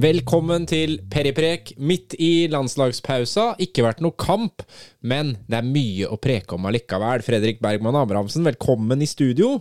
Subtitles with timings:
[0.00, 3.50] Velkommen til Periprek midt i landslagspausa.
[3.60, 4.64] Ikke vært noe kamp,
[5.04, 7.20] men det er mye å preke om allikevel.
[7.26, 9.58] Fredrik Bergman Abrahamsen, velkommen i studio.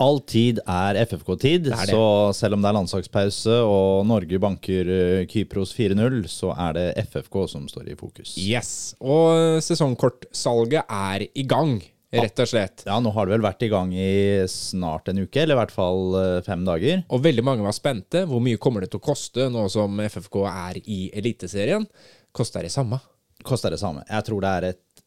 [0.00, 2.02] All tid er FFK-tid, så
[2.38, 7.40] selv om det er landslagspause og Norge banker eh, Kypros 4-0, så er det FFK
[7.50, 8.36] som står i fokus.
[8.40, 11.80] Yes, Og sesongkortsalget er i gang,
[12.14, 12.84] rett og slett.
[12.88, 15.74] Ja, nå har det vel vært i gang i snart en uke, eller i hvert
[15.74, 17.02] fall eh, fem dager.
[17.12, 18.24] Og veldig mange var spente.
[18.28, 21.84] Hvor mye kommer det til å koste nå som FFK er i Eliteserien?
[22.32, 23.00] Koster det samme?
[23.44, 24.06] Koster det samme.
[24.08, 25.04] Jeg tror det er et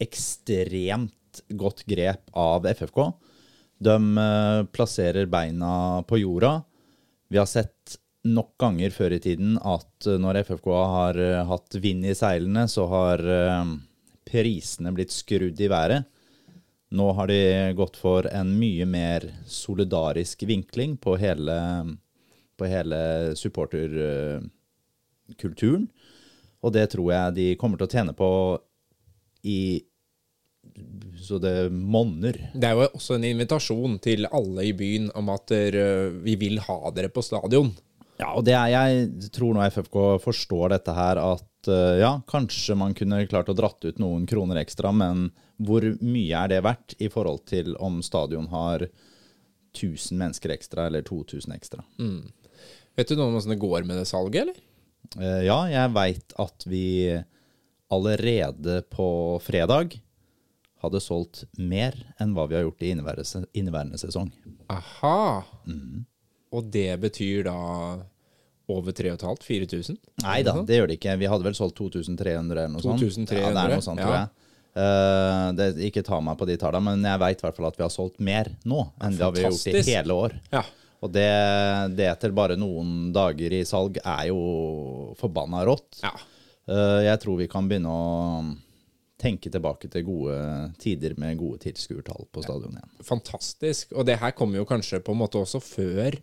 [0.00, 3.02] ekstremt godt grep av FFK.
[3.80, 6.58] De eh, plasserer beina på jorda.
[7.30, 12.10] Vi har sett nok ganger før i tiden at eh, når FFK har hatt vind
[12.10, 13.22] i seilene, så har
[14.26, 16.16] prisene blitt skrudd i været.
[16.90, 21.54] Nå har de gått for en mye mer solidarisk vinkling på hele,
[22.58, 25.86] på hele supporterkulturen.
[26.60, 28.30] Og det tror jeg de kommer til å tjene på
[29.46, 29.84] i
[31.20, 32.50] så det monner.
[32.54, 35.50] Det er jo også en invitasjon til alle i byen om at
[36.24, 37.70] vi vil ha dere på stadion.
[38.20, 42.76] Ja, og det er, jeg tror nå FFK forstår dette her, at eh, ja, kanskje
[42.78, 45.28] man kunne klart å dratt ut noen kroner ekstra, men
[45.60, 48.86] hvor mye er det verdt i forhold til om stadion har
[49.76, 51.84] 1000 mennesker ekstra eller 2000 ekstra?
[52.96, 54.62] Vet du noe om åssen det går med det salget, eller?
[55.18, 56.86] Eh, ja, jeg veit at vi
[57.90, 59.10] allerede på
[59.42, 59.98] fredag
[60.80, 64.30] hadde solgt mer enn hva vi har gjort i inneværende, inneværende sesong.
[64.72, 65.42] Aha.
[66.50, 67.58] Og det betyr da
[68.72, 69.98] over 3500-4000?
[70.24, 71.16] Nei da, det gjør det ikke.
[71.20, 73.02] Vi hadde vel solgt 2300 eller noe sånt.
[73.02, 74.30] 2300, Ja, det er noe sånt, tror jeg.
[74.70, 77.78] Uh, det, ikke ta meg på de tallene, men jeg veit i hvert fall at
[77.80, 80.36] vi har solgt mer nå enn det har vi gjort i hele år.
[80.54, 80.62] Ja.
[81.00, 81.28] Og det,
[81.96, 84.40] det etter bare noen dager i salg er jo
[85.20, 86.02] forbanna rått.
[86.04, 86.14] ja.
[86.70, 88.42] Uh, jeg tror vi kan begynne å
[89.20, 90.36] tenke tilbake til gode
[90.80, 92.92] tider med gode tilskuertall på stadion igjen.
[93.04, 93.90] Fantastisk.
[93.96, 96.16] Og det her kommer jo kanskje på en måte også før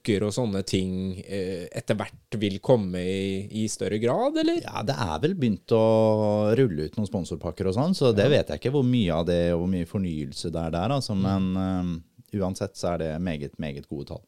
[0.00, 4.62] sponsorpakker og sånne ting eh, etter hvert vil komme i, i større grad, eller?
[4.62, 8.48] Ja, det er vel begynt å rulle ut noen sponsorpakker og sånn, så det vet
[8.48, 11.14] jeg ikke hvor mye av det og hvor mye fornyelse det er der, altså.
[11.14, 14.22] Men eh, uansett så er det meget, meget gode tall.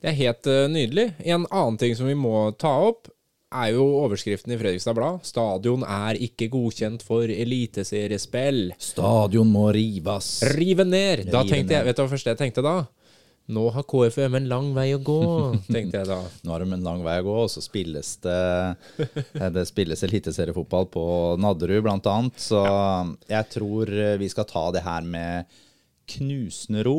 [0.00, 1.10] Det er helt uh, nydelig.
[1.24, 3.10] En annen ting som vi må ta opp,
[3.50, 5.24] er jo overskriften i Fredrikstad Blad.
[5.26, 8.68] Stadion er ikke godkjent for eliteseriespill.
[8.78, 10.36] Stadion må rives.
[10.54, 11.24] Rive ned!
[11.26, 12.76] Da Rive tenkte jeg, vet du hva første jeg tenkte da?
[13.50, 15.20] Nå har KFUM en lang vei å gå,
[15.74, 16.20] tenkte jeg da.
[16.46, 18.36] Nå har de en lang vei å gå, og så spilles det
[19.02, 21.04] eh, Det spilles eliteseriefotball på
[21.42, 22.38] Nadderud, annet.
[22.38, 22.62] Så
[23.30, 25.50] jeg tror eh, vi skal ta det her med
[26.14, 26.98] knusende ro.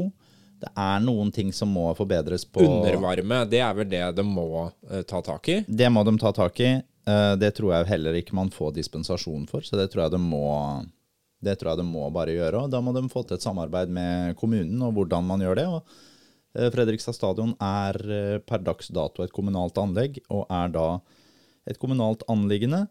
[0.62, 4.68] Det er noen ting som må forbedres på Undervarme, det er vel det de må
[4.92, 5.62] eh, ta tak i?
[5.68, 6.78] Det må de ta tak i.
[7.42, 10.46] Det tror jeg heller ikke man får dispensasjon for, så det tror jeg de må,
[11.44, 12.62] det tror jeg de må bare gjøre.
[12.62, 15.66] og Da må de få til et samarbeid med kommunen og hvordan man gjør det.
[15.66, 16.11] og
[16.54, 20.88] Fredrikstad stadion er eh, per dags dato et kommunalt anlegg, og er da
[21.70, 22.86] et kommunalt anliggende.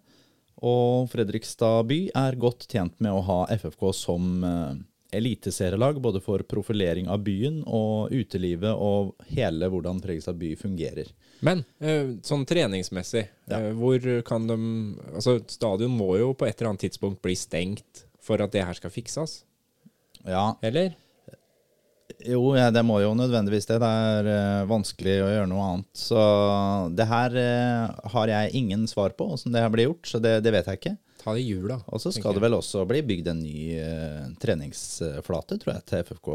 [0.65, 4.79] Og Fredrikstad by er godt tjent med å ha FFK som eh,
[5.21, 11.11] eliteserielag, både for profilering av byen og utelivet og hele hvordan Fredrikstad by fungerer.
[11.45, 13.61] Men eh, sånn treningsmessig, ja.
[13.77, 14.59] hvor kan de
[15.15, 18.77] Altså, stadion må jo på et eller annet tidspunkt bli stengt for at det her
[18.77, 19.43] skal fikses,
[20.29, 20.93] Ja, eller?
[22.27, 23.79] Jo, ja, det må jo nødvendigvis det.
[23.83, 25.89] Det er uh, vanskelig å gjøre noe annet.
[25.97, 26.25] Så
[26.97, 30.11] det her uh, har jeg ingen svar på, åssen det her blir gjort.
[30.11, 30.97] Så det, det vet jeg ikke.
[31.21, 31.81] Ta det i jula.
[31.93, 36.05] Og så skal det vel også bli bygd en ny uh, treningsflate, tror jeg, til
[36.09, 36.31] FFK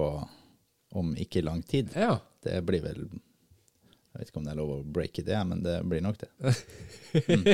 [0.96, 1.92] om ikke lang tid.
[1.98, 2.18] Ja.
[2.46, 3.08] Det blir vel
[4.16, 6.54] Jeg vet ikke om det er lov å breake det, men det blir nok det.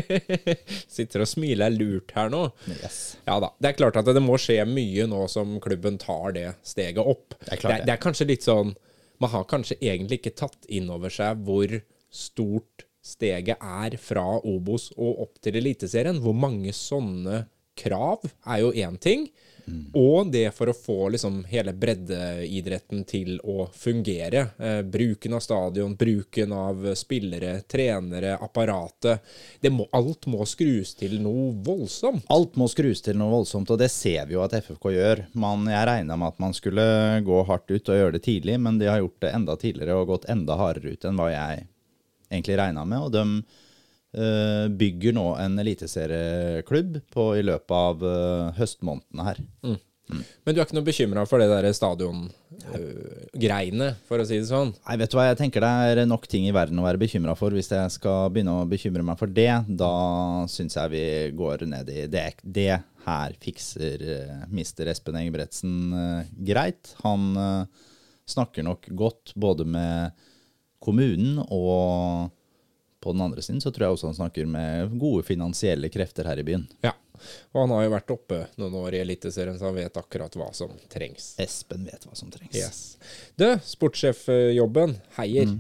[0.95, 2.43] Sitter og smiler lurt her nå.
[2.69, 2.99] Yes.
[3.25, 3.49] Ja da.
[3.57, 7.33] Det er klart at det må skje mye nå som klubben tar det steget opp.
[7.39, 7.87] Det er klart det, det.
[7.89, 8.75] det er kanskje litt sånn
[9.21, 11.73] Man har kanskje egentlig ikke tatt inn over seg hvor
[12.13, 16.21] stort steget er fra Obos og opp til Eliteserien.
[16.21, 17.47] Hvor mange sånne
[17.81, 19.31] krav er jo én ting.
[19.97, 24.45] Og det for å få liksom hele breddeidretten til å fungere.
[24.57, 29.25] Eh, bruken av stadion, bruken av spillere, trenere, apparatet.
[29.71, 32.25] Må, alt må skrus til noe voldsomt.
[32.33, 35.25] Alt må skrus til noe voldsomt, og det ser vi jo at FFK gjør.
[35.33, 36.85] Man, jeg regna med at man skulle
[37.25, 40.15] gå hardt ut og gjøre det tidlig, men de har gjort det enda tidligere og
[40.15, 41.67] gått enda hardere ut enn hva jeg
[42.31, 43.07] egentlig regna med.
[43.07, 43.25] Og de
[44.11, 49.39] bygger nå en eliteserieklubb på- i løpet av eh, høstmånedene her.
[50.11, 54.73] Men du er ikke noe bekymra for det der stadiongreiene, for å si det sånn?
[54.83, 57.33] Nei, vet du hva, jeg tenker det er nok ting i verden å være bekymra
[57.39, 57.49] for.
[57.55, 59.93] Hvis jeg skal begynne å bekymre meg for det, da
[60.51, 61.05] syns jeg vi
[61.37, 62.29] går ned i det.
[62.43, 62.75] Det
[63.05, 66.21] her fikser uh, mister Espen Engebretsen uh,
[66.51, 66.83] greit.
[67.05, 67.65] Han uh,
[68.29, 70.11] snakker nok godt både med
[70.81, 72.29] kommunen og
[73.01, 76.41] på den andre siden så tror jeg også han snakker med gode finansielle krefter her
[76.41, 76.67] i byen.
[76.85, 76.93] Ja,
[77.51, 80.49] og han har jo vært oppe noen år i Eliteserien, så han vet akkurat hva
[80.55, 81.33] som trengs.
[81.41, 82.55] Espen vet hva som trengs.
[82.57, 82.81] Yes.
[83.39, 85.51] Du, sportssjefjobben, Heier.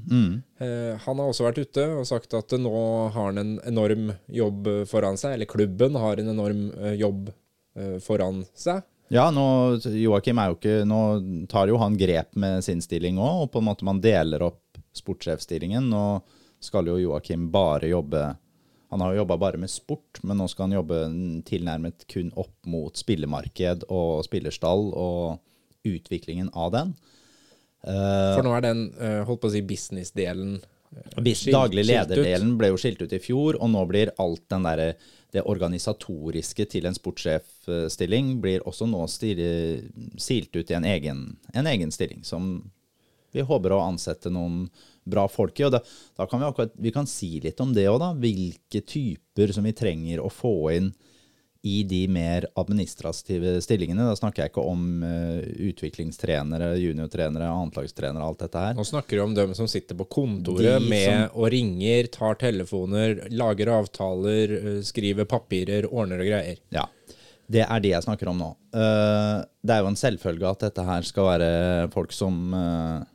[0.61, 2.73] Eh, han har også vært ute og sagt at nå
[3.13, 7.97] har han en enorm jobb foran seg, eller klubben har en enorm eh, jobb eh,
[8.03, 8.85] foran seg.
[9.11, 9.43] Ja, nå,
[9.99, 10.97] Joakim er jo ikke Nå
[11.51, 14.79] tar jo han grep med sin stilling òg, og på en måte man deler opp
[14.95, 15.89] sportssjefstillingen.
[15.91, 16.05] Nå
[16.61, 18.23] skal jo Joakim bare jobbe
[18.91, 20.97] Han har jo jobba bare med sport, men nå skal han jobbe
[21.47, 25.39] tilnærmet kun opp mot spillemarked og spillerstall og
[25.87, 26.91] utviklingen av den.
[27.87, 30.59] Eh, For nå er den, eh, holdt på å si, business-delen
[30.91, 31.87] skilt skilt- Daglig ut.
[31.87, 34.95] lederdelen ble jo skilt ut i fjor, og nå blir alt den derre
[35.31, 39.05] det organisatoriske til en sportssjefstilling blir også nå
[40.19, 42.69] silt ut i en egen, en egen stilling, som
[43.31, 44.69] vi håper å ansette noen
[45.03, 45.67] bra folk i.
[45.67, 45.81] Og da,
[46.17, 48.11] da kan vi, akkurat, vi kan si litt om det òg, da.
[48.17, 50.91] Hvilke typer som vi trenger å få inn
[51.61, 54.05] i de mer administrative stillingene.
[54.09, 58.77] Da snakker jeg ikke om uh, utviklingstrenere, juniortrenere, annetlagstrenere, alt dette her.
[58.77, 63.27] Nå snakker du om dem som sitter på kontoret De med og ringer, tar telefoner,
[63.29, 66.57] lager avtaler, eh, skriver papirer, ordner og greier.
[66.73, 66.87] Ja,
[67.51, 68.51] det er det jeg snakker om nå.
[68.73, 71.51] Uh, det er jo en selvfølge at dette her skal være
[71.93, 73.09] folk som eh,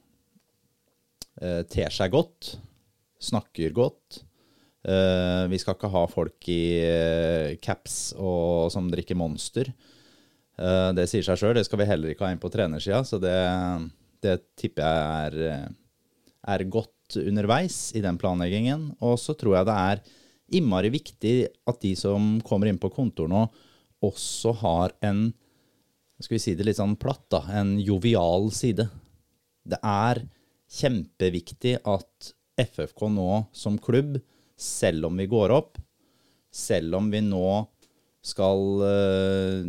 [1.36, 2.54] ter seg godt,
[3.20, 4.22] snakker godt.
[4.86, 9.72] Eh, vi skal ikke ha folk i eh, caps og som drikker Monster.
[10.56, 11.56] Eh, det sier seg sjøl.
[11.58, 13.34] Det skal vi heller ikke ha inn på trenersida, så det,
[14.22, 16.12] det tipper jeg er, eh,
[16.54, 18.92] er godt underveis i den planleggingen.
[19.02, 20.04] Og så tror jeg det er
[20.56, 21.34] innmari viktig
[21.66, 23.48] at de som kommer inn på kontor nå,
[24.06, 25.28] også har en
[26.22, 28.86] skal vi si det litt sånn platt, da, en jovial side.
[29.68, 30.22] Det er
[30.70, 34.18] kjempeviktig at FFK nå som klubb,
[34.56, 35.78] selv om vi går opp,
[36.52, 37.50] selv om vi nå
[38.24, 39.68] skal eh,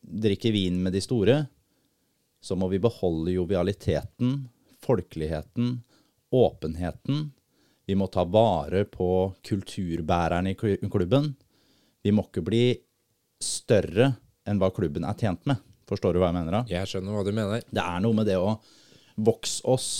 [0.00, 1.38] drikke vin med de store,
[2.40, 4.46] så må vi beholde jovialiteten,
[4.82, 5.80] folkeligheten,
[6.34, 7.30] åpenheten.
[7.86, 9.08] Vi må ta vare på
[9.46, 11.32] kulturbæreren i klubben.
[12.02, 12.64] Vi må ikke bli
[13.42, 14.12] større
[14.46, 15.62] enn hva klubben er tjent med.
[15.86, 16.62] Forstår du hva jeg mener da?
[16.70, 17.66] Jeg skjønner hva du mener.
[17.66, 18.56] Det er noe med det å
[19.26, 19.90] vokse oss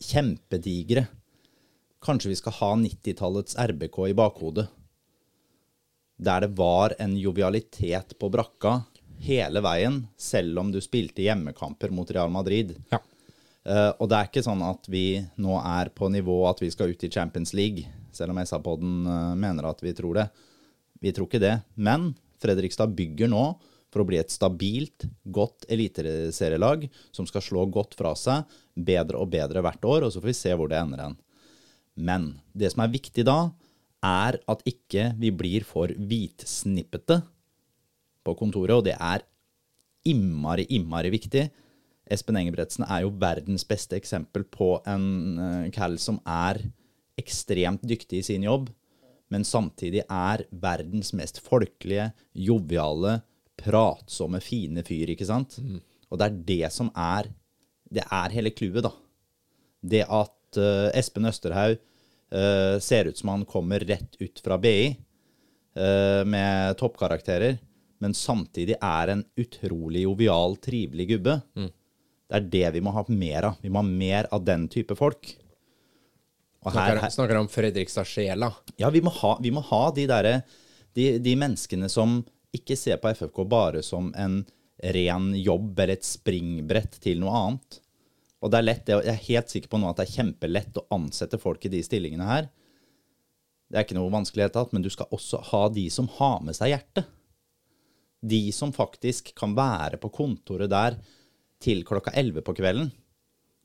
[0.00, 1.06] kjempedigre.
[2.00, 4.66] Kanskje vi skal ha 90-tallets RBK i bakhodet.
[6.20, 8.82] Der det var en jovialitet på brakka
[9.20, 12.74] hele veien, selv om du spilte hjemmekamper mot Real Madrid.
[12.92, 13.00] Ja.
[13.60, 16.94] Uh, og det er ikke sånn at vi nå er på nivå at vi skal
[16.94, 17.84] ut i Champions League,
[18.16, 20.30] selv om SA-podden uh, mener at vi tror det.
[21.00, 21.58] Vi tror ikke det.
[21.76, 23.44] Men Fredrikstad bygger nå
[23.90, 28.48] for å bli et stabilt, godt eliteserielag som skal slå godt fra seg,
[28.86, 31.16] bedre og bedre hvert år, og så får vi se hvor det ender hen.
[32.00, 33.50] Men det som er viktig da,
[34.00, 37.20] er at ikke vi blir for hvitsnippete
[38.24, 39.24] på kontoret, og det er
[40.08, 41.48] innmari, innmari viktig.
[42.10, 45.06] Espen Engebretsen er jo verdens beste eksempel på en
[45.38, 46.62] uh, Cal som er
[47.20, 48.70] ekstremt dyktig i sin jobb,
[49.30, 53.20] men samtidig er verdens mest folkelige, joviale,
[53.60, 55.58] pratsomme, fine fyr, ikke sant?
[56.10, 57.28] Og det er det som er
[57.90, 58.92] Det er hele clouet, da.
[59.80, 64.92] Det at uh, Espen Østerhaug uh, ser ut som han kommer rett ut fra BI
[64.94, 67.58] uh, med toppkarakterer,
[68.00, 71.40] men samtidig er en utrolig jovial, trivelig gubbe.
[72.30, 73.60] Det er det vi må ha mer av.
[73.60, 75.34] Vi må ha mer av den type folk.
[76.60, 78.50] Og her, Snakker, snakker om Fredrikstad-sjela.
[78.80, 80.34] ja, vi må ha, vi må ha de derre
[80.96, 82.20] de, de menneskene som
[82.54, 84.42] ikke ser på FFK bare som en
[84.96, 87.80] ren jobb eller et springbrett til noe annet.
[88.40, 90.86] Og det er lett, jeg er helt sikker på nå at det er kjempelett å
[90.96, 92.48] ansette folk i de stillingene her.
[93.70, 96.56] Det er ikke noe vanskelighet tatt, men du skal også ha de som har med
[96.56, 97.10] seg hjertet.
[98.20, 100.96] De som faktisk kan være på kontoret der
[101.62, 102.90] til klokka 11 på kvelden.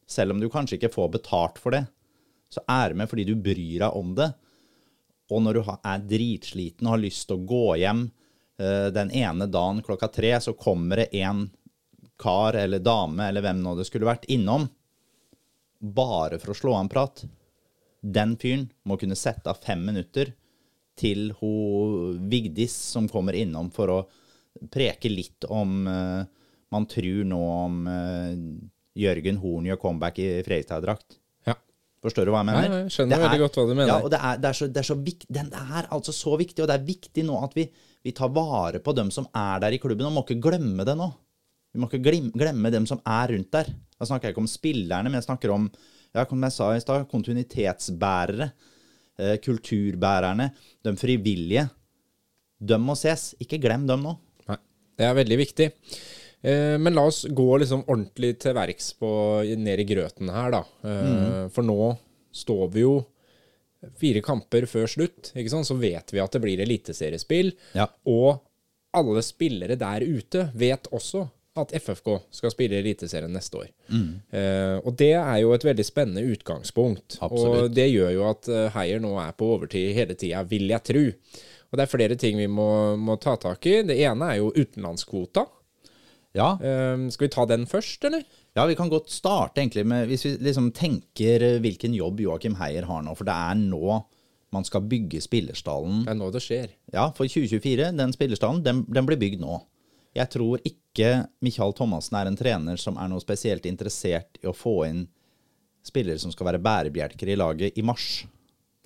[0.06, 1.86] Selv om du kanskje ikke får betalt for det,
[2.52, 4.30] så er du med fordi du bryr deg om det.
[5.34, 8.06] Og når du er dritsliten og har lyst til å gå hjem
[8.56, 11.42] den ene dagen klokka tre, så kommer det en
[12.16, 14.70] kar eller dame eller hvem nå det skulle vært innom,
[15.80, 17.26] bare for å slå av en prat.
[18.00, 20.32] Den fyren må kunne sette av fem minutter
[20.96, 24.00] til hun Vigdis som kommer innom for å
[24.72, 26.24] preke litt om uh,
[26.72, 28.32] man tror nå om uh,
[28.96, 31.18] Jørgen Horn gjør comeback i Fredrikstad-drakt.
[31.50, 31.58] Ja.
[32.04, 32.86] Forstår du hva jeg Nei, mener?
[32.86, 33.92] jeg skjønner er, veldig godt hva du mener.
[33.92, 36.38] Ja, og det er, det er så, det er så viktig, Den er altså så
[36.40, 37.68] viktig, og det er viktig nå at vi,
[38.06, 40.94] vi tar vare på dem som er der i klubben, og må ikke glemme det
[41.00, 41.08] nå.
[41.74, 43.72] Vi må ikke glemme dem som er rundt der.
[43.98, 45.66] Da snakker jeg ikke om spillerne, men jeg snakker om
[46.14, 48.52] ja, som jeg sa i stad, kontinuitetsbærere,
[49.18, 50.52] eh, kulturbærerne,
[50.86, 51.66] de frivillige.
[52.62, 53.34] De må ses.
[53.42, 54.14] Ikke glem dem nå.
[54.52, 54.60] Nei,
[55.02, 55.70] det er veldig viktig.
[56.46, 60.64] Eh, men la oss gå liksom ordentlig til verks ned i grøten her, da.
[60.86, 61.50] Mm.
[61.58, 61.96] For nå
[62.38, 63.00] står vi jo
[64.00, 67.54] fire kamper før slutt, så vet vi at det blir eliteseriespill.
[67.78, 67.88] Ja.
[68.10, 68.42] Og
[68.96, 73.68] alle spillere der ute vet også at FFK skal spille Eliteserien neste år.
[73.88, 77.16] Eh, og det er jo et veldig spennende utgangspunkt.
[77.24, 77.70] Absolutt.
[77.70, 80.84] Og det gjør jo at eh, Heier nå er på overtid hele tida, vil jeg
[80.92, 81.06] tro.
[81.72, 82.68] Og det er flere ting vi må,
[83.00, 83.78] må ta tak i.
[83.88, 85.46] Det ene er jo utenlandskvota.
[86.36, 88.26] Ja, Eh, skal vi ta den først, eller?
[88.56, 92.56] Ja, vi kan godt starte egentlig med Hvis vi liksom tenker eh, hvilken jobb Joakim
[92.56, 93.98] Heier har nå, for det er nå
[94.56, 96.06] man skal bygge spillerstallen.
[96.06, 96.70] Det er nå det skjer.
[96.94, 99.58] Ja, for 2024, den spillerstallen, den, den blir bygd nå.
[100.16, 101.10] Jeg tror ikke
[101.44, 105.02] Michael Thomassen er en trener som er noe spesielt interessert i å få inn
[105.86, 108.24] spillere som skal være bærebjelker i laget i mars.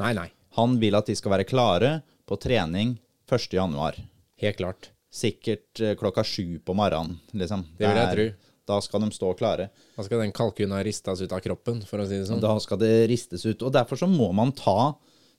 [0.01, 0.25] Nei, nei.
[0.57, 2.97] Han vil at de skal være klare på trening
[3.29, 3.51] 1.
[3.53, 3.99] januar.
[4.41, 4.89] Helt klart.
[5.13, 7.67] Sikkert eh, klokka sju på morgenen, liksom.
[7.77, 8.48] Det vil jeg tro.
[8.69, 9.69] Da skal de stå klare.
[9.97, 12.41] Da skal den kalkunen ristes ut av kroppen, for å si det sånn.
[12.43, 13.63] Da skal det ristes ut.
[13.65, 14.93] Og derfor så må man ta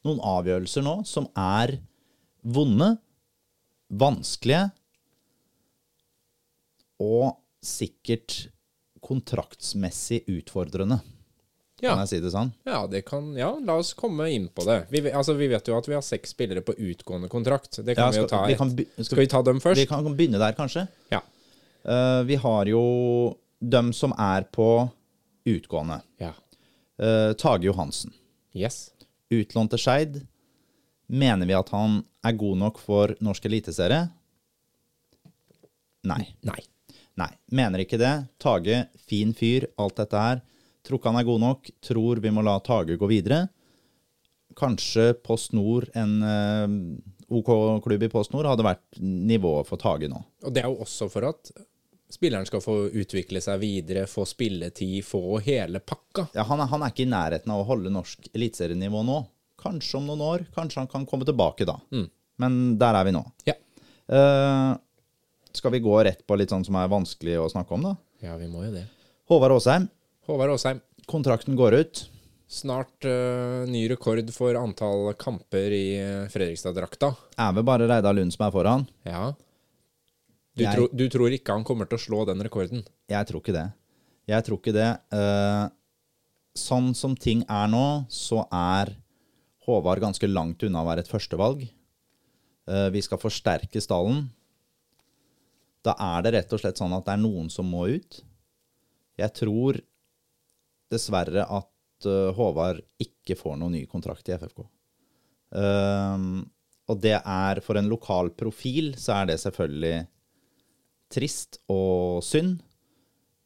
[0.06, 1.76] noen avgjørelser nå som er
[2.42, 2.96] vonde,
[3.90, 4.70] vanskelige
[7.00, 8.48] og sikkert
[9.04, 11.00] kontraktsmessig utfordrende.
[11.80, 11.94] Ja.
[11.94, 12.50] Kan jeg si det sånn?
[12.68, 14.82] Ja, det kan, ja, la oss komme inn på det.
[14.92, 17.78] Vi, altså, vi vet jo at vi har seks spillere på utgående kontrakt.
[17.80, 19.80] Det kan Ja, vi jo ta vi kan skal- Skal vi ta dem først?
[19.80, 20.88] Vi kan begynne der, kanskje.
[21.10, 21.22] Ja.
[21.84, 22.82] Eh, vi har jo
[23.60, 24.88] dem som er på
[25.44, 26.00] utgående.
[26.18, 26.32] ja.
[27.00, 28.12] Uh, Tage Johansen.
[28.52, 28.90] Yes.
[29.32, 30.18] Utlånt til Skeid.
[31.08, 34.02] Mener vi at han er god nok for norsk eliteserie?
[36.04, 36.26] Nei.
[36.44, 36.60] Nei.
[37.16, 38.12] Nei, mener ikke det.
[38.36, 40.42] Tage, fin fyr, alt dette her.
[40.84, 41.72] Tror ikke han er god nok.
[41.88, 43.46] Tror vi må la Tage gå videre.
[44.60, 46.68] Kanskje Post Nord, en uh,
[47.32, 50.20] OK-klubb i Post Nord, hadde vært nivået for Tage nå.
[50.44, 51.52] Og det er jo også for at
[52.10, 56.28] spilleren skal få utvikle seg videre, få spilletid, få hele pakka.
[56.36, 59.22] Ja, han, er, han er ikke i nærheten av å holde norsk eliteserienivå nå.
[59.60, 60.46] Kanskje om noen år.
[60.54, 61.78] Kanskje han kan komme tilbake da.
[62.40, 63.24] Men der er vi nå.
[63.48, 63.56] Ja.
[64.10, 64.78] Uh,
[65.52, 67.96] skal vi gå rett på litt sånn som er vanskelig å snakke om, da?
[68.24, 68.86] Ja, vi må jo det.
[69.30, 69.86] Håvard Aasheim,
[70.26, 70.80] Håvard Aasheim.
[71.10, 72.02] kontrakten går ut.
[72.50, 77.12] Snart uh, ny rekord for antall kamper i eh, Fredrikstad-drakta.
[77.38, 78.86] Er vel bare Reidar Lund som er foran?
[79.06, 79.28] Ja.
[80.56, 82.84] Du, Jeg- tro, du tror ikke han kommer til å slå den rekorden?
[83.08, 83.72] Jeg tror ikke det.
[84.28, 84.90] Jeg tror ikke det.
[85.12, 85.68] Eh,
[86.54, 88.96] sånn som ting er nå, så er
[89.66, 91.68] Håvard ganske langt unna å være et førstevalg.
[92.68, 94.28] Eh, vi skal forsterke stallen.
[95.82, 98.20] Da er det rett og slett sånn at det er noen som må ut.
[99.16, 99.80] Jeg tror
[100.90, 104.64] dessverre at uh, Håvard ikke får noen ny kontrakt i FFK.
[105.54, 106.42] Uh,
[106.90, 110.06] og det er for en lokal profil, så er det selvfølgelig
[111.12, 112.60] trist og synd.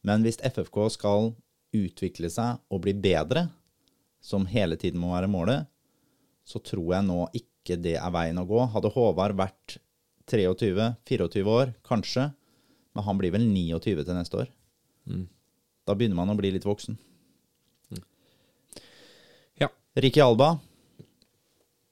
[0.05, 1.33] Men hvis FFK skal
[1.75, 3.49] utvikle seg og bli bedre,
[4.25, 5.67] som hele tiden må være målet,
[6.45, 8.61] så tror jeg nå ikke det er veien å gå.
[8.73, 9.79] Hadde Håvard vært
[10.31, 12.31] 23-24 år, kanskje,
[12.95, 14.53] men han blir vel 29 til neste år.
[15.85, 16.97] Da begynner man å bli litt voksen.
[19.61, 19.69] Ja,
[20.01, 20.55] Ricky Alba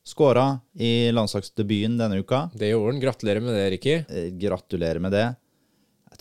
[0.02, 2.50] skåra i landslagsdebuten denne uka.
[2.54, 3.00] det gjorde han.
[3.00, 3.94] Gratulerer med det, Ricky.
[4.08, 5.28] Eh, Gratulerer med det.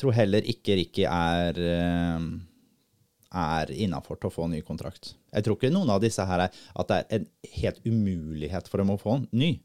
[0.02, 2.24] Tror heller ikke Ricky er, eh,
[3.38, 5.14] er innafor til å få ny kontrakt.
[5.32, 7.28] Jeg tror ikke noen av disse her er at det er en
[7.62, 9.60] helt umulighet for dem å få en ny.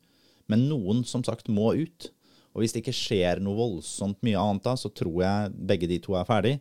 [0.46, 2.10] Men noen som sagt må ut.
[2.54, 5.98] Og hvis det ikke skjer noe voldsomt mye annet da, så tror jeg begge de
[6.04, 6.54] to er ferdig.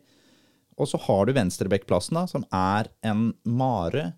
[0.76, 4.10] Og så har du venstrebekkplassen, da, som er en mare.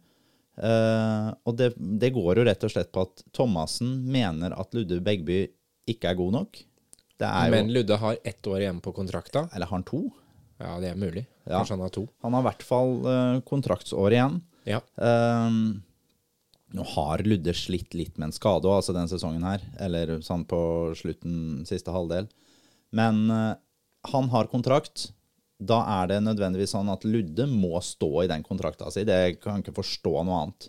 [0.58, 4.98] Uh, og det, det går jo rett og slett på at Thomassen mener at Ludde
[5.06, 5.44] Begby
[5.86, 6.58] ikke er god nok.
[7.26, 9.48] Jo, Men Ludde har ett år igjen på kontrakta.
[9.52, 10.04] Eller har han to?
[10.58, 11.24] Ja, det er mulig.
[11.44, 11.58] Ja.
[11.58, 12.06] Kanskje han har to.
[12.22, 14.40] Han har i hvert fall eh, kontraktsår igjen.
[14.68, 14.80] Ja.
[15.02, 15.80] Ehm,
[16.76, 20.44] nå har Ludde slitt litt med en skade også, altså den sesongen her, eller sånn
[20.48, 20.60] på
[20.98, 22.28] slutten, siste halvdel.
[22.92, 23.54] Men uh,
[24.12, 25.10] han har kontrakt.
[25.58, 29.02] Da er det nødvendigvis sånn at Ludde må stå i den kontrakta si.
[29.08, 30.68] Det kan ikke forstå noe annet.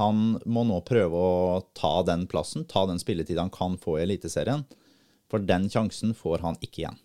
[0.00, 4.02] Han må nå prøve å ta den plassen, ta den spilletid han kan få i
[4.04, 4.66] Eliteserien.
[5.36, 6.96] For den sjansen får han ikke igjen.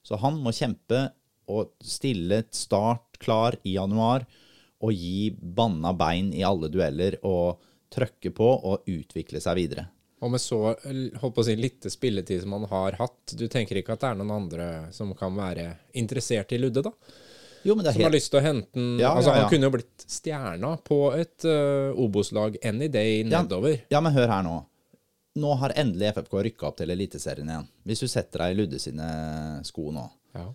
[0.00, 1.10] Så han må kjempe
[1.52, 4.24] og stille start klar i januar
[4.80, 7.60] og gi banna bein i alle dueller og
[7.92, 9.84] trøkke på og utvikle seg videre.
[10.24, 13.98] Og med så på å si, lite spilletid som han har hatt, du tenker ikke
[13.98, 15.68] at det er noen andre som kan være
[16.00, 16.94] interessert i Ludde, da?
[17.66, 19.44] Jo, men det Som har lyst til å hente den Ja, Altså, ja, ja.
[19.44, 23.82] han kunne jo blitt stjerna på et uh, Obos-lag any day nedover.
[23.92, 24.56] Ja, men hør her nå.
[25.36, 27.66] Nå har endelig FFK rykka opp til Eliteserien igjen.
[27.84, 29.08] Hvis du setter deg i Ludde sine
[29.68, 30.06] sko nå.
[30.36, 30.46] Ja.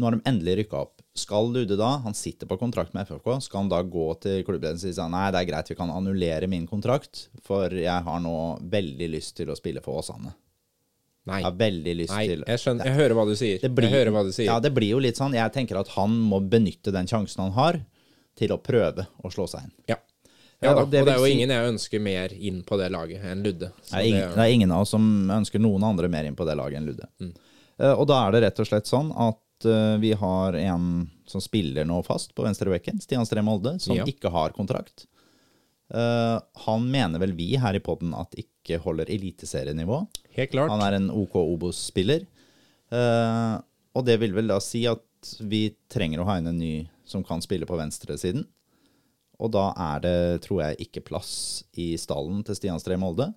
[0.00, 1.02] Nå har de endelig rykka opp.
[1.20, 4.88] Skal Ludde da, han sitter på kontrakt med FFK, skal han da gå til klubbledelsen
[4.88, 8.22] og si sånn Nei, det er greit, vi kan annullere min kontrakt, for jeg har
[8.24, 8.36] nå
[8.72, 10.32] veldig lyst til å spille for Åsane.
[11.28, 11.38] Nei.
[11.38, 12.88] Jeg har veldig lyst Nei, til jeg skjønner.
[12.88, 13.66] Jeg hører hva du sier.
[13.68, 14.48] blir, jeg hører hva du sier.
[14.48, 15.36] Ja, det blir jo litt sånn.
[15.36, 17.78] Jeg tenker at han må benytte den sjansen han har,
[18.40, 19.74] til å prøve å slå seg inn.
[19.92, 20.00] Ja.
[20.62, 22.88] Ja, og det og det er jo si- ingen jeg ønsker mer inn på det
[22.94, 23.72] laget enn Ludde.
[23.82, 26.36] Så Det er, ingen, det er ingen av oss som ønsker noen andre mer inn
[26.38, 27.08] på det laget enn Ludde.
[27.20, 27.32] Mm.
[27.82, 30.84] Uh, og da er det rett og slett sånn at uh, vi har en
[31.26, 34.04] som spiller nå fast på venstrebekken, Stian Stree Molde, som Ja.
[34.06, 35.06] ikke har kontrakt.
[35.92, 40.06] Uh, han mener vel vi her i podden at ikke holder eliteserienivå.
[40.36, 40.70] Helt klart.
[40.70, 42.24] Han er en OK Obos-spiller.
[42.92, 45.02] Og det vil vel da si at
[45.40, 48.46] vi trenger å ha inn en ny som kan spille på venstresiden.
[49.42, 51.32] Og da er det, tror jeg, ikke plass
[51.74, 53.32] i stallen til Stian Stree Molde.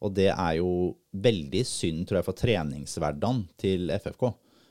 [0.00, 4.30] Og det er jo veldig synd, tror jeg, for treningshverdagen til FFK.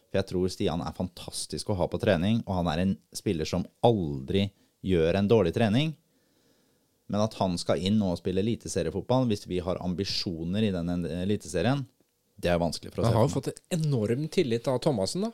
[0.09, 3.50] For jeg tror Stian er fantastisk å ha på trening, og han er en spiller
[3.50, 4.48] som aldri
[4.86, 5.93] gjør en dårlig trening.
[7.09, 11.83] Men at han skal inn og spille eliteseriefotball hvis vi har ambisjoner i den eliteserien,
[12.39, 13.12] det er vanskelig for å se.
[13.12, 15.33] Han har jo fått enorm tillit av Thomassen, da.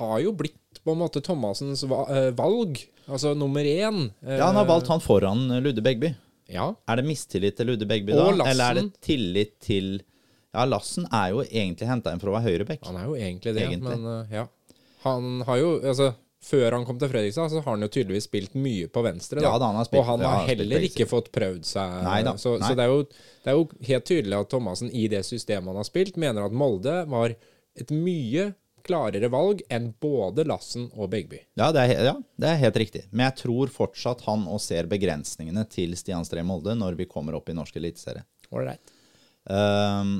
[0.00, 2.80] Har jo blitt på en måte Thomassens eh, valg.
[3.08, 4.10] Altså nummer én.
[4.24, 6.14] Eh, Ja, han har valgt han foran Ludde Begby.
[6.48, 6.70] Ja.
[6.88, 8.30] Er det mistillit til Ludde Begby da?
[8.32, 10.02] Eller er det tillit til
[10.54, 12.84] Ja, Lassen er jo egentlig henta inn for å være høyrebekk.
[12.86, 13.96] Han er jo egentlig det, Egentlig.
[13.96, 14.44] men eh, ja.
[15.04, 16.12] Han har jo Altså,
[16.44, 19.40] før han kom til Fredrikstad, så har han jo tydeligvis spilt mye på venstre.
[19.40, 19.48] Da.
[19.48, 21.94] Ja, da, han har spilt- og han har ja, heller ikke fått prøvd seg.
[22.04, 22.68] Nei da, Så, nei.
[22.68, 23.02] så det, er jo,
[23.44, 26.52] det er jo helt tydelig at Thomassen i det systemet han har spilt, mener at
[26.52, 27.34] Molde var
[27.74, 28.52] et mye
[28.84, 31.40] klarere valg enn både Lassen og Begby.
[31.58, 33.06] Ja det, er, ja, det er helt riktig.
[33.10, 37.38] Men jeg tror fortsatt han og ser begrensningene til Stian Stree Molde når vi kommer
[37.38, 38.26] opp i norsk eliteserie.
[38.54, 38.94] Ålreit.
[39.44, 40.18] Um,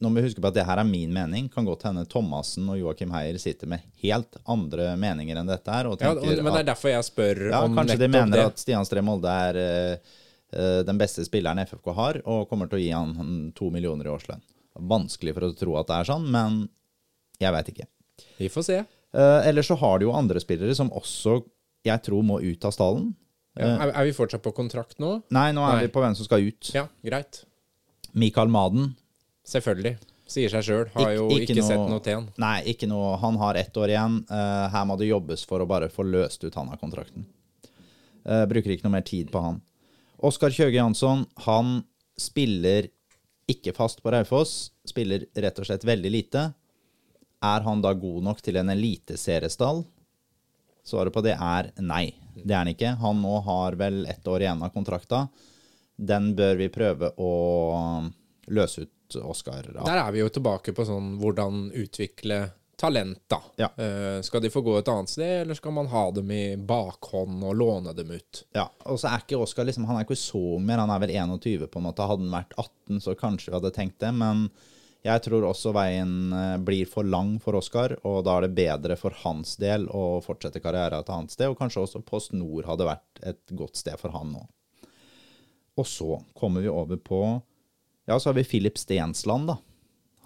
[0.00, 1.48] nå må vi huske på at det her er min mening.
[1.52, 5.88] Kan godt hende Thomassen og Joakim Heier sitter med helt andre meninger enn dette her.
[6.00, 8.46] Ja, men det er derfor jeg spør ja, om kanskje de mener det.
[8.52, 10.14] at Stian Stree Molde er eh,
[10.84, 14.44] den beste spilleren FFK har, og kommer til å gi han to millioner i årslønn.
[14.76, 16.66] Vanskelig for å tro at det er sånn, men
[17.40, 17.88] jeg veit ikke.
[18.38, 18.80] Vi får se.
[19.16, 21.40] Uh, Eller så har du jo andre spillere som også
[21.86, 23.12] jeg tror må ut av stallen.
[23.56, 25.20] Ja, er, er vi fortsatt på kontrakt nå?
[25.32, 25.86] Nei, nå er Nei.
[25.86, 26.70] vi på hvem som skal ut.
[26.74, 27.44] Ja, greit.
[28.16, 28.90] Mikael Maden.
[29.48, 29.94] Selvfølgelig.
[30.26, 30.88] Sier seg sjøl.
[30.96, 32.26] Har jo ikke, ikke, sett noe til han.
[32.42, 33.14] Nei, ikke noe.
[33.22, 34.18] Han har ett år igjen.
[34.28, 37.28] Uh, her må det jobbes for å bare få løst ut han av kontrakten.
[38.26, 39.62] Uh, bruker ikke noe mer tid på han.
[40.26, 41.78] Oskar Kjøge Jansson, han
[42.18, 42.90] spiller
[43.48, 44.72] ikke fast på Raufoss.
[44.88, 46.48] Spiller rett og slett veldig lite.
[47.44, 49.84] Er han da god nok til en eliteseriestall?
[50.86, 52.14] Svaret på det er nei.
[52.36, 52.94] Det er han ikke.
[53.02, 55.26] Han nå har vel ett år igjen av kontrakta.
[55.96, 57.32] Den bør vi prøve å
[58.52, 59.84] løse ut Oskar av.
[59.86, 62.40] Der er vi jo tilbake på sånn hvordan utvikle
[62.76, 63.38] talent, da.
[63.56, 63.68] Ja.
[63.78, 67.44] Uh, skal de få gå et annet sted, eller skal man ha dem i bakhånd
[67.46, 68.42] og låne dem ut?
[68.56, 71.14] Ja, og så er ikke Oskar liksom, han er ikke så mer, han er vel
[71.14, 72.06] 21 på en måte.
[72.06, 74.48] Hadde han vært 18, så kanskje vi hadde tenkt det, men
[75.06, 78.96] jeg tror også veien eh, blir for lang for Oskar, og da er det bedre
[78.98, 82.88] for hans del å fortsette karrieren et annet sted, og kanskje også Post Nord hadde
[82.88, 84.42] vært et godt sted for han nå.
[85.76, 87.20] Og så kommer vi over på,
[88.08, 89.58] ja, så har vi Philip Stensland da.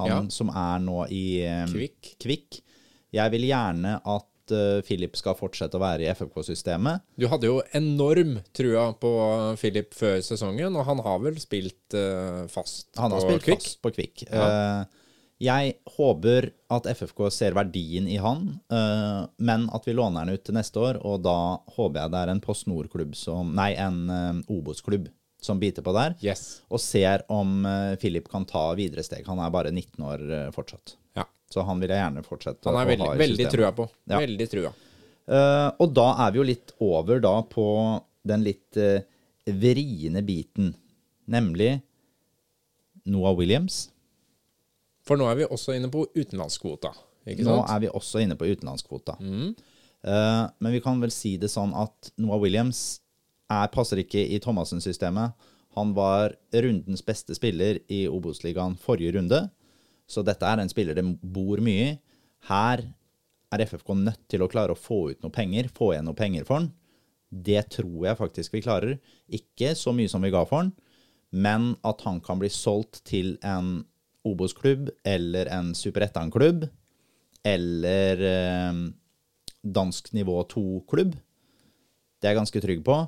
[0.01, 0.21] Han Ja.
[0.33, 2.15] som er nå i eh, Kvikk.
[2.23, 2.61] Kvikk.
[3.13, 7.03] Jeg vil gjerne at eh, Philip skal fortsette å være i FFK-systemet.
[7.21, 9.11] Du hadde jo enorm trua på
[9.61, 13.63] Philip før sesongen, og han har vel spilt eh, fast Han har spilt Kvik.
[13.63, 14.25] fast på Kvikk.
[14.31, 14.83] Eh,
[15.41, 18.43] jeg håper at FFK ser verdien i han,
[19.41, 20.99] men at vi låner han ut til neste år.
[21.01, 25.09] Og da håper jeg det er en Post Nord-klubb som Nei, en Obos-klubb
[25.41, 26.13] som biter på der.
[26.21, 26.61] Yes.
[26.69, 27.65] Og ser om
[28.03, 29.25] Philip kan ta videre steg.
[29.33, 30.99] Han er bare 19 år fortsatt.
[31.17, 31.25] Ja.
[31.51, 33.03] Så han vil jeg gjerne fortsette å ha i systemet.
[33.03, 33.57] Han er veldig systemet.
[33.57, 33.87] trua på.
[34.11, 34.21] Ja.
[34.23, 34.73] Veldig trua.
[35.31, 37.67] Uh, og da er vi jo litt over da på
[38.27, 39.03] den litt uh,
[39.47, 40.73] vriene biten,
[41.31, 41.73] nemlig
[43.11, 43.89] Noah Williams.
[45.07, 46.93] For nå er vi også inne på utenlandskvota,
[47.25, 47.51] ikke sant?
[47.51, 49.17] Nå er vi også inne på utenlandskvota.
[50.03, 53.01] Eh, men vi kan vel si det sånn at Noah Williams
[53.51, 55.49] er, passer ikke i Thomassen-systemet.
[55.79, 59.45] Han var rundens beste spiller i Obos-ligaen forrige runde,
[60.11, 61.99] så dette er en spiller det bor mye i.
[62.51, 62.83] Her
[63.51, 66.47] er FFK nødt til å klare å få ut noe penger, få igjen noe penger
[66.49, 66.71] for den.
[67.31, 68.97] Det tror jeg faktisk vi klarer.
[69.31, 70.73] Ikke så mye som vi ga for den,
[71.31, 73.85] men at han kan bli solgt til en
[74.27, 76.67] Obos-klubb eller en Super Ettan-klubb
[77.47, 78.81] eller eh,
[79.63, 81.15] dansk nivå 2-klubb.
[82.21, 82.99] Det er jeg ganske trygg på.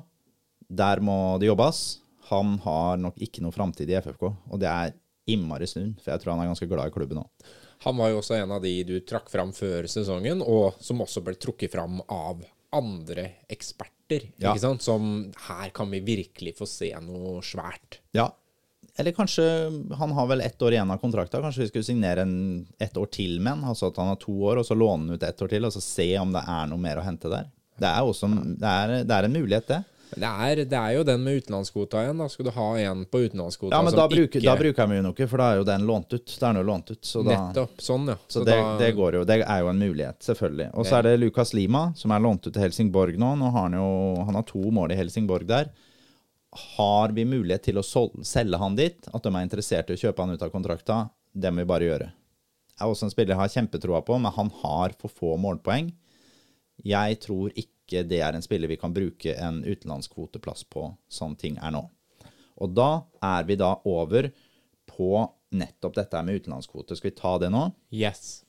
[0.73, 1.83] Der må det jobbes.
[2.31, 4.95] Han har nok ikke noe framtid i FFK, og det er
[5.29, 7.51] innmari stund, for jeg tror han er ganske glad i klubben òg.
[7.83, 11.23] Han var jo også en av de du trakk fram før sesongen, og som også
[11.25, 14.29] ble trukket fram av andre eksperter.
[14.37, 14.53] Ja.
[14.53, 14.85] ikke sant?
[14.85, 15.09] Som
[15.49, 17.99] her kan vi virkelig få se noe svært.
[18.15, 18.29] Ja.
[18.99, 19.43] Eller kanskje
[19.97, 21.41] Han har vel ett år igjen av kontrakta.
[21.41, 23.65] Kanskje vi skulle signere en, ett år til med han?
[23.71, 25.73] Altså at han har to år, og så låne han ut ett år til, og
[25.73, 27.49] så se om det er noe mer å hente der.
[27.81, 29.81] Det er, også, det er, det er en mulighet, det.
[30.15, 32.19] Det er, det er jo den med utenlandskvota igjen.
[32.21, 34.97] Da skal du ha en på utenlandskvota Ja, men da bruker, ikke da bruker vi
[34.99, 36.35] jo noe, for da er jo den lånt ut.
[36.39, 37.01] Da er den jo lånt ut.
[37.05, 37.81] Så, da, Nettopp.
[37.81, 38.17] Sånn, ja.
[38.27, 39.23] så det, da- det går jo.
[39.29, 40.69] Det er jo en mulighet, selvfølgelig.
[40.73, 43.33] Og så er det Lukas Lima, som er lånt ut til Helsingborg nå.
[43.41, 43.89] Nå har han jo
[44.27, 45.71] han har to mål i Helsingborg der.
[46.77, 47.85] Har vi mulighet til å
[48.23, 49.07] selge han dit?
[49.13, 50.99] At de er interessert i å kjøpe han ut av kontrakta?
[51.33, 52.11] Det må vi bare gjøre.
[52.81, 55.91] Er også en spiller jeg har kjempetroa på, men han har for få målpoeng.
[56.85, 57.69] Jeg tror ikke
[58.01, 61.83] det er en spiller vi kan bruke en utenlandskvoteplass på, sånn ting er nå.
[62.63, 64.29] Og da er vi da over
[64.89, 65.11] på
[65.53, 66.97] nettopp dette med utenlandskvote.
[66.97, 67.67] Skal vi ta det nå?
[67.93, 68.43] Yes.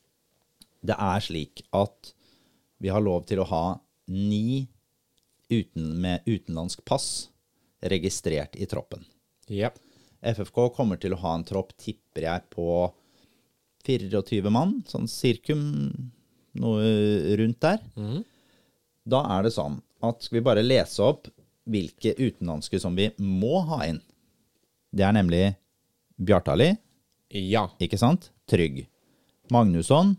[0.84, 2.12] Det er slik at
[2.82, 3.64] vi har lov til å ha
[4.12, 4.66] ni
[5.52, 7.28] uten, med utenlandsk pass
[7.84, 9.04] registrert i troppen.
[9.52, 9.70] Ja.
[10.24, 12.68] FFK kommer til å ha en tropp, tipper jeg, på
[13.84, 15.64] 24 mann, sånn sirkum
[16.60, 16.86] noe
[17.40, 17.82] rundt der.
[19.08, 21.28] Da er det sånn at skal vi bare lese opp
[21.68, 24.00] hvilke utenlandske som vi må ha inn.
[24.94, 25.44] Det er nemlig
[26.20, 26.76] Bjartali,
[27.34, 27.66] Ja.
[27.80, 28.30] ikke sant?
[28.46, 28.84] Trygg.
[29.50, 30.14] Magnusson,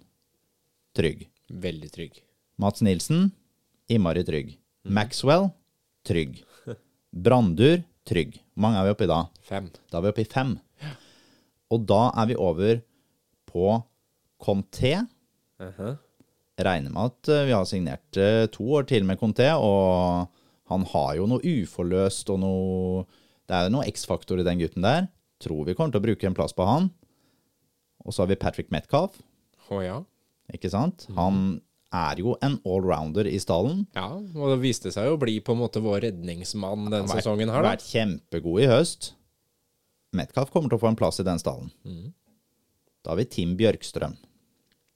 [0.98, 1.28] trygg.
[1.50, 2.20] Veldig trygg.
[2.60, 3.32] Mats Nilsen,
[3.90, 4.56] innmari trygg.
[4.84, 5.52] Maxwell,
[6.06, 6.44] trygg.
[7.14, 8.40] Brandur, trygg.
[8.56, 9.22] Hvor mange er vi oppe i da?
[9.46, 9.70] Fem.
[9.92, 10.56] Da er vi oppe i fem.
[11.72, 12.82] Og da er vi over
[13.50, 13.70] på
[14.42, 15.08] Conté.
[15.62, 15.96] Mhm.
[16.58, 20.30] Regner med at eh, vi har signert eh, to år til med Conté, og
[20.72, 23.06] han har jo noe uforløst og noe
[23.46, 25.10] Det er jo noe X-faktor i den gutten der.
[25.44, 26.88] Tror vi kommer til å bruke en plass på han.
[28.06, 29.20] Og så har vi Patrick Metcalf,
[29.70, 30.00] Å ja.
[30.54, 31.06] ikke sant?
[31.18, 31.60] Han
[31.96, 33.84] er jo en allrounder i stallen.
[33.96, 37.20] Ja, og det viste seg jo å bli på en måte vår redningsmann den Vært-
[37.22, 37.76] sesongen her, da.
[37.76, 39.12] Vært kjempegod i høst.
[40.16, 41.70] Metcalf kommer til å få en plass i den stallen.
[41.86, 42.14] Mm.
[43.04, 44.16] Da har vi Tim Bjørkstrøm,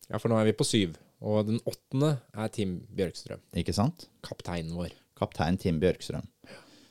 [0.09, 0.95] Ja, for nå er vi på syv.
[1.21, 3.41] Og den åttende er Tim Bjørkstrøm.
[3.59, 4.07] ikke sant?
[4.23, 4.93] Kapteinen vår.
[5.19, 6.23] Kaptein Tim Bjørkstrøm.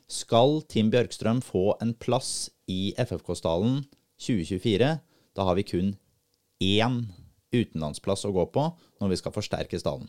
[0.08, 3.82] Skal Tim Bjørkstrøm få en plass i FFK-stallen
[4.20, 4.90] 2024,
[5.36, 5.94] da har vi kun
[6.64, 7.00] én
[7.54, 8.64] utenlandsplass å gå på
[9.00, 10.08] når vi skal forsterke stallen.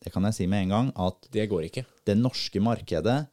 [0.00, 1.84] Det kan jeg si med en gang, at Det går ikke.
[2.06, 3.26] det norske markedet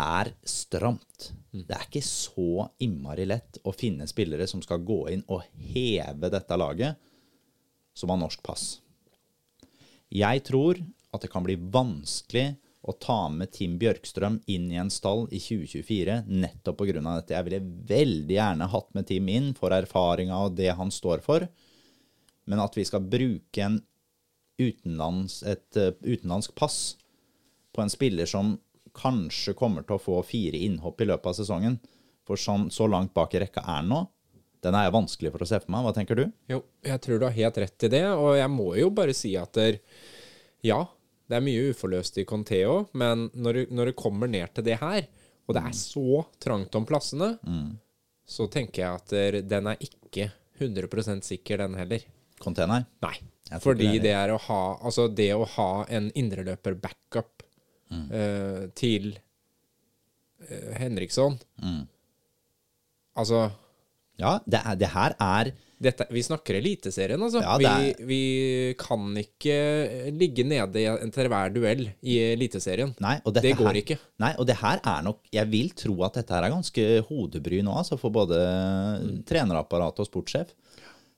[0.00, 1.32] er stramt.
[1.52, 5.42] Det er ikke så innmari lett å finne spillere som skal gå inn og
[5.74, 6.96] heve dette laget,
[8.00, 8.80] som har norsk pass.
[10.10, 10.80] Jeg tror
[11.14, 15.40] at det kan bli vanskelig å ta med Tim Bjørkstrøm inn i en stall i
[15.42, 17.02] 2024, nettopp pga.
[17.02, 17.34] dette.
[17.34, 21.46] Jeg ville veldig gjerne hatt med Tim inn for erfaringa og det han står for,
[22.48, 23.78] men at vi skal bruke en
[24.60, 26.96] utenlands, et eh, utenlandsk pass
[27.72, 28.56] på en spiller som
[28.96, 31.78] kanskje kommer til å få fire innhopp i løpet av sesongen,
[32.26, 34.00] for sånn, så langt bak i rekka er han nå,
[34.62, 35.84] den er vanskelig for å se for meg.
[35.86, 36.24] Hva tenker du?
[36.52, 39.34] Jo, jeg tror du har helt rett i det, og jeg må jo bare si
[39.40, 39.78] at der,
[40.66, 40.82] ja,
[41.30, 44.78] det er mye uforløst i Conteo, men når, du- når du, kommer ned til det
[44.82, 45.06] her,
[45.48, 47.32] og det er så trangt om plassene,
[48.30, 50.28] så tenker jeg at der, den er ikke
[50.60, 52.04] 100% sikker, den heller.
[52.40, 52.84] Container?
[53.02, 53.16] Nei.
[53.50, 57.42] Jeg Fordi det er å ha Altså, det å ha en indreløper backup
[57.90, 58.04] Mm.
[58.14, 59.08] uh, til
[60.46, 61.34] uh, Henriksson
[63.18, 63.40] Altså
[64.20, 67.40] Ja, det, er, det her er dette, vi snakker Eliteserien, altså.
[67.40, 67.84] Ja, er...
[67.96, 68.22] vi, vi
[68.80, 69.54] kan ikke
[70.12, 72.92] ligge nede etter hver duell i Eliteserien.
[73.00, 73.96] Nei, Det går her, ikke.
[74.20, 77.62] Nei, og det her er nok Jeg vil tro at dette her er ganske hodebry
[77.64, 78.40] nå, altså, for både
[79.28, 80.52] trenerapparat og sportssjef.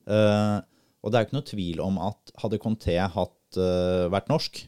[0.07, 0.63] Uh,
[1.03, 4.63] og det er jo ikke noe tvil om at hadde Conté hatt, uh, vært norsk,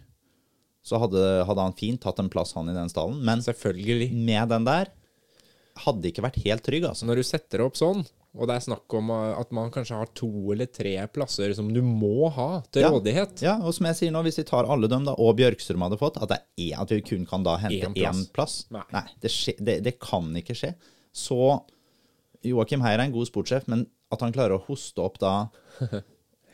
[0.84, 3.22] så hadde, hadde han fint hatt en plass, han i den stallen.
[3.24, 4.10] Men Selvfølgelig.
[4.26, 4.90] med den der
[5.86, 7.06] hadde ikke vært helt trygg, altså.
[7.06, 8.02] Når du setter opp sånn,
[8.34, 11.68] og det er snakk om uh, at man kanskje har to eller tre plasser som
[11.72, 12.90] du må ha til Ja.
[12.90, 15.84] rådighet Ja, og som jeg sier nå, hvis vi tar alle dem da, og Bjørkstrøm
[15.86, 16.40] hadde fått, at, det
[16.72, 18.24] er, at vi kun kan da hente Én plass.
[18.34, 18.56] plass.
[18.92, 19.04] Nei.
[19.22, 20.74] det, skje, det, det kan ikke skje.
[21.14, 21.38] Så
[22.44, 25.36] Joakim Heier er en god sportssjef, men at han klarer å hoste opp da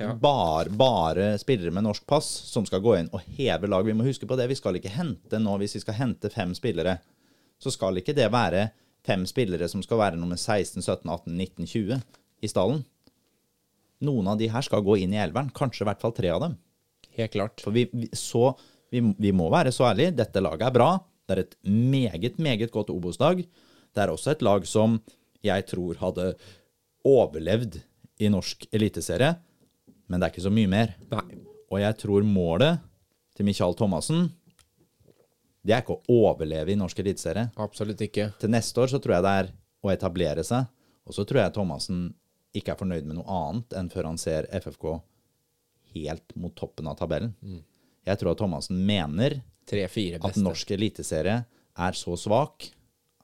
[0.00, 0.14] Ja.
[0.16, 3.84] bar, bare spillere med norsk pass som skal gå inn og heve lag.
[3.84, 4.46] Vi må huske på det.
[4.48, 6.94] Vi skal ikke hente nå, hvis vi skal hente fem spillere,
[7.60, 8.62] så skal ikke det være
[9.06, 12.00] fem spillere som skal være nummer 16, 17, 18, 19, 20
[12.40, 12.82] i stallen.
[14.04, 15.52] Noen av de her skal gå inn i elveren.
[15.56, 16.56] Kanskje i hvert fall tre av dem.
[17.18, 17.60] Helt klart.
[17.60, 18.54] For vi, vi, så,
[18.92, 20.16] vi, vi må være så ærlige.
[20.22, 20.90] Dette laget er bra.
[21.28, 23.42] Det er et meget, meget godt Obos-lag.
[23.44, 24.98] Det er også et lag som
[25.44, 26.32] jeg tror hadde
[27.06, 27.80] overlevd
[28.20, 29.32] i norsk eliteserie,
[30.10, 30.94] men det er ikke så mye mer.
[31.12, 31.40] Nei.
[31.70, 32.80] Og jeg tror målet
[33.36, 34.28] til Michael Thomassen
[35.66, 37.50] det er ikke å overleve i norsk eliteserie.
[37.60, 38.30] Absolutt ikke.
[38.40, 39.50] Til neste år så tror jeg det er
[39.84, 40.68] å etablere seg,
[41.04, 42.02] og så tror jeg Thomassen
[42.56, 44.86] ikke er fornøyd med noe annet enn før han ser FFK
[45.94, 47.34] helt mot toppen av tabellen.
[48.06, 52.70] Jeg tror at Thomassen mener at norsk eliteserie er så svak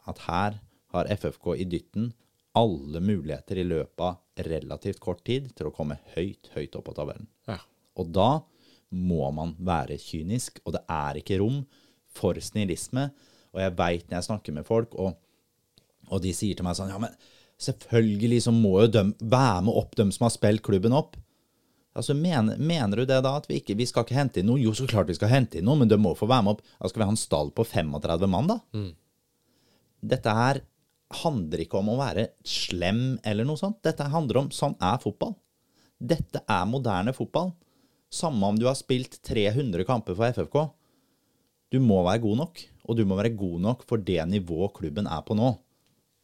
[0.06, 0.60] at her
[0.94, 2.12] har FFK i dytten
[2.56, 6.94] alle muligheter i løpet av relativt kort tid til å komme høyt, høyt opp på
[6.96, 7.26] tabellen.
[7.48, 7.58] Ja.
[8.00, 8.30] Og da
[8.96, 11.64] må man være kynisk, og det er ikke rom
[12.16, 13.10] for snillisme.
[13.54, 15.14] Og jeg veit når jeg snakker med folk, og,
[16.10, 17.14] og de sier til meg sånn Ja, men
[17.62, 21.16] selvfølgelig så må jo de være med opp, dem som har spilt klubben opp.
[21.96, 24.60] Altså, mener, mener du det da, at vi ikke vi skal ikke hente inn noe?
[24.60, 26.64] Jo, så klart vi skal hente inn noe, men de må få være med opp.
[26.76, 28.58] Da skal vi ha en stall på 35 mann, da?
[30.04, 30.60] Dette her
[31.22, 33.78] handler ikke om å være slem eller noe sånt.
[33.86, 35.32] Dette handler om sånn er fotball.
[35.96, 37.54] Dette er moderne fotball.
[38.12, 40.58] Samme om du har spilt 300 kamper for FFK.
[41.72, 45.08] Du må være god nok, og du må være god nok for det nivået klubben
[45.10, 45.52] er på nå.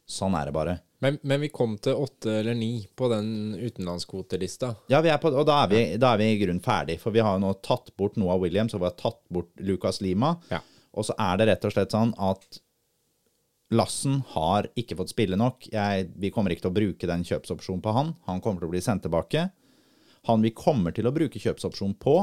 [0.09, 0.77] Sånn er det bare.
[1.03, 4.69] Men, men vi kom til åtte eller ni på den utenlandskvotelista.
[4.91, 7.15] Ja, vi er på, og da er, vi, da er vi i grunnen ferdig, for
[7.15, 10.37] vi har jo nå tatt bort Noah Williams, og vi har tatt bort Lucas Lima.
[10.51, 10.61] Ja.
[10.95, 12.61] Og så er det rett og slett sånn at
[13.73, 15.65] Lassen har ikke fått spille nok.
[15.73, 18.11] Jeg, vi kommer ikke til å bruke den kjøpsopsjonen på han.
[18.29, 19.47] Han kommer til å bli sendt tilbake.
[20.29, 22.15] Han vi kommer til å bruke kjøpsopsjon på,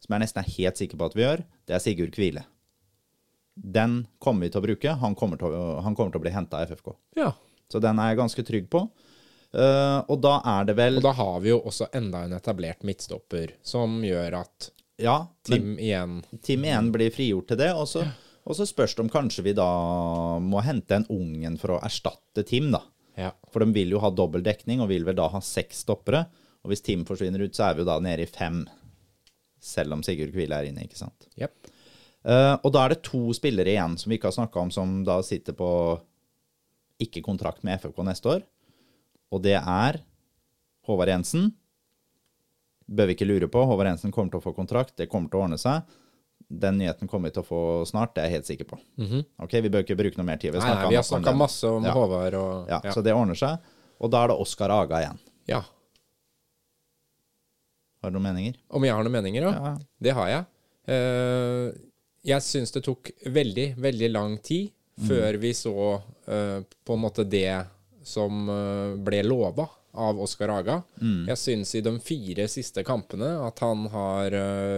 [0.00, 2.46] som jeg nesten er helt sikker på at vi gjør, det er Sigurd Kvile.
[3.54, 4.96] Den kommer vi til å bruke.
[5.02, 6.94] Han kommer til å, han kommer til å bli henta av FFK.
[7.18, 7.32] Ja.
[7.70, 8.86] Så den er jeg ganske trygg på.
[9.50, 12.84] Uh, og da er det vel Og da har vi jo også enda en etablert
[12.86, 14.68] midtstopper, som gjør at
[15.02, 17.72] Ja, Tim igjen Tim igjen blir frigjort til det.
[17.74, 18.04] Og så,
[18.46, 19.68] og så spørs det om kanskje vi da
[20.44, 22.84] må hente en ungen for å erstatte Tim, da.
[23.18, 23.32] Ja.
[23.50, 26.24] For de vil jo ha dobbel dekning, og vil vel da ha seks stoppere.
[26.62, 28.62] Og hvis Tim forsvinner ut, så er vi jo da nede i fem.
[29.60, 31.26] Selv om Sigurd Kvile er inne, ikke sant.
[31.40, 31.70] Yep.
[32.24, 34.98] Uh, og da er det to spillere igjen som vi ikke har snakka om, som
[35.04, 35.68] da sitter på
[37.00, 38.42] ikke kontrakt med FFK neste år.
[39.32, 40.00] Og det er
[40.88, 41.50] Håvard Jensen.
[42.90, 43.62] Bør vi ikke lure på.
[43.70, 44.96] Håvard Jensen kommer til å få kontrakt.
[44.98, 45.86] Det kommer til å ordne seg.
[46.50, 48.78] Den nyheten kommer vi til å få snart, det er jeg helt sikker på.
[49.44, 50.56] Ok, Vi bør ikke bruke noe mer tid.
[50.56, 51.92] Nei, nei, vi har snakka masse om Ja.
[51.94, 53.58] Håvard og Ja, Så det ordner seg.
[54.00, 55.18] Og da er det Oskar Aga igjen.
[55.46, 55.62] ja.
[58.00, 58.56] Har du noen meninger?
[58.72, 59.52] Om jeg har noen meninger, ja?
[59.52, 59.72] Ja.
[60.00, 60.46] Det har jeg.
[60.90, 61.66] Eh,
[62.30, 65.74] jeg syns det tok veldig, veldig lang tid før vi så
[66.28, 67.62] eh, på en måte det
[68.04, 69.64] som eh, ble lova
[70.00, 70.76] av Oskar Aga.
[71.28, 74.36] Jeg syns i de fire siste kampene at han har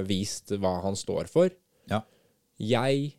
[0.09, 1.51] vist hva han står for.
[1.91, 2.01] Ja.
[2.57, 3.11] Jeg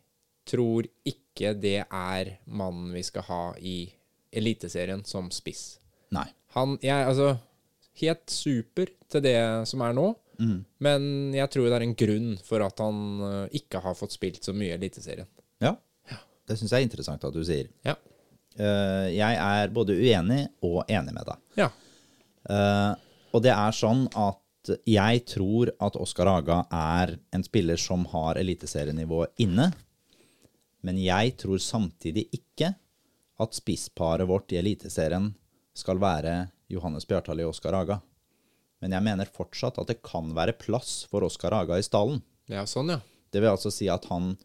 [0.48, 3.76] tror ikke det er mannen vi skal ha i
[4.34, 5.78] Eliteserien som spiss.
[6.14, 6.26] Nei.
[6.56, 7.36] Han jeg, Altså,
[8.02, 9.38] helt super til det
[9.70, 10.08] som er nå.
[10.82, 14.44] Men jeg tror det er en grunn for at han eh, ikke har fått spilt
[14.44, 15.28] så mye i Eliteserien.
[15.62, 15.76] Ja.
[16.44, 17.70] Det syns jeg er interessant at du sier.
[17.86, 17.96] Ja.
[18.54, 21.40] Uh, jeg er både uenig og enig med deg.
[21.58, 21.70] Ja.
[22.46, 22.92] Uh,
[23.34, 28.38] og det er sånn at jeg tror at Oskar Aga er en spiller som har
[28.40, 29.70] eliteserienivået inne.
[30.84, 32.70] Men jeg tror samtidig ikke
[33.40, 35.32] at spissparet vårt i Eliteserien
[35.74, 36.36] skal være
[36.74, 38.00] Johannes Bjartali og Oskar Aga.
[38.82, 42.20] Men jeg mener fortsatt at det kan være plass for Oskar Aga i stallen.
[42.50, 43.00] ja, sånn, ja.
[43.32, 44.36] Det vil altså si at han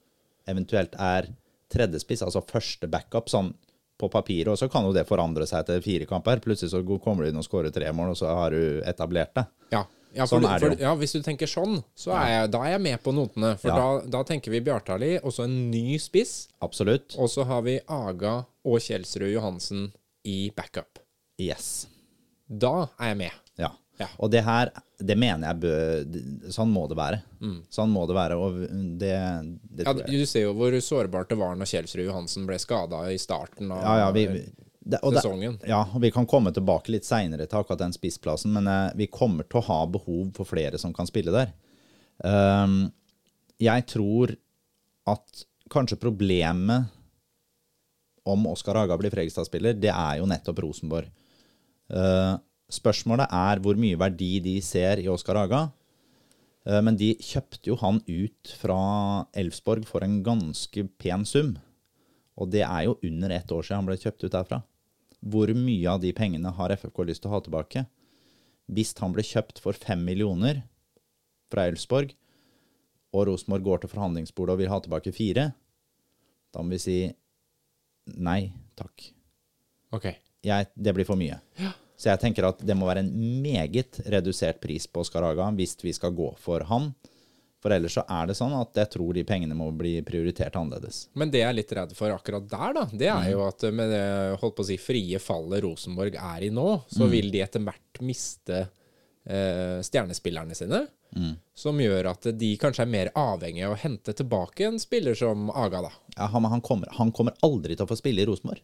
[0.49, 1.27] eventuelt er
[1.69, 3.51] tredjespiss, altså første backup, sånn
[3.99, 6.39] på papiret, og så kan jo det forandre seg etter fire kamper.
[6.41, 9.43] Plutselig så kommer du inn og skårer tre mål, og så har du etablert det.
[9.75, 9.83] Ja.
[10.09, 12.63] Ja, for, Sånn er det for, ja, Hvis du tenker sånn, så er jeg, da
[12.65, 13.51] er jeg med på notene.
[13.61, 13.75] For Ja.
[13.77, 16.47] da, da tenker vi Bjartali, og så en ny spiss.
[16.65, 17.13] Absolutt.
[17.21, 19.91] Og så har vi Aga og Kjelsrud Johansen
[20.25, 20.97] i backup.
[21.37, 21.85] Yes.
[22.49, 23.39] Da er jeg med.
[23.61, 23.69] Ja.
[23.99, 24.07] Ja.
[24.23, 24.71] Og det her,
[25.03, 27.19] det mener jeg bør Sånn må det være.
[27.69, 28.61] Sånn må det være, og
[29.01, 29.11] det,
[29.75, 33.19] det Ja, du ser jo hvor sårbart det var når Kjelsrud Johansen ble skada i
[33.19, 34.23] starten av Ja, ja, vi,
[34.79, 35.59] det, sesongen.
[35.67, 39.09] ja, og vi kan komme tilbake litt seinere til akkurat den spissplassen, men eh, vi
[39.11, 41.51] kommer til å ha behov for flere som kan spille der.
[42.23, 42.87] Um,
[43.59, 44.33] jeg tror
[45.11, 46.87] at kanskje problemet
[48.29, 51.11] om Oskar Haga blir Fregestad-spiller, det er jo nettopp Rosenborg.
[51.89, 52.37] Eh,
[52.69, 55.61] Spørsmålet er hvor mye verdi de ser i Oskar Haga.
[56.65, 61.55] Eh, Men de kjøpte jo han ut fra Elfsborg for en ganske pen sum.
[62.37, 64.61] Og det er jo under ett år siden han ble kjøpt ut derfra.
[65.19, 67.87] Hvor mye av de pengene har FFK lyst til å ha tilbake?
[68.69, 70.61] Hvis han ble kjøpt for fem millioner
[71.49, 72.13] fra Elfsborg,
[73.09, 75.47] og Rosenborg går til forhandlingsbordet og vil ha tilbake fire,
[76.53, 76.97] da må vi si
[78.21, 79.09] nei takk.
[79.97, 80.11] Ok.
[80.45, 81.39] Jeg, det blir for mye.
[81.99, 83.11] Så jeg tenker at det må være en
[83.43, 86.93] meget redusert pris på Skaraga hvis vi skal gå for han.
[87.59, 91.09] For ellers så er det sånn at jeg tror de pengene må bli prioritert annerledes.
[91.19, 93.91] Men det jeg er litt redd for akkurat der, da, det er jo at med
[93.91, 94.03] det
[94.39, 97.99] holdt på å si, frie fallet Rosenborg er i nå, så vil de etter hvert
[97.99, 100.85] miste eh, stjernespillerne sine.
[101.57, 105.49] Som gjør at de kanskje er mer avhengige av å hente tilbake en spiller som
[105.51, 105.91] Aga, da.
[106.15, 108.63] Ja, han, han, kommer, han kommer aldri til å få spille i Rosenborg.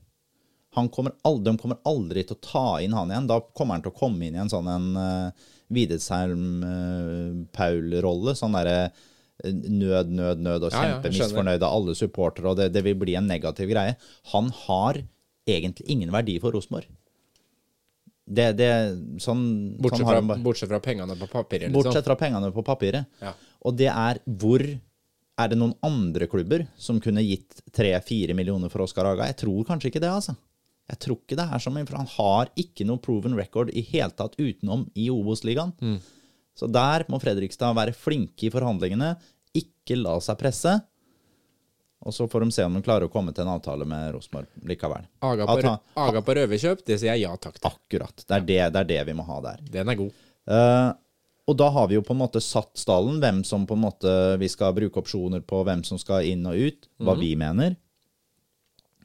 [0.75, 3.27] Han kommer aldri, de kommer aldri til å ta inn han igjen.
[3.31, 5.29] Da kommer han til å komme inn i en sånn en uh,
[5.75, 8.31] Videsheim-Paul-rolle.
[8.35, 12.97] sånn derre uh, nød, nød, nød og kjempemisfornøyd av alle supportere, og det, det vil
[12.99, 13.93] bli en negativ greie.
[14.33, 14.93] Han har
[15.47, 16.87] egentlig ingen verdi for Rosenborg.
[18.25, 18.69] Det, det,
[19.21, 19.43] sånn,
[19.77, 21.77] Bortsett sånn fra, bortsett fra pengene på papiret, liksom.
[21.77, 23.05] Bortsett fra pengene på papiret.
[23.21, 23.35] Ja.
[23.65, 24.63] Og det er hvor
[25.35, 29.27] Er det noen andre klubber som kunne gitt 3-4 millioner for Oskar Haga?
[29.27, 30.31] Jeg tror kanskje ikke det, altså.
[30.89, 34.11] Jeg tror ikke det er som For han har ikke noe proven record i hele
[34.13, 35.73] tatt utenom i Obos-ligaen.
[35.81, 35.99] Mm.
[36.55, 39.15] Så der må Fredrikstad være flinke i forhandlingene,
[39.55, 40.75] ikke la seg presse.
[42.05, 44.45] Og så får de se om de klarer å komme til en avtale med Rosenborg
[44.69, 45.07] likevel.
[45.25, 47.71] Aga på, han- Aga på røverkjøp, det sier jeg ja takk til.
[47.71, 48.15] Akkurat.
[48.27, 49.57] Det er det, det er det vi må ha der.
[49.73, 50.11] Den er god.
[50.45, 50.93] Uh,
[51.49, 54.37] og da har vi jo på en måte satt stallen, hvem som på en måte
[54.37, 57.19] vi skal bruke opsjoner på, hvem som skal inn og ut, hva Mhm.
[57.19, 57.75] vi mener.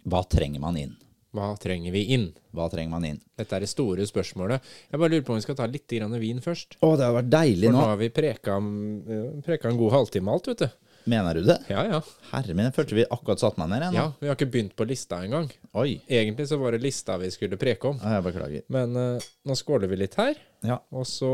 [0.07, 0.97] Hva trenger man inn?
[1.37, 2.27] Hva trenger vi inn?
[2.57, 3.19] Hva trenger man inn?
[3.39, 4.65] Dette er det store spørsmålet.
[4.91, 6.81] Jeg bare lurer på om vi skal ta litt grann vin først.
[6.83, 7.75] Å, det har vært deilig nå.
[7.75, 10.89] For nå har vi preka, eh, preka en god halvtime alt, vet du.
[11.11, 11.57] Mener du det?
[11.71, 12.01] Ja, ja.
[12.33, 13.97] Herre min, jeg følte vi akkurat satt meg ned igjen.
[13.97, 14.07] Ja.
[14.21, 15.49] Vi har ikke begynt på lista engang.
[15.81, 15.95] Oi.
[16.11, 18.01] Egentlig så var det lista vi skulle preke om.
[18.03, 18.67] Ja, jeg beklager.
[18.75, 20.35] Men uh, nå skåler vi litt her.
[20.67, 20.81] Ja.
[20.93, 21.31] Og så,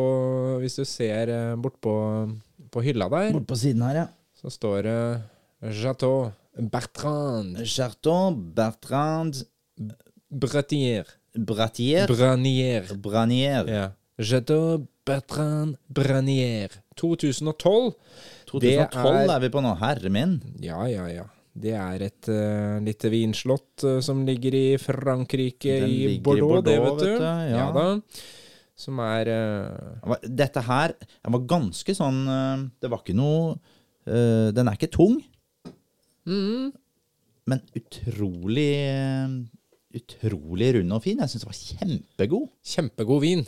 [0.62, 1.96] hvis du ser uh, bort på,
[2.70, 4.06] på hylla der, Bort på siden her, ja.
[4.38, 4.98] så står det
[5.80, 9.42] Chateau Bertrand Chateau Bertrand,
[10.30, 11.06] Bratier.
[11.36, 12.88] Bratier, Branier.
[12.96, 13.68] Branier.
[13.68, 13.86] Ja.
[14.18, 16.72] Jadot Bertrand Branier.
[16.96, 17.92] 2012.
[18.48, 18.88] 2012 Det er...
[19.36, 19.74] er- vi på nå.
[19.80, 20.38] Herre min.
[20.62, 21.26] Ja, ja, ja.
[21.56, 26.60] Det er et uh, lite vinslott uh, som ligger i Frankrike, Den i Bordeaux, i
[26.60, 27.12] Bordeaux, det, vet du.
[27.14, 27.70] vet du, ja.
[27.72, 27.86] da.
[28.76, 33.54] Som er uh, Dette her den var ganske sånn eh, Det var ikke noe
[34.04, 35.14] eh, Den er ikke tung,
[36.28, 36.66] mm,
[37.48, 39.32] men utrolig eh,
[39.96, 41.18] Utrolig rund og fin.
[41.22, 42.48] Jeg syns den var kjempegod.
[42.74, 43.46] kjempegod vin.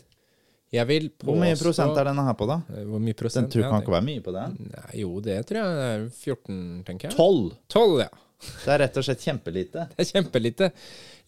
[0.73, 2.59] Jeg vil påstå Hvor mye prosent er denne her på, da?
[2.77, 3.47] Eh, Hvor mye prosent?
[3.49, 4.47] Den tror Ja, kan ikke være mye på det.
[4.69, 6.59] Nei, jo, det tror jeg det er 14,
[6.89, 7.17] tenker jeg.
[7.17, 7.55] 12!
[7.73, 8.11] 12, ja.
[8.39, 9.87] Det er rett og slett kjempelite.
[9.97, 10.69] Det er kjempelite.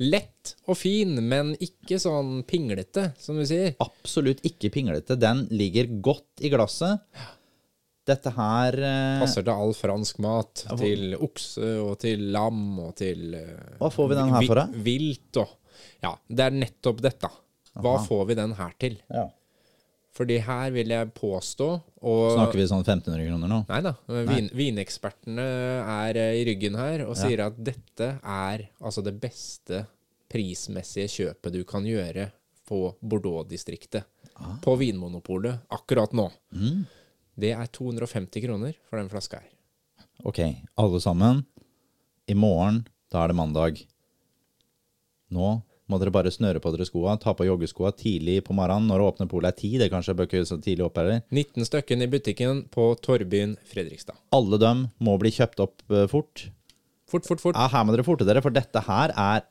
[0.05, 3.73] Lett og fin, men ikke sånn pinglete, som du sier.
[3.83, 5.17] Absolutt ikke pinglete.
[5.19, 7.01] Den ligger godt i glasset.
[8.09, 10.65] Dette her eh, Passer til all fransk mat.
[10.69, 14.55] hvor- Til okse og til lam og til eh, Hva får vi den her for,
[14.63, 14.67] da?
[14.89, 15.49] Vilt og
[16.03, 17.29] Ja, det er nettopp dette.
[17.77, 18.05] Hva Aha.
[18.07, 18.99] får vi den her til?
[19.11, 19.29] ja.
[20.13, 21.67] Fordi her vil jeg påstå
[22.03, 23.61] og Snakker vi sånn 1500 kroner nå?
[23.69, 23.93] Nei da.
[24.27, 25.45] Vin, vinekspertene
[25.87, 29.85] er eh, i ryggen her og sier at dette er altså det beste
[30.29, 32.31] prismessige kjøpet du kan gjøre
[32.69, 34.05] på Bordeaux-distriktet.
[34.37, 34.57] Ah.
[34.63, 36.29] På Vinmonopolet akkurat nå.
[36.55, 36.85] Mm.
[37.41, 39.49] Det er 250 kroner for den flaska her.
[40.29, 40.43] Ok,
[40.77, 41.45] alle sammen.
[42.29, 43.81] I morgen, da er det mandag.
[45.33, 49.01] Nå må dere bare snøre på dere skoa, ta på joggeskoa tidlig på morgenen når
[49.01, 49.71] det åpner polet er ti.
[49.81, 51.25] Det kanskje bør ikke så tidlig opp heller.
[51.35, 54.19] 19 stykken i butikken på Torbyen Fredrikstad.
[54.37, 56.47] Alle dem må bli kjøpt opp eh, fort.
[57.11, 57.59] Fort, fort, fort.
[57.59, 59.43] Ja, her må dere forte dere, for dette her er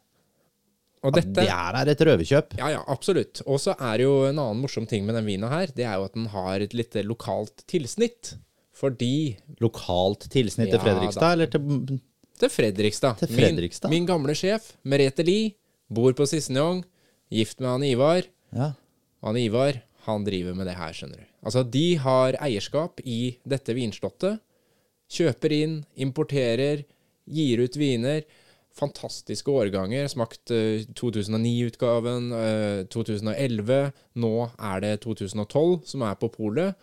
[1.03, 2.57] Og dette Det er et røverkjøp.
[2.59, 3.41] Ja, ja, absolutt.
[3.47, 5.71] Og så er det jo en annen morsom ting med den vina her.
[5.71, 8.33] Det er jo at den har et lite lokalt tilsnitt.
[8.79, 11.31] Fordi Lokalt tilsnitt til Ja, Fredrikstad, da.
[11.35, 11.99] eller til
[12.39, 13.17] Til Fredrikstad.
[13.19, 13.89] Til Fredrikstad?
[13.91, 15.53] Min, min gamle sjef, Merete Lie,
[15.91, 16.85] bor på Sissenjong.
[17.31, 18.23] Gift med han Ivar.
[18.55, 18.71] Ja.
[19.21, 21.25] Han Ivar, han driver med det her, skjønner du.
[21.43, 24.39] Altså, de har eierskap i dette vinslottet.
[25.11, 26.85] Kjøper inn, importerer,
[27.29, 28.23] gir ut viner.
[28.79, 30.07] Fantastiske årganger.
[30.11, 33.91] Smakt eh, 2009-utgaven, eh, 2011.
[34.23, 36.75] Nå er det 2012 som er på polet.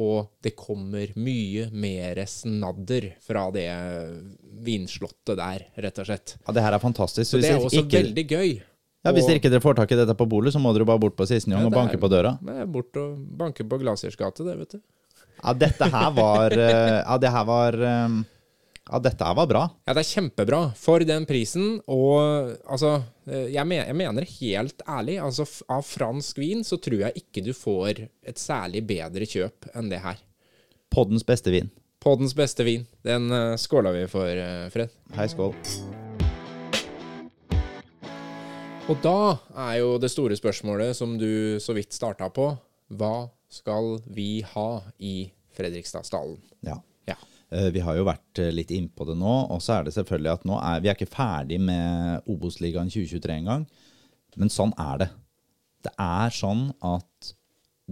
[0.00, 3.66] Og det kommer mye mer snadder fra det
[4.64, 6.36] vinslottet der, rett og slett.
[6.46, 7.28] ja, det her er fantastisk.
[7.34, 8.62] Så det er også ikke- veldig gøy.
[9.04, 10.86] Ja, Hvis Og- dere ikke dere får tak i dette på bolet, så må dere
[10.86, 12.38] bare bort på Sissenjong Ja, og banke på døra.
[12.40, 14.80] Det er bort og banke på Glasiers gate, det, vet du.
[15.42, 18.08] Ja, dette her var eh, Ja, det her var eh,
[18.92, 19.60] Ja, dette her var bra.
[19.88, 24.84] Ja, det er kjempebra for den prisen, og altså eh, Jeg, mener, jeg mener helt
[24.84, 29.70] ærlig, altså av fransk vin så tror jeg ikke du får et særlig bedre kjøp
[29.72, 30.20] enn det her.
[30.92, 31.72] Poddens beste vin.
[32.04, 32.84] Poddens beste vin.
[33.00, 34.92] Den uh, skåla vi for, uh, Fred.
[35.16, 35.56] Hei, skål.
[38.92, 39.18] Og da
[39.70, 42.52] er jo det store spørsmålet som du så vidt starta på,
[42.92, 43.16] hva
[43.48, 44.70] skal vi ha
[45.00, 46.42] i Fredrikstadsdalen?
[46.60, 46.82] Ja.
[47.52, 50.32] Eh, Vi har jo vært eh, litt innpå det nå, og så er det selvfølgelig
[50.32, 53.66] at nå er vi er ikke ferdig med Obos-ligaen 2023 engang.
[54.40, 55.10] Men sånn er det.
[55.84, 57.32] Det er sånn at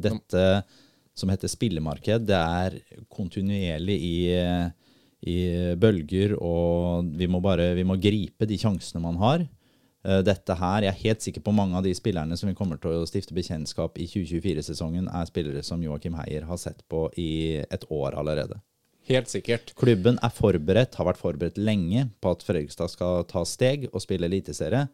[0.01, 0.45] dette
[1.19, 2.77] som heter spillemarked, det er
[3.13, 4.17] kontinuerlig i,
[5.29, 5.39] i
[5.77, 9.45] bølger, og vi må bare vi må gripe de sjansene man har.
[10.07, 12.81] Eh, Dette her, Jeg er helt sikker på mange av de spillerne som vi kommer
[12.81, 17.61] til å stifte bekjentskap i 2024-sesongen, er spillere som Joakim Heier har sett på i
[17.61, 18.63] et år allerede.
[19.11, 19.75] Helt sikkert.
[19.79, 24.29] Klubben er forberedt, har vært forberedt lenge på at Fredrikstad skal ta steg og spille
[24.31, 24.87] eliteserie.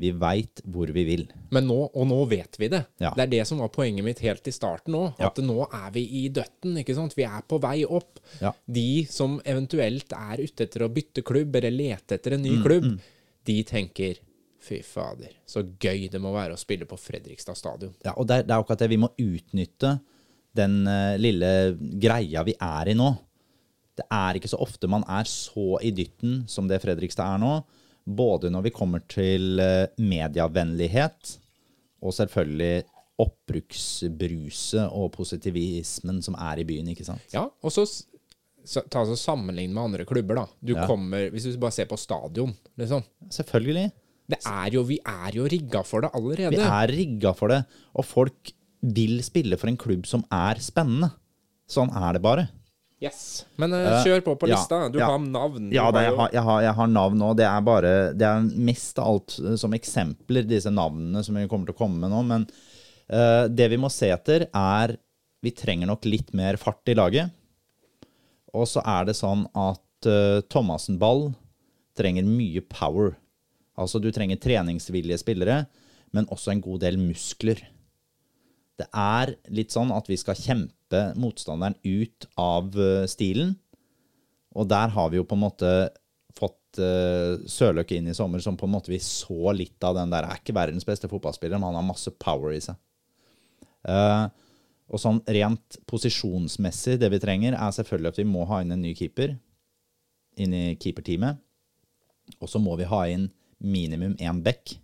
[0.00, 1.26] Vi veit hvor vi vil.
[1.52, 2.80] Men nå, og nå vet vi det.
[3.02, 3.10] Ja.
[3.16, 4.96] Det er det som var poenget mitt helt i starten.
[5.18, 5.28] Ja.
[5.28, 7.16] At nå er vi i døtten, ikke sant.
[7.18, 8.22] Vi er på vei opp.
[8.40, 8.54] Ja.
[8.64, 12.64] De som eventuelt er ute etter å bytte klubb, eller lete etter en ny Mm,
[12.64, 12.88] klubb,
[13.46, 14.22] de tenker
[14.60, 17.92] fy fader, så gøy det må være å spille på Fredrikstad stadion.
[18.04, 18.90] Ja, og det er, det er akkurat det.
[18.92, 19.98] Vi må utnytte
[20.56, 23.10] den uh, lille greia vi er i nå.
[24.00, 27.52] Det er ikke så ofte man er så i dytten som det Fredrikstad er nå.
[28.08, 31.36] Både når vi kommer til eh, medievennlighet,
[32.00, 32.86] og selvfølgelig
[33.20, 37.26] oppbruksbruset og positivismen som er i byen, ikke sant?
[37.34, 37.84] Ja, og så
[38.92, 40.46] ta så sammenlign med andre klubber, da.
[40.64, 40.86] Du Ja.
[40.86, 43.02] kommer, Hvis du bare ser på stadion, liksom.
[43.30, 43.92] Selvfølgelig.
[44.30, 46.50] Det er jo, vi er jo rigga for det allerede.
[46.50, 51.10] Vi er rigga for det, og folk vil spille for en klubb som er spennende.
[51.68, 52.48] Sånn er det bare.
[53.00, 53.46] Yes.
[53.56, 54.82] Men uh, kjør på på ja, lista.
[54.92, 55.08] Du ja.
[55.08, 55.70] har navn.
[55.70, 57.36] Du Ja, det, jeg, har, jeg, har, jeg har navn òg.
[57.38, 61.46] Det er bare Det er mest av alt eh, som eksempler, disse navnene som vi
[61.48, 62.20] kommer til å komme med nå.
[62.28, 62.44] Men
[63.08, 64.98] uh, det vi må se etter, er
[65.40, 67.32] Vi trenger nok litt mer fart i laget.
[68.52, 71.30] Og så er det sånn at uh, Thomassen-ball
[71.96, 73.14] trenger mye power.
[73.80, 75.62] Altså, du trenger treningsvillige spillere,
[76.12, 77.62] men også en god del muskler.
[78.76, 80.79] Det er litt sånn at vi skal kjempe
[81.18, 83.54] motstanderen ut av eh, stilen.
[84.58, 85.72] Og der har vi jo på en måte
[86.34, 90.10] fått uh, Sørløk inn i sommer, som på en måte vi så litt av den
[90.10, 90.26] der.
[90.26, 92.78] Er ikke verdens beste fotballspiller, men han har masse power i seg.
[93.88, 94.24] Eh,
[94.90, 98.82] og sånn rent posisjonsmessig, det vi trenger, er selvfølgelig at vi må ha inn en
[98.82, 99.36] ny keeper
[100.40, 101.38] inn i keeperteamet.
[102.38, 103.28] Og så må vi ha inn
[103.60, 104.74] minimum én back.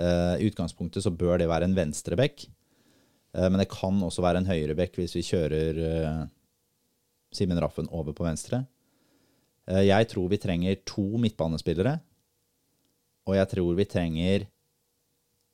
[0.00, 2.46] Eh, I utgangspunktet så bør det være en venstre back.
[2.46, 2.53] Eh,
[3.50, 6.24] men det kan også være en høyere bekk hvis vi kjører eh,
[7.34, 8.62] Simen Raffen over på venstre.
[9.70, 11.98] Eh, jeg tror vi trenger to midtbanespillere.
[13.24, 14.46] Og jeg tror vi trenger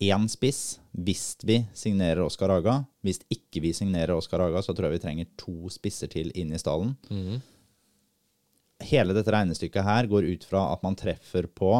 [0.00, 2.80] én spiss hvis vi signerer Oskar Haga.
[3.06, 6.52] Hvis ikke vi signerer Oskar Haga, så tror jeg vi trenger to spisser til inn
[6.52, 6.96] i stallen.
[8.90, 11.72] Hele dette regnestykket her går ut fra at man treffer på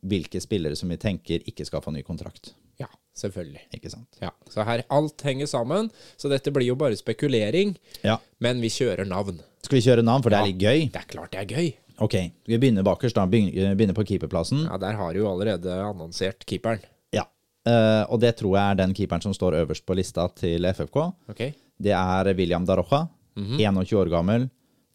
[0.00, 2.54] hvilke spillere som vi tenker ikke skal få ny kontrakt.
[2.80, 3.60] Ja, selvfølgelig.
[3.76, 4.18] Ikke sant?
[4.22, 5.90] Ja, Så her alt henger sammen.
[6.16, 8.16] Så dette blir jo bare spekulering, Ja.
[8.40, 9.40] men vi kjører navn.
[9.62, 10.86] Skal vi kjøre navn, for det er litt gøy?
[10.92, 11.74] Det er klart det er gøy.
[12.00, 12.14] Ok,
[12.48, 14.64] vi begynner bakerst da, begynner begynner på keeperplassen.
[14.64, 16.80] Ja, Der har du jo allerede annonsert keeperen.
[17.12, 17.26] Ja.
[17.68, 20.96] uh, og det tror jeg er den keeperen som står øverst på lista til FFK.
[21.28, 21.42] Ok?
[21.80, 23.06] Det er William Darocha,
[23.36, 24.48] 21 år gammel.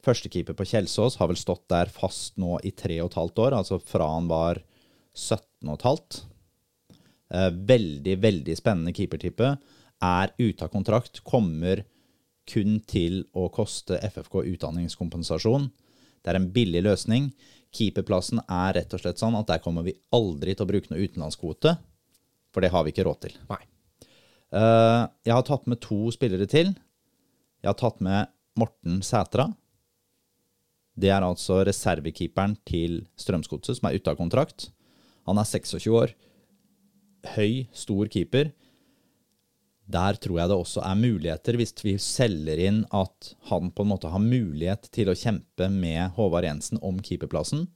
[0.05, 3.53] Førstekeeper på Kjelsås, har vel stått der fast nå i tre og et halvt år,
[3.57, 4.59] altså fra han var
[5.15, 6.19] 17 og et halvt.
[7.33, 9.55] Eh, veldig, veldig spennende keepertype.
[10.05, 11.83] Er ute av kontrakt, kommer
[12.45, 15.69] kun til å koste FFK utdanningskompensasjon.
[16.21, 17.31] Det er en billig løsning.
[17.75, 21.01] Keeperplassen er rett og slett sånn at der kommer vi aldri til å bruke noe
[21.01, 21.75] utenlandskvote,
[22.53, 23.37] for det har vi ikke råd til.
[23.49, 23.61] Nei.
[24.55, 26.75] Eh, jeg har tatt med to spillere til.
[27.61, 29.49] Jeg har tatt med Morten Sætra.
[30.95, 34.69] Det er altså reservekeeperen til Strømsgodset, som er ute av kontrakt.
[35.27, 36.13] Han er 26 år.
[37.33, 38.51] Høy, stor keeper.
[39.85, 43.91] Der tror jeg det også er muligheter, hvis vi selger inn at han på en
[43.91, 47.67] måte har mulighet til å kjempe med Håvard Jensen om keeperplassen.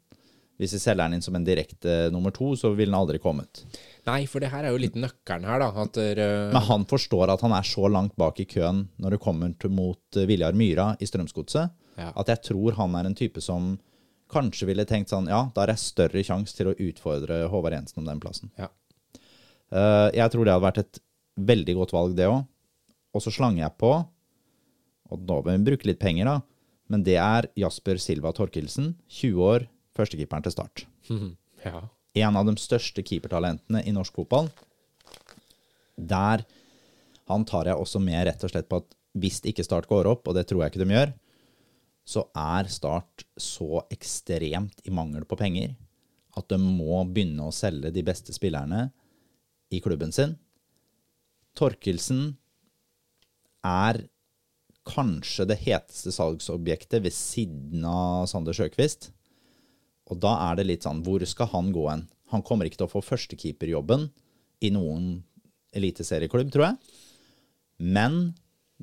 [0.60, 3.62] Hvis vi selger han inn som en direkte nummer to, så ville han aldri kommet.
[4.10, 5.86] Nei, for det her er jo litt nøkkelen her, da.
[5.96, 6.50] Der, uh...
[6.52, 9.72] Men han forstår at han er så langt bak i køen når det kommer til
[9.72, 12.10] mot eh, Viljar Myra i Strømsgodset, Ja.
[12.16, 13.74] at jeg tror han er en type som
[14.32, 18.04] kanskje ville tenkt sånn Ja, da er det større sjanse til å utfordre Håvard Jensen
[18.04, 18.52] om den plassen.
[18.60, 18.68] Ja.
[19.70, 21.02] Eh, jeg tror det hadde vært et
[21.50, 22.44] veldig godt valg, det òg.
[23.16, 23.92] Og så slanger jeg på,
[25.10, 26.36] og nå må vi bruke litt penger, da,
[26.90, 29.66] men det er Jasper Silva Torkelsen, 20 år,
[29.98, 30.86] førstekeeperen til Start.
[31.66, 31.82] ja.
[32.20, 34.50] En av de største keepertalentene i norsk fotball.
[35.96, 36.46] Der
[37.30, 40.28] han tar jeg også med rett og slett på at hvis ikke Start går opp,
[40.30, 41.12] og det tror jeg ikke de gjør,
[42.10, 45.76] så er Start så ekstremt i mangel på penger
[46.38, 48.88] at de må begynne å selge de beste spillerne
[49.70, 50.38] i klubben sin.
[51.58, 52.38] Torkelsen
[53.66, 54.04] er
[54.90, 59.12] kanskje det heteste salgsobjektet ved siden av Sander Sjøkvist.
[60.10, 62.08] Og da er det litt sånn Hvor skal han gå hen?
[62.34, 64.08] Han kommer ikke til å få førstekeeperjobben
[64.66, 65.20] i noen
[65.78, 66.78] eliteserieklubb, tror jeg.
[67.80, 68.20] Men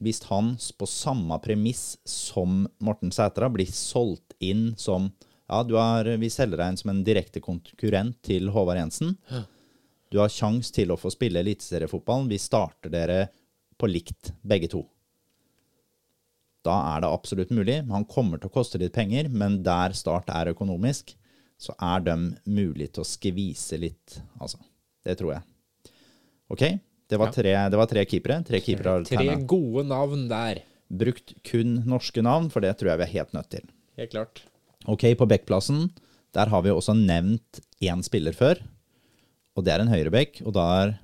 [0.00, 5.10] hvis han på samme premiss som Morten Sætra blir solgt inn som
[5.46, 9.12] Ja, har, vi selger deg inn som en direkte konkurrent til Håvard Jensen.
[10.12, 12.28] Du har sjanse til å få spille eliteseriefotballen.
[12.30, 13.20] Vi starter dere
[13.78, 14.84] på likt, begge to.
[16.66, 17.80] Da er det absolutt mulig.
[17.90, 21.14] Han kommer til å koste litt penger, men der Start er økonomisk,
[21.58, 24.60] så er de mulig til å skvise litt, altså.
[25.06, 25.92] Det tror jeg.
[26.52, 26.64] OK,
[27.10, 28.40] det var tre, det var tre keepere.
[28.46, 30.64] Tre keepere Tre gode navn der.
[30.86, 33.70] Brukt kun norske navn, for det tror jeg vi er helt nødt til.
[33.98, 34.42] Helt klart.
[34.90, 35.88] Ok, på backplassen,
[36.36, 38.60] der har vi også nevnt én spiller før,
[39.56, 40.96] og det er en høyreback, og da er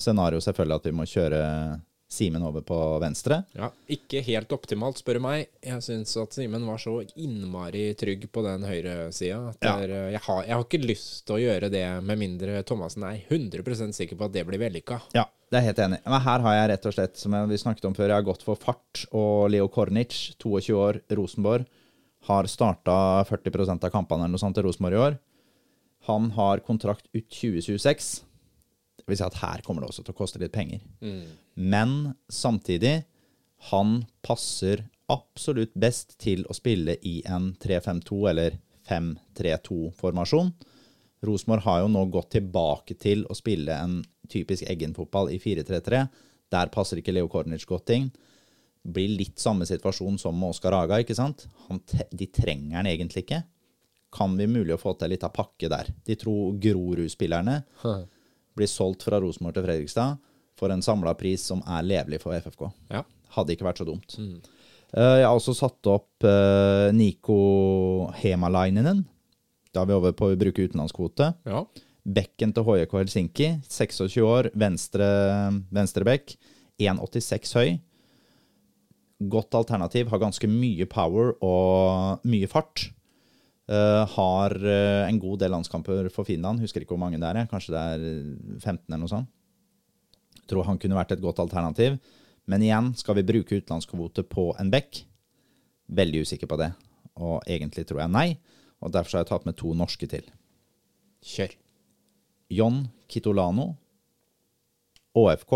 [0.00, 1.42] scenario selvfølgelig at vi må kjøre
[2.14, 3.40] Simen over på venstre.
[3.58, 5.48] Ja, Ikke helt optimalt, spør du meg.
[5.64, 9.72] Jeg syns at Simen var så innmari trygg på den høyresida Ja.
[9.80, 13.24] er, jeg, har, jeg har ikke lyst til å gjøre det med mindre Thomassen er
[13.26, 15.00] 100% sikker på at det blir vellykka.
[15.16, 16.00] Ja, det er helt enig.
[16.04, 18.46] Men her har jeg rett og slett, som vi snakket om før, jeg har gått
[18.46, 21.66] for fart, og Leo Kornic, 22 år, Rosenborg,
[22.28, 25.18] har starta 40 av kampene eller noe sånt til Rosenborg i år.
[26.08, 28.24] Han har kontrakt ut 2026.
[28.98, 30.82] Det vil si at her kommer det også til å koste litt penger.
[31.54, 33.04] Men samtidig,
[33.70, 40.52] han passer absolutt best til å spille i en 3-5-2 eller 5-3-2-formasjon.
[41.24, 43.98] Rosenborg har jo nå gått tilbake til å spille en
[44.28, 46.04] typisk Eggen-fotball i 4-3-3.
[46.52, 48.10] Der passer ikke Leo Kornic godt inn.
[48.84, 51.46] Blir litt samme situasjon som med Oskar Aga, ikke sant?
[51.68, 51.80] Han,
[52.12, 53.40] de trenger han egentlig ikke.
[54.14, 55.90] Kan vi mulig å få til litt av pakke der?
[56.06, 57.60] De tror Grorud-spillerne
[58.54, 60.20] blir solgt fra Rosenborg til Fredrikstad
[60.58, 62.68] for en samla pris som er levelig for FFK.
[62.94, 63.02] Ja.
[63.34, 64.14] Hadde ikke vært så dumt.
[64.94, 66.22] Eh, jeg har også satt opp
[66.94, 69.02] Niko Nico Hemalainenen.
[69.74, 71.34] Da er vi over på å bruke utenlandskvote.
[71.50, 71.64] ja.
[72.04, 75.06] Bekken til HJK Helsinki, 26 år, venstre,
[75.72, 76.34] venstre bekk,
[76.76, 77.70] 1,86 høy.
[79.32, 82.90] Godt alternativ, har ganske mye power og mye fart.
[83.64, 87.46] Eh, har uh, en god del landskamper for Finland, husker ikke hvor mange det er,
[87.48, 88.02] kanskje det er
[88.60, 89.30] 15 eller noe sånt.
[90.50, 91.96] Tror han kunne vært et godt alternativ.
[92.44, 95.00] Men igjen, skal vi bruke utenlandskvote på en bekk?
[95.96, 96.74] Veldig usikker på det.
[97.16, 98.26] Og egentlig tror jeg nei,
[98.84, 100.28] og derfor har jeg tatt med to norske til.
[101.24, 101.54] Kjør.
[102.52, 103.70] John Kitolano,
[105.16, 105.54] ÅFK,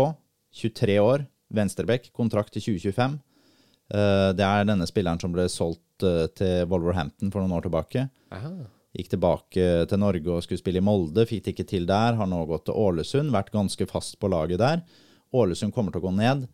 [0.63, 3.19] 23 år, venstrebekk, kontrakt til 2025.
[3.93, 8.07] Uh, Det er denne spilleren som ble solgt eh, til Wolverhampton for noen år tilbake.
[8.35, 8.53] Aha.
[8.97, 12.17] Gikk tilbake til Norge og skulle spille i Molde, fikk det ikke til der.
[12.17, 14.81] Har nå gått til Ålesund, vært ganske fast på laget der.
[15.35, 16.47] Ålesund kommer til å gå ned.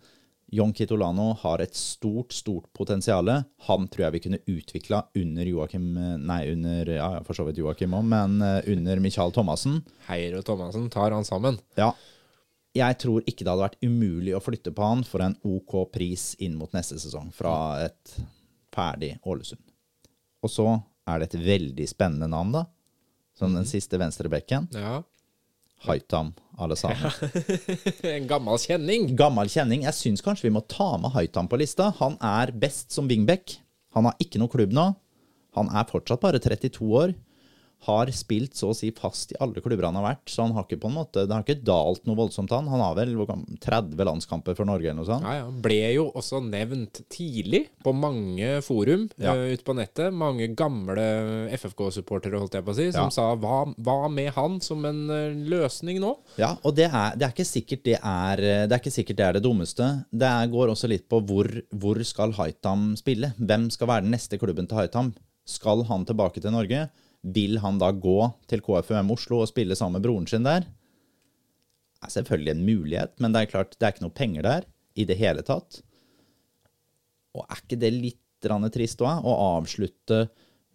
[0.56, 3.32] John Kitolano har et stort, stort potensial.
[3.68, 5.88] Han tror jeg vi kunne utvikla under Joakim
[6.22, 9.82] Nei, under ja, ja, for så vidt Joakim òg, men eh, under Michael Thomassen.
[10.10, 11.58] Heier og Thomassen tar han sammen.
[11.80, 11.94] Ja.
[12.76, 16.34] Jeg tror ikke det hadde vært umulig å flytte på han for en OK pris
[16.44, 17.56] inn mot neste sesong fra
[17.88, 18.18] et
[18.76, 19.64] ferdig Ålesund.
[20.44, 20.68] Og så
[21.10, 22.66] er det et veldig spennende navn, da.
[23.36, 24.70] Som den siste venstrebekken.
[24.76, 25.02] Ja.
[25.86, 27.12] Haitam Alesane.
[28.16, 29.10] En gammel kjenning.
[29.20, 29.84] Gammel kjenning.
[29.86, 31.92] Jeg syns kanskje vi må ta med Haitam på lista.
[32.00, 33.58] Han er best som wingback.
[33.98, 34.88] Han har ikke noe klubb nå.
[35.56, 37.16] Han er fortsatt bare 32 år.
[37.86, 40.66] Har spilt så å si fast i alle klubber han har vært, så han har
[40.66, 42.50] ikke på en måte, det har ikke dalt noe voldsomt.
[42.56, 43.14] Han Han har vel
[43.62, 45.26] 30 landskamper for Norge eller noe sånt.
[45.28, 45.50] Ja, ja.
[45.66, 49.36] Ble jo også nevnt tidlig på mange forum Ja.
[49.36, 50.14] Uh, ute på nettet.
[50.14, 51.06] Mange gamle
[51.54, 53.14] FFK-supportere, holdt jeg på å si, som Ja.
[53.14, 56.16] sa hva, hva med han som en eh, løsning nå?
[56.42, 59.26] Ja, og det er, det er ikke sikkert det er det er ikke sikkert det
[59.26, 60.06] er det dummeste.
[60.12, 63.34] Det er, går også litt på hvor, hvor skal Haitam spille?
[63.38, 65.14] Hvem skal være den neste klubben til Haitam?
[65.46, 66.88] Skal han tilbake til Norge?
[67.26, 68.20] Vil han da gå
[68.50, 70.68] til KFUM Oslo og spille sammen med broren sin der?
[71.96, 74.68] Det er selvfølgelig en mulighet, men det er klart, det er ikke noe penger der
[74.96, 75.80] i det hele tatt.
[77.36, 80.28] Og er ikke det litt trist òg, å avslutte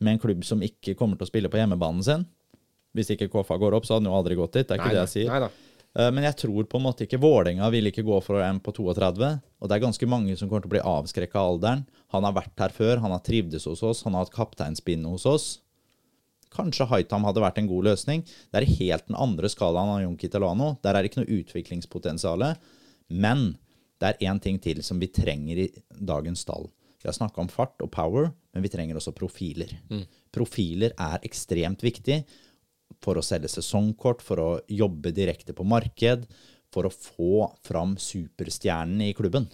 [0.03, 2.25] med en klubb som ikke kommer til å spille på hjemmebanen sin.
[2.97, 4.67] Hvis ikke KFA går opp, så hadde han jo aldri gått dit.
[4.67, 5.31] Det er ikke det jeg sier.
[5.31, 5.51] Nei da.
[5.95, 8.75] Eh, Men jeg tror på en måte ikke Vålerenga vil ikke gå for en på
[8.75, 9.31] 32.
[9.61, 11.85] Og det er ganske mange som kommer til å bli avskrekka av alderen.
[12.15, 15.27] Han har vært her før, han har trivdes hos oss, han har hatt kapteinspinnet hos
[15.31, 15.49] oss.
[16.55, 18.25] Kanskje Haitam hadde vært en god løsning.
[18.51, 20.75] Det er helt den andre skalaen av Jon Kitalano.
[20.83, 22.45] Der er det ikke noe utviklingspotensial.
[23.11, 23.53] Men
[24.01, 26.69] det er én ting til som vi trenger i dagens stall.
[27.01, 29.73] Vi har snakka om fart og power, men vi trenger også profiler.
[30.35, 32.21] Profiler er ekstremt viktig
[33.01, 36.27] for å selge sesongkort, for å jobbe direkte på marked,
[36.71, 39.49] for å få fram superstjernen i klubben.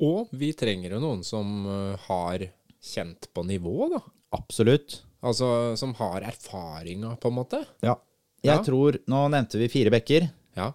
[0.00, 2.46] Og vi trenger jo noen som eh, har
[2.80, 4.00] kjent på nivå, da.
[4.36, 5.00] Absolutt.
[5.22, 7.64] Altså som har erfaringa, på en måte.
[7.84, 7.96] Ja.
[8.42, 8.62] Jeg Ja.
[8.64, 10.30] tror Nå nevnte vi fire bekker.
[10.56, 10.72] Ja.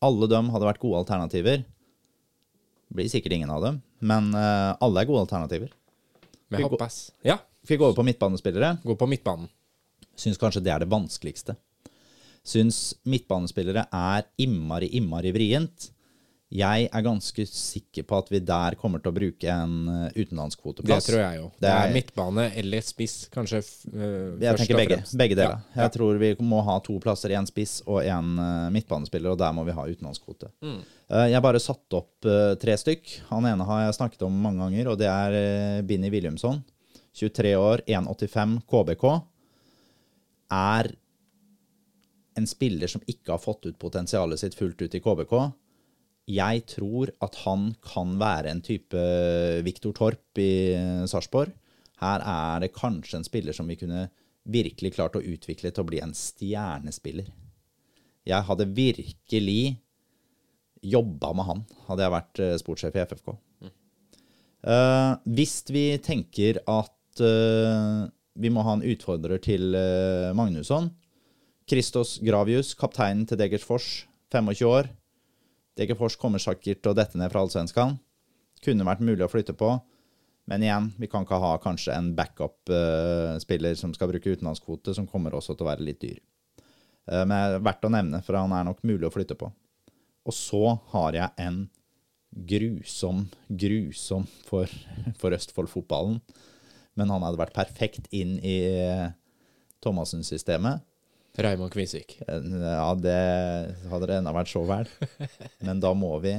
[0.00, 1.58] Alle dem hadde vært gode alternativer.
[2.88, 5.70] Det Blir sikkert ingen av dem, men uh, alle er gode alternativer.
[6.50, 7.12] Med Vi Hoppas.
[7.24, 7.36] Ja.
[7.64, 8.78] Skal vi gå over på midtbanespillere?
[8.84, 9.48] Gå på midtbanen.
[10.16, 11.56] Syns kanskje det er det vanskeligste.
[12.44, 15.90] Syns midtbanespillere er innmari, innmari vrient.
[16.52, 21.06] Jeg er ganske sikker på at vi der kommer til å bruke en utenlandskvoteplass.
[21.06, 21.46] Det tror jeg jo.
[21.56, 23.62] Det Det er midtbane eller spiss, kanskje.
[23.88, 25.62] Uh, eh, Jeg tenker begge, begge deler.
[25.72, 25.86] Ja.
[25.86, 28.34] Jeg tror vi må ha to plasser, én spiss og én
[28.74, 30.52] midtbanespiller, og der må vi ha utenlandskvote.
[30.60, 30.82] Mm.
[31.12, 33.18] Uh, Jeg bare satte opp uh, tre stykk.
[33.28, 36.62] Han ene har jeg snakket om mange ganger, og det er eh, Binni Williamson.
[37.12, 39.04] 23 år, 1,85 KBK.
[40.56, 40.88] Er
[42.40, 45.34] en spiller som ikke har fått ut potensialet sitt fullt ut i KBK.
[46.30, 48.98] Jeg tror at han kan være en type
[49.66, 51.50] Viktor Torp i eh, Sarpsborg.
[52.02, 54.06] Her er det kanskje en spiller som vi kunne
[54.42, 57.30] virkelig klart å utvikle til å bli en stjernespiller.
[58.26, 59.76] Jeg hadde virkelig
[60.82, 63.34] jobba med han, hadde jeg vært eh, sportssjef i FFK.
[64.62, 68.06] Eh, hvis vi tenker at uh,
[68.38, 70.86] vi må ha en utfordrer til uh, Magnusson
[71.68, 74.88] Christos Gravius, kapteinen til Degersfors, 25 år.
[75.78, 77.96] Degerfors kommer sikkert til å dette ned fra Allsvenskan.
[78.62, 79.72] Kunne vært mulig å flytte på.
[80.50, 85.36] Men igjen, vi kan ikke ha kanskje en backup-spiller som skal bruke utenlandskvote, som kommer
[85.38, 86.18] også til å være litt dyr.
[87.06, 89.52] Eh, Men verdt å nevne, for han er nok mulig å flytte på.
[90.26, 91.64] Og så har jeg en
[92.32, 94.70] grusom, grusom for,
[95.20, 96.20] for Østfold-fotballen.
[96.98, 98.58] Men han hadde vært perfekt inn i
[99.82, 100.82] Thomassen-systemet.
[101.38, 102.18] Raymond Kvisvik.
[102.26, 103.16] Ja, det
[103.88, 104.90] hadde det enda vært så vel.
[105.66, 106.34] Men da må vi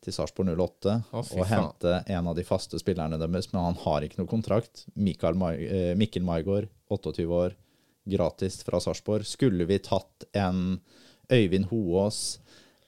[0.00, 1.50] til Sarpsborg 08 Å, fy og faen.
[1.52, 4.86] hente en av de faste spillerne deres, men han har ikke noe kontrakt.
[4.96, 7.52] Mikael Mai, eh, Mikkel Maigård, 28 år,
[8.08, 9.28] gratis fra Sarpsborg.
[9.28, 10.78] Skulle vi tatt en
[11.30, 12.38] Øyvind Hoås,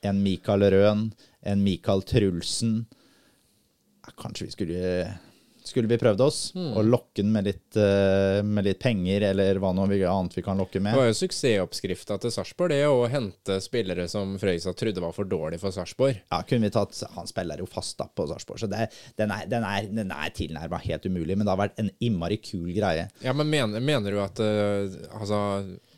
[0.00, 1.04] en Mikael Røen,
[1.44, 2.86] en Mikael Trulsen
[4.18, 5.18] Kanskje vi skulle
[5.64, 6.70] skulle vi prøvd oss mm.
[6.76, 10.58] og lokke den med litt, eh, med litt penger, eller hva noe annet vi kan
[10.58, 10.94] lokke med.
[10.94, 15.28] Det var jo suksessoppskrifta til Sarpsborg, det å hente spillere som Frøysa trodde var for
[15.28, 16.18] dårlig for Sarpsborg.
[16.32, 18.88] Ja, kunne vi tatt, Han spiller jo fast da på Sarpsborg, så det,
[19.20, 21.36] den er, den er, den er tilnærma helt umulig.
[21.36, 23.08] Men det har vært en innmari kul greie.
[23.22, 25.38] Ja, men mener, mener du at uh, Altså,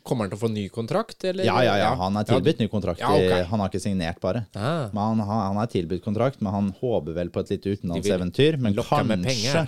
[0.05, 1.47] kommer han til å få ny kontrakt, eller?
[1.47, 1.91] Ja, ja, ja.
[1.99, 3.01] Han er tilbudt ny kontrakt.
[3.01, 3.45] Ja, okay.
[3.49, 4.43] Han har ikke signert, bare.
[4.53, 4.85] Ah.
[4.93, 8.59] Men han, har- han er tilbudt kontrakt, men han håper vel på et lite utenlandseventyr.
[8.61, 9.65] Men kanskje,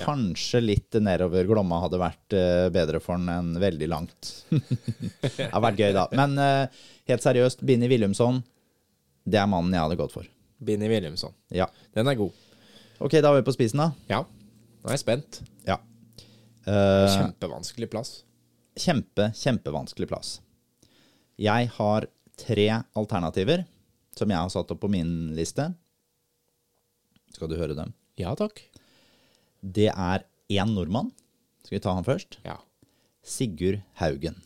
[0.00, 4.32] kanskje litt nedover Glomma hadde vært eh, bedre for han enn veldig langt.
[5.20, 6.08] det har vært gøy, da.
[6.16, 8.40] Men eh, helt seriøst, Binni Wilhelmsson,
[9.28, 10.26] det er mannen jeg hadde gått for.
[10.64, 11.32] Binni Williamson.
[11.52, 11.68] Ja.
[11.94, 12.32] Den er god.
[13.04, 13.90] Ok, da er vi på spisen, da.
[14.08, 14.22] Ja.
[14.24, 15.42] Nå er jeg spent.
[15.68, 15.76] Ja.
[16.64, 18.22] Uh, Kjempevanskelig plass.
[18.78, 20.38] Kjempe, kjempevanskelig plass.
[21.40, 22.06] Jeg har
[22.38, 23.64] tre alternativer
[24.14, 25.72] som jeg har satt opp på min liste.
[27.34, 27.94] Skal du høre dem?
[28.18, 28.62] Ja takk.
[29.60, 31.10] Det er én nordmann.
[31.64, 32.38] Skal vi ta han først?
[32.44, 32.58] Ja.
[33.24, 34.36] Sigurd Haugen.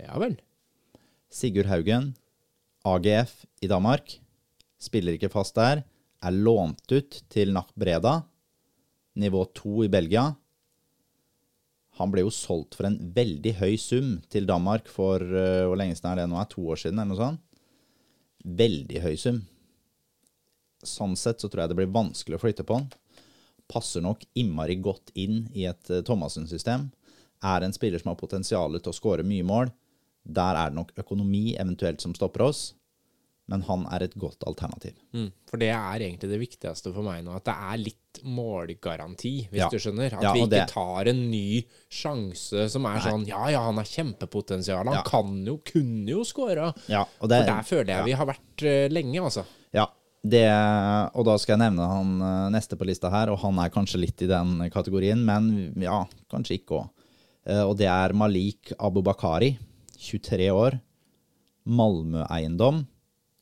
[0.00, 0.38] Ja vel.
[1.30, 2.14] Sigurd Haugen,
[2.86, 4.16] AGF i Danmark.
[4.80, 5.82] Spiller ikke fast der.
[6.24, 8.22] Er lånt ut til Nach Breda,
[9.20, 10.30] nivå 2 i Belgia.
[11.98, 15.96] Han ble jo solgt for en veldig høy sum til Danmark for uh, hvor lenge
[15.98, 16.38] siden er det nå?
[16.40, 17.42] Er to år siden, eller noe sånt?
[18.60, 19.42] Veldig høy sum.
[20.86, 22.88] Sånn sett så tror jeg det blir vanskelig å flytte på han.
[23.70, 26.88] Passer nok innmari godt inn i et uh, Thomassen-system.
[27.44, 29.72] Er en spiller som har potensial til å skåre mye mål.
[30.24, 32.70] Der er det nok økonomi eventuelt som stopper oss,
[33.50, 34.94] men han er et godt alternativ.
[35.12, 35.28] Mm.
[35.50, 39.60] For det er egentlig det viktigste for meg nå, at det er litt målgaranti, hvis
[39.64, 39.68] Ja.
[39.72, 40.14] du skjønner.
[40.16, 43.76] At Ja, vi ikke det- tar en ny sjanse som er sånn Ja, ja, han
[43.76, 44.84] har kjempepotensial.
[44.86, 45.02] Han Ja.
[45.02, 46.72] kan jo, kunne jo skåra.
[46.88, 49.44] Ja, det, For der føler jeg vi har vært uh, lenge, altså.
[49.74, 49.86] ja,
[50.24, 50.46] det,
[51.14, 54.00] og da skal jeg nevne han uh, neste på lista her, og han er kanskje
[54.00, 56.90] litt i den kategorien, men ja, kanskje ikke òg.
[57.66, 59.56] Og det er Malik Abubakari,
[59.98, 60.80] 23 år.
[61.66, 62.86] Malmö-eiendom.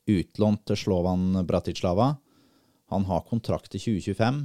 [0.09, 2.13] Utlånt til Slovan Bratislava.
[2.93, 4.41] Han har kontrakt til 2025.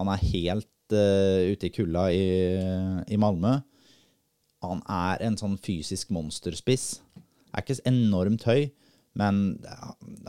[0.00, 2.26] Han er helt uh, ute i kulda i,
[3.12, 3.58] i Malmö.
[4.62, 6.86] Han er en sånn fysisk monsterspiss.
[7.52, 8.70] Er ikke enormt høy,
[9.18, 9.58] men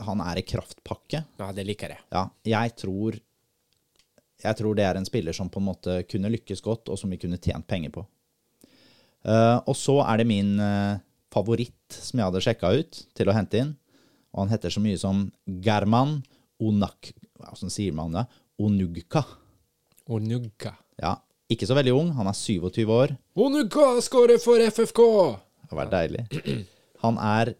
[0.04, 1.22] han er i kraftpakke.
[1.40, 2.04] Ja, det liker jeg.
[2.12, 3.16] Ja, jeg tror
[4.44, 7.12] jeg tror det er en spiller som på en måte kunne lykkes godt, og som
[7.12, 8.04] vi kunne tjent penger på.
[9.24, 11.00] Uh, og så er det min uh,
[11.32, 13.72] favoritt som jeg hadde sjekka ut til å hente inn.
[14.34, 16.18] Og han heter så mye som German
[16.62, 17.12] Onak...
[17.38, 18.24] Hvordan sier man det?
[18.62, 19.24] Onugka.
[20.10, 20.74] Onugka.
[21.00, 21.16] Ja,
[21.50, 22.12] ikke så veldig ung.
[22.18, 23.14] Han er 27 år.
[23.38, 25.02] Onugka skårer for FFK!
[25.64, 26.24] Det har vært deilig.
[27.04, 27.54] Han er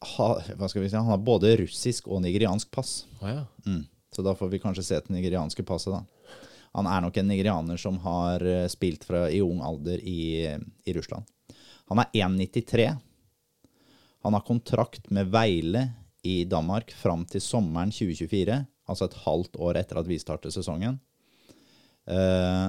[0.00, 0.96] Hva skal vi si?
[0.96, 3.04] Han har både russisk og nigeriansk pass.
[3.20, 3.44] Oh, ja.
[3.66, 3.82] mm.
[4.10, 6.38] Så da får vi kanskje se det nigerianske passet, da.
[6.78, 10.46] Han er nok en nigerianer som har eh, spilt fra, i ung alder i,
[10.86, 11.26] i Russland.
[11.90, 12.86] Han er 1,93.
[14.24, 15.86] Han har kontrakt med Veile
[16.22, 18.58] i Danmark fram til sommeren 2024,
[18.90, 20.98] altså et halvt år etter at vi starter sesongen.
[22.10, 22.68] Uh,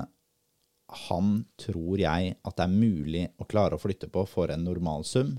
[1.11, 5.05] han tror jeg at det er mulig å klare å flytte på for en normal
[5.07, 5.37] sum.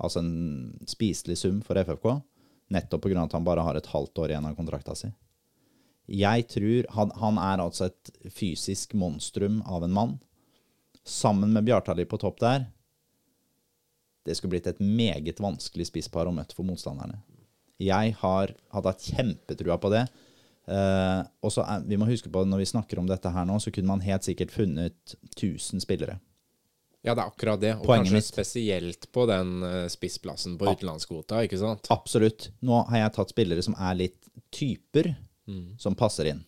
[0.00, 2.08] Altså en spiselig sum for FFK,
[2.72, 3.24] nettopp pga.
[3.24, 5.10] at han bare har et halvt år igjen av kontrakta si.
[6.10, 10.18] Jeg tror han, han, er altså et fysisk monstrum av en mann.
[11.06, 12.66] Sammen med Bjartali på topp der.
[14.26, 17.20] Det skulle blitt et meget vanskelig spisspar å møte for motstanderne.
[17.80, 20.04] Jeg har hatt kjempetrua på det.
[20.70, 23.56] Uh, og så vi må huske på at Når vi snakker om dette her nå,
[23.58, 26.20] så kunne man helt sikkert funnet 1000 spillere.
[27.00, 27.72] Ja, det er akkurat det.
[27.78, 28.28] Og Poenget kanskje mitt.
[28.28, 31.88] spesielt på den uh, spissplassen på utenlandskvota, ikke sant?
[31.90, 32.50] Absolutt.
[32.60, 34.18] Nå har jeg tatt spillere som er litt
[34.52, 35.14] typer
[35.48, 35.80] mm.
[35.80, 36.44] som passer inn.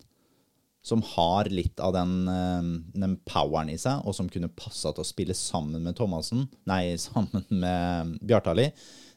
[0.82, 5.04] Som har litt av den, eh, den, poweren i seg, og som kunne passa til
[5.04, 8.70] å spille sammen med Thomassen, nei, sammen med Bjartali.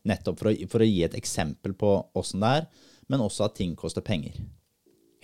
[0.05, 2.70] Nettopp for å, for å gi et eksempel på åssen det er,
[3.09, 4.38] men også at ting koster penger.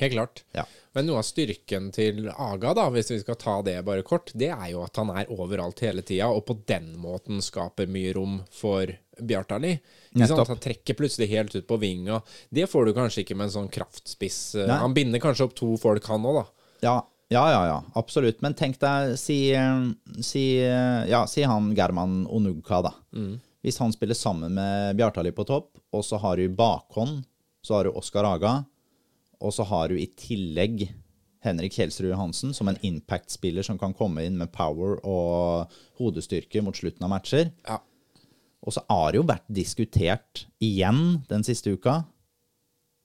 [0.01, 0.43] Helt klart.
[0.57, 0.65] Ja.
[0.95, 4.49] Men noe av styrken til Aga, da, hvis vi skal ta det bare kort, det
[4.51, 8.39] er jo at han er overalt hele tida, og på den måten skaper mye rom
[8.51, 8.89] for
[9.21, 9.75] Bjartali.
[10.17, 12.19] Han trekker plutselig helt ut på vinga.
[12.49, 14.41] Det får du kanskje ikke med en sånn kraftspiss.
[14.57, 14.81] Nei.
[14.81, 16.45] Han binder kanskje opp to folk, han òg, da.
[16.81, 16.97] Ja,
[17.31, 18.41] ja, ja, ja, absolutt.
[18.43, 19.53] Men tenk deg, si,
[20.25, 22.95] si, ja, si han German Onugka, da.
[23.15, 23.37] Mm.
[23.61, 27.21] Hvis han spiller sammen med Bjartali på topp, og så har du bakhånd,
[27.61, 28.63] så har du Oskar Aga
[29.41, 30.87] og så har du i tillegg
[31.41, 36.77] Henrik Kjelsrud Johansen som en impact-spiller som kan komme inn med power og hodestyrke mot
[36.77, 37.49] slutten av matcher.
[37.65, 37.79] Ja.
[38.61, 42.03] Og så har det jo vært diskutert igjen den siste uka.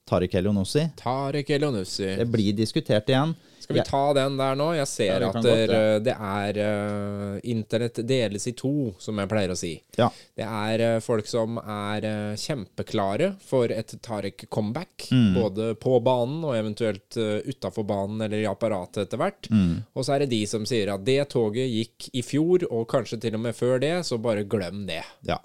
[0.07, 0.87] Tariq Elionussi.
[1.01, 2.15] Tariq Elionussi.
[2.19, 3.35] Det blir diskutert igjen.
[3.67, 4.69] Skal vi ta den der nå?
[4.77, 5.79] Jeg ser ja, at godt, ja.
[5.99, 9.73] det er uh, Internett deles i to, som jeg pleier å si.
[9.99, 10.07] Ja.
[10.39, 15.09] Det er uh, folk som er uh, kjempeklare for et Tariq-comeback.
[15.11, 15.35] Mm.
[15.35, 19.51] Både på banen og eventuelt uh, utafor banen eller i apparatet etter hvert.
[19.51, 19.83] Mm.
[19.91, 23.19] Og så er det de som sier at det toget gikk i fjor, og kanskje
[23.27, 25.03] til og med før det, så bare glem det.
[25.27, 25.41] Ja.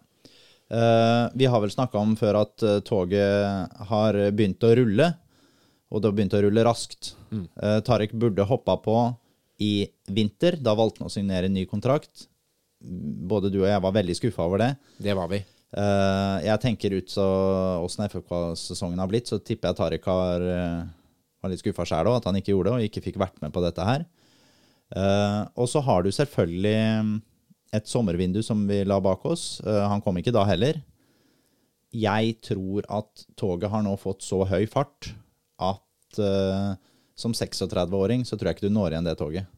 [0.72, 5.08] Vi har vel snakka om før at toget har begynt å rulle
[5.92, 7.12] og det har begynt å rulle raskt.
[7.30, 7.44] Mm.
[7.60, 8.96] Uh, Tariq burde hoppa på
[9.62, 10.56] i vinter.
[10.56, 12.26] Da valgte han å signere en ny kontrakt.
[12.80, 14.70] Både du og jeg var veldig skuffa over det.
[15.04, 15.42] Det var vi.
[15.72, 17.24] Jeg tenker ut så
[17.80, 20.42] åssen FFK-sesongen har blitt, så tipper jeg Tariq har,
[21.40, 23.54] var litt skuffa sjæl òg, at han ikke gjorde det, og ikke fikk vært med
[23.54, 24.04] på dette her.
[25.56, 26.74] Og så har du selvfølgelig
[27.72, 29.62] et sommervindu som vi la bak oss.
[29.64, 30.76] han kom ikke da heller.
[31.92, 35.10] Jeg tror at toget har nå fått så høy fart
[35.60, 36.72] at uh,
[37.18, 39.48] som 36-åring så tror jeg ikke du når igjen det toget.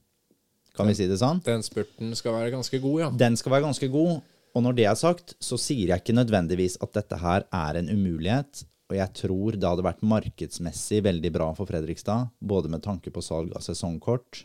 [0.75, 1.39] Kan vi si det sånn?
[1.47, 3.11] Den spurten skal være ganske god, ja.
[3.15, 4.17] Den skal være ganske god.
[4.55, 7.91] Og når det er sagt, så sier jeg ikke nødvendigvis at dette her er en
[7.91, 8.65] umulighet.
[8.91, 13.23] Og jeg tror det hadde vært markedsmessig veldig bra for Fredrikstad, både med tanke på
[13.25, 14.43] salg av sesongkort,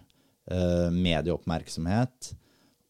[0.53, 2.31] uh, medieoppmerksomhet,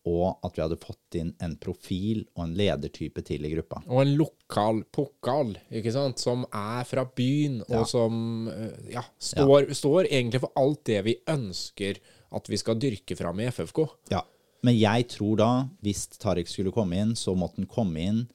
[0.09, 3.83] og at vi hadde fått inn en profil og en ledertype til i gruppa.
[3.87, 7.85] Og en lokal pokal, ikke sant, som er fra byen, og ja.
[7.91, 9.77] som eh, ja, står, ja.
[9.77, 12.01] står, egentlig for alt det vi ønsker
[12.35, 13.85] at vi skal dyrke fram i FFK.
[14.13, 14.23] Ja,
[14.65, 15.51] men jeg tror da,
[15.85, 18.25] hvis Tariq skulle komme inn, så måtte han komme inn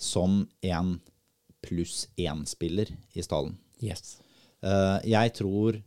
[0.00, 0.96] som en
[1.64, 3.56] pluss én-spiller i stallen.
[3.82, 4.18] Yes.
[4.64, 5.80] Uh, jeg tror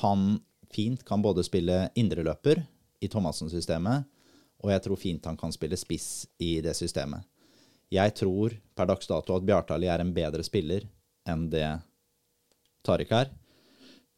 [0.00, 0.38] han
[0.74, 2.62] fint kan både spille indreløper
[3.04, 4.08] i Thomassen-systemet,
[4.64, 7.24] og jeg tror fint han kan spille spiss i det systemet.
[7.92, 10.86] Jeg tror per dags dato at Bjartali er en bedre spiller
[11.28, 11.66] enn det
[12.84, 13.30] Tariq er.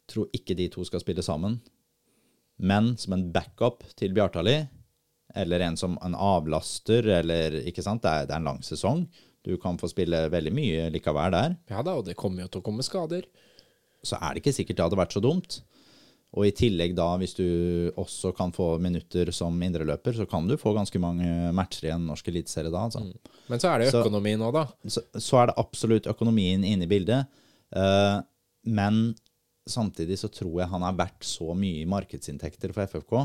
[0.06, 1.58] Tror ikke de to skal spille sammen.
[2.56, 4.56] Men som en backup til Bjartali,
[5.36, 9.04] eller en som en avlaster, eller ikke sant, det er, det er en lang sesong.
[9.44, 11.58] Du kan få spille veldig mye likevel der.
[11.70, 13.26] Ja da, og det kommer jo til å komme skader.
[14.06, 15.60] Så er det ikke sikkert det hadde vært så dumt.
[16.36, 17.46] Og i tillegg da, hvis du
[17.96, 22.08] også kan få minutter som indreløper, så kan du få ganske mange matcher i en
[22.10, 22.82] norsk eliteserie da.
[22.88, 23.04] Altså.
[23.46, 24.64] Men så er det økonomien økonomi nå, da.
[24.90, 27.30] Så, så er det absolutt økonomien inne i bildet.
[27.72, 28.18] Uh,
[28.68, 29.14] men
[29.70, 33.16] samtidig så tror jeg han er verdt så mye i markedsinntekter for FFK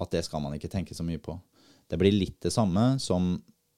[0.00, 1.34] at det skal man ikke tenke så mye på.
[1.90, 3.34] Det blir litt det samme som,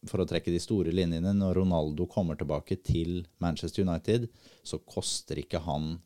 [0.08, 4.28] for å trekke de store linjene, når Ronaldo kommer tilbake til Manchester United,
[4.66, 5.96] så koster ikke han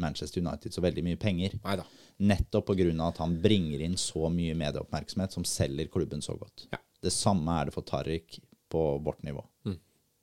[0.00, 1.56] Manchester United så veldig mye penger.
[1.64, 1.86] Nei da.
[2.22, 2.90] Nettopp pga.
[3.08, 6.68] at han bringer inn så mye medieoppmerksomhet som selger klubben så godt.
[6.70, 6.78] Ja.
[7.02, 8.38] Det samme er det for Tariq
[8.70, 9.44] på vårt nivå.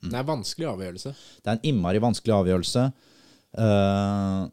[0.02, 1.14] Det er en vanskelig avgjørelse.
[1.14, 2.86] Det er en innmari vanskelig avgjørelse.
[3.54, 4.48] Uh,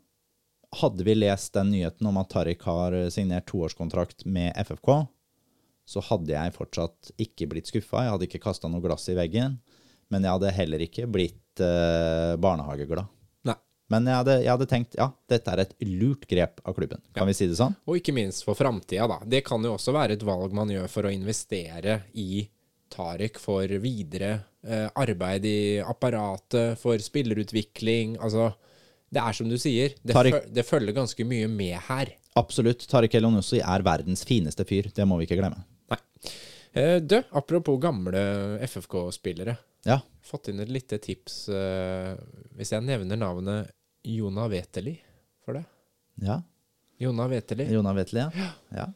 [0.82, 5.07] hadde vi lest den nyheten om at Tariq har signert toårskontrakt med FFK,
[5.89, 8.05] så hadde jeg fortsatt ikke blitt skuffa.
[8.05, 9.57] Jeg hadde ikke kasta noe glass i veggen.
[10.12, 13.09] Men jeg hadde heller ikke blitt uh, barnehageglad.
[13.91, 17.01] Men jeg hadde, jeg hadde tenkt ja, dette er et lurt grep av klubben.
[17.14, 17.24] Kan Ja.
[17.30, 17.74] vi si det sånn?
[17.89, 19.18] Og ikke minst for framtida, da.
[19.24, 22.47] Det kan jo også være et valg man gjør for å investere i
[22.91, 28.16] Tariq for videre eh, arbeid i apparatet, for spillerutvikling.
[28.20, 28.51] Altså,
[29.12, 32.12] det er som du sier, det, Tariq- føl- det følger ganske mye med her.
[32.36, 32.86] Absolutt.
[32.89, 34.91] Tariq Elionussi er verdens fineste fyr.
[34.95, 35.64] Det må vi ikke glemme.
[35.91, 35.99] Nei.
[36.74, 39.57] Eh, du, apropos gamle FFK-spillere.
[39.86, 40.01] Ja.
[40.22, 42.14] Fått inn et lite tips eh,
[42.57, 43.70] hvis jeg nevner navnet
[44.03, 44.96] Jona Veteli
[45.44, 45.64] for det.
[46.22, 46.42] ja.
[46.99, 47.68] Jona Veteli.
[47.70, 48.30] Jona Vetli, ja.
[48.74, 48.86] ja.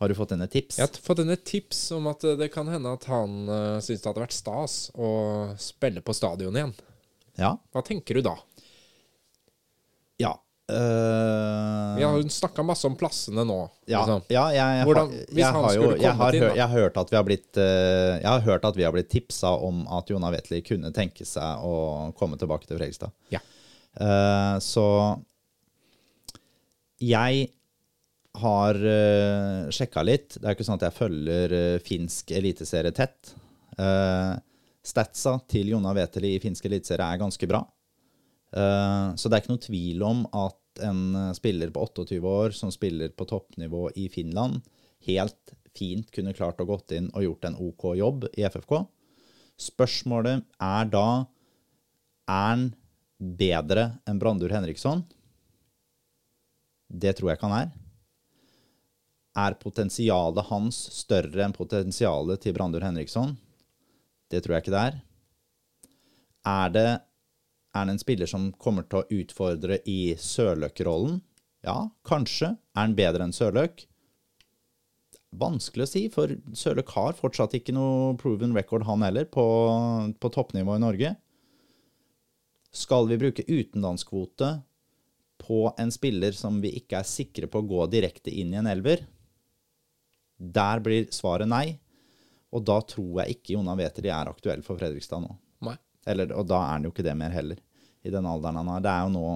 [0.00, 0.78] Har du fått henne tips?
[0.78, 4.00] Jeg har fått henne tips om at eh, det kan hende at han uh, syns
[4.00, 5.10] det hadde vært stas å
[5.60, 6.72] spille på stadion igjen.
[7.36, 7.54] Ja.
[7.72, 8.34] Hva tenker du da?
[10.20, 10.32] Ja.
[10.64, 13.58] Uh, Vi har jo snakka masse om plassene nå.
[13.84, 14.24] Ja, liksom.
[14.32, 17.18] ja jeg, jeg, Hvordan- jeg, har jo, jeg, har inn, jeg har hørt at vi
[17.20, 20.62] har blitt uh, Jeg har hørt at vi har blitt tipsa om at Jona Wetli
[20.64, 21.74] kunne tenke seg å
[22.16, 23.12] komme tilbake til Fredrikstad.
[23.28, 23.44] Ja.
[24.00, 24.86] Eh, så
[27.04, 27.46] jeg
[28.40, 30.34] har uh, sjekka litt.
[30.40, 33.30] Det er ikke sånn at jeg følger uh, finsk eliteserie tett.
[33.78, 34.34] Uh,
[34.82, 37.60] statsa til Jonna Weteli i finsk eliteserie er ganske bra.
[38.54, 42.50] Uh, så det er ikke noe tvil om at en eh, spiller på 28 år
[42.50, 44.62] som spiller på toppnivå i Finland,
[45.06, 48.84] helt fint kunne klart å gått inn og gjort en OK jobb i FFK.
[49.60, 51.08] Spørsmålet er da
[52.26, 52.68] er han
[53.18, 55.04] bedre enn Brandur Henriksson?
[56.88, 57.72] Det tror jeg ikke han er.
[59.34, 63.34] Er potensialet hans større enn potensialet til Brandur Henriksson?
[64.30, 65.00] Det tror jeg ikke det er.
[66.44, 66.88] Er det,
[67.74, 71.18] er det en spiller som kommer til å utfordre i Sørløk-rollen?
[71.64, 72.52] Ja, kanskje.
[72.76, 73.86] Er han bedre enn Sørløk?
[75.34, 79.44] Vanskelig å si, for Sørløk har fortsatt ikke noe proven record, han heller, på,
[80.20, 81.14] på toppnivå i Norge.
[82.74, 84.50] Skal vi bruke utenlandskvote
[85.44, 88.70] på en spiller som vi ikke er sikre på å gå direkte inn i en
[88.70, 89.04] elver?
[90.38, 91.78] Der blir svaret nei.
[92.54, 95.36] Og da tror jeg ikke Jonna Wæther er aktuell for Fredrikstad nå.
[96.06, 97.60] Eller, og da er han jo ikke det mer heller,
[98.04, 98.82] i den alderen han har.
[98.84, 99.30] Det er jo nå,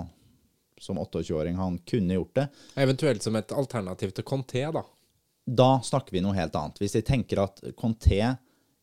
[0.84, 2.46] som 28-åring, han kunne gjort det.
[2.84, 4.84] Eventuelt som et alternativ til Conté, da.
[5.48, 6.82] Da snakker vi noe helt annet.
[6.82, 8.20] Hvis vi tenker at Conté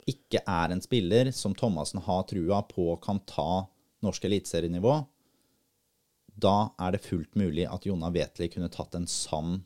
[0.10, 3.66] ikke er en spiller som Thomassen har trua på kan ta
[4.04, 4.98] norsk eliteserienivå,
[6.36, 9.62] da er det fullt mulig at Jonna Wetli kunne tatt en sann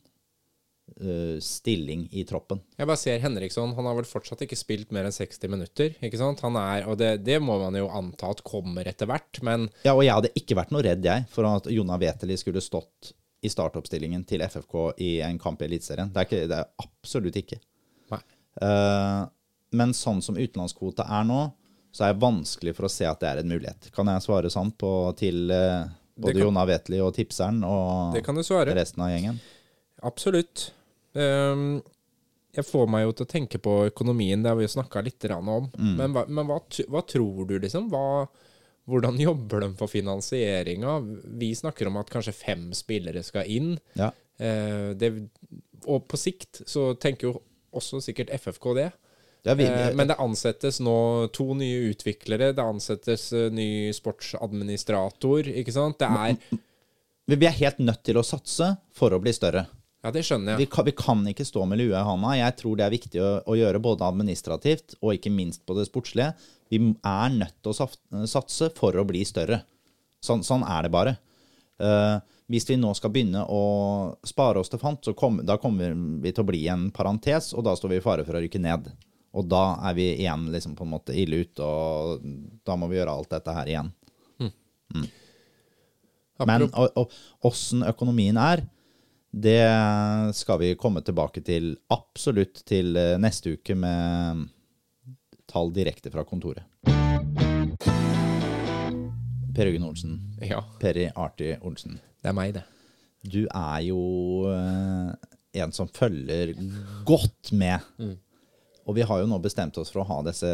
[1.02, 2.60] uh, stilling i troppen.
[2.78, 6.20] Jeg bare ser Henriksson, han har vel fortsatt ikke spilt mer enn 60 minutter, ikke
[6.20, 6.44] sant?
[6.46, 9.96] Han er, og det, det må man jo anta at kommer etter hvert, men Ja,
[9.96, 13.50] og jeg hadde ikke vært noe redd, jeg, for at Jonna Weteli skulle stått i
[13.50, 16.10] startoppstillingen til FFK i en kamp i Eliteserien.
[16.12, 17.60] Det det er absolutt ikke.
[18.12, 18.22] nei.
[18.60, 19.24] Uh,
[19.78, 21.40] men sånn som utenlandskvota er nå,
[21.90, 23.88] så er det vanskelig for å se at det er en mulighet.
[23.94, 28.14] Kan jeg svare sant på, til eh, både kan- Jonna Wetli og tipseren og
[28.78, 29.40] resten av gjengen?
[30.06, 30.70] Absolutt.
[31.12, 31.80] Um,
[32.54, 35.26] jeg får meg jo til å tenke på økonomien, det har vi jo snakka litt
[35.30, 35.48] om.
[35.48, 35.68] om.
[35.78, 36.60] Men, hva, men hva,
[36.90, 37.90] hva tror du, liksom?
[37.92, 38.26] Hva,
[38.90, 40.96] hvordan jobber de for finansieringa?
[41.42, 43.76] Vi snakker om at kanskje fem spillere skal inn.
[43.98, 44.10] Ja.
[44.40, 45.12] Uh, det,
[45.86, 47.36] og på sikt så tenker jo
[47.76, 48.90] også sikkert FFK det.
[49.42, 55.74] Vi, Eh, men det ansettes nå to nye utviklere, det ansettes eh, ny sportsadministrator, ikke
[55.74, 55.98] sant?
[56.00, 56.36] Det er
[57.30, 59.64] vi, vi er helt nødt til å satse for å bli større.
[60.00, 60.72] Ja, det skjønner Vi jeg.
[60.72, 62.32] kan, vi kan ikke stå med lua i handa.
[62.38, 65.86] Jeg tror det er viktig å, å gjøre både administrativt og ikke minst på det
[65.90, 66.32] sportslige.
[66.72, 69.60] Vi er nødt til å satse for å bli større.
[70.24, 71.14] Sånn, sånn er det bare.
[71.80, 72.16] Uh,
[72.52, 73.62] hvis vi nå skal begynne å
[74.26, 77.64] spare oss til fant, så kom, da kommer vi til å bli en parentes, og
[77.68, 78.88] da står vi i fare for å rykke ned.
[79.34, 82.24] Og da er vi igjen liksom på en måte ille ute, og
[82.66, 83.92] da må vi gjøre alt dette her igjen.
[86.40, 87.10] Men Apropos- og- og
[87.50, 88.62] åssen økonomien er,
[89.30, 94.48] det skal vi komme tilbake til absolutt til eh, neste uke med
[95.46, 96.64] tall direkte fra kontoret.
[99.54, 100.16] Per Jørgen Olsen.
[100.42, 101.98] Ja, Perry Arti Olsen.
[102.22, 102.62] det er meg, det.
[103.30, 104.00] Du er jo
[104.48, 105.12] eh,
[105.60, 106.54] en som følger
[107.04, 107.80] godt med.
[108.88, 110.48] Og vi har jo nå bestemt oss for å ha disse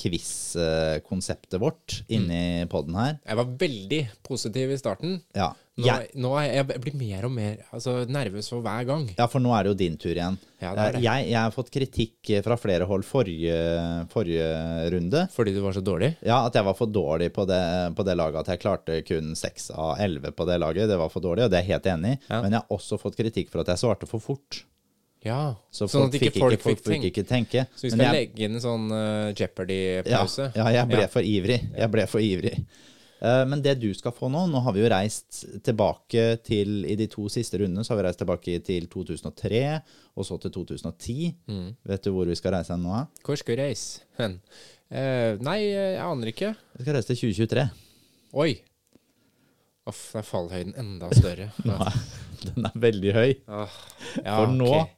[0.00, 3.18] quiz-konseptet vårt inni podden her.
[3.24, 5.20] Jeg var veldig positiv i starten.
[5.36, 5.52] Ja.
[5.74, 9.08] Nå, Jeg, nå er jeg, jeg blir mer og mer altså, nervøs for hver gang.
[9.18, 10.36] ja, for nå er det jo din tur igjen.
[10.62, 11.00] Ja, det er det.
[11.02, 13.56] Jeg, jeg har fått kritikk fra flere hold forrige,
[14.12, 14.46] forrige
[14.94, 15.24] runde.
[15.34, 16.12] Fordi du var så dårlig.
[16.22, 17.62] Ja, at jeg var for dårlig på det,
[17.98, 18.44] på det laget.
[18.44, 20.86] At jeg klarte kun 6 av 11 på det laget.
[20.92, 22.20] Det var for dårlig, og det er jeg helt enig i.
[22.28, 22.38] Ja.
[22.44, 24.62] Men jeg har også fått kritikk for at jeg svarte for fort.
[25.24, 27.08] Ja, Så sånn folk at ikke folk fikk tenke.
[27.10, 27.66] ikke tenke.
[27.74, 30.50] Så vi skal jeg- legge inn en sånn uh, Jeopardy-pause.
[30.54, 31.06] ja, jeg ble Ja.
[31.08, 31.60] for ivrig.
[31.78, 32.58] Jeg ble for ivrig.
[33.22, 36.94] Uh, Men det du skal få nå Nå har vi jo reist tilbake til I
[36.98, 39.80] de to siste rundene så har vi reist tilbake til 2003,
[40.16, 41.34] og så til 2010.
[41.48, 41.74] Mm.
[41.86, 43.06] Vet du hvor vi skal reise nå?
[43.24, 44.40] Hvor skal vi reise hen?
[44.92, 46.54] Uh, nei, jeg aner ikke.
[46.76, 47.70] Vi skal reise til 2023.
[48.34, 48.60] Oi.
[49.86, 51.50] Uff, da er fallhøyden enda større.
[51.64, 51.96] Nå er,
[52.44, 53.34] den er veldig høy.
[53.48, 53.68] Ah,
[54.22, 54.90] ja, For nå ok.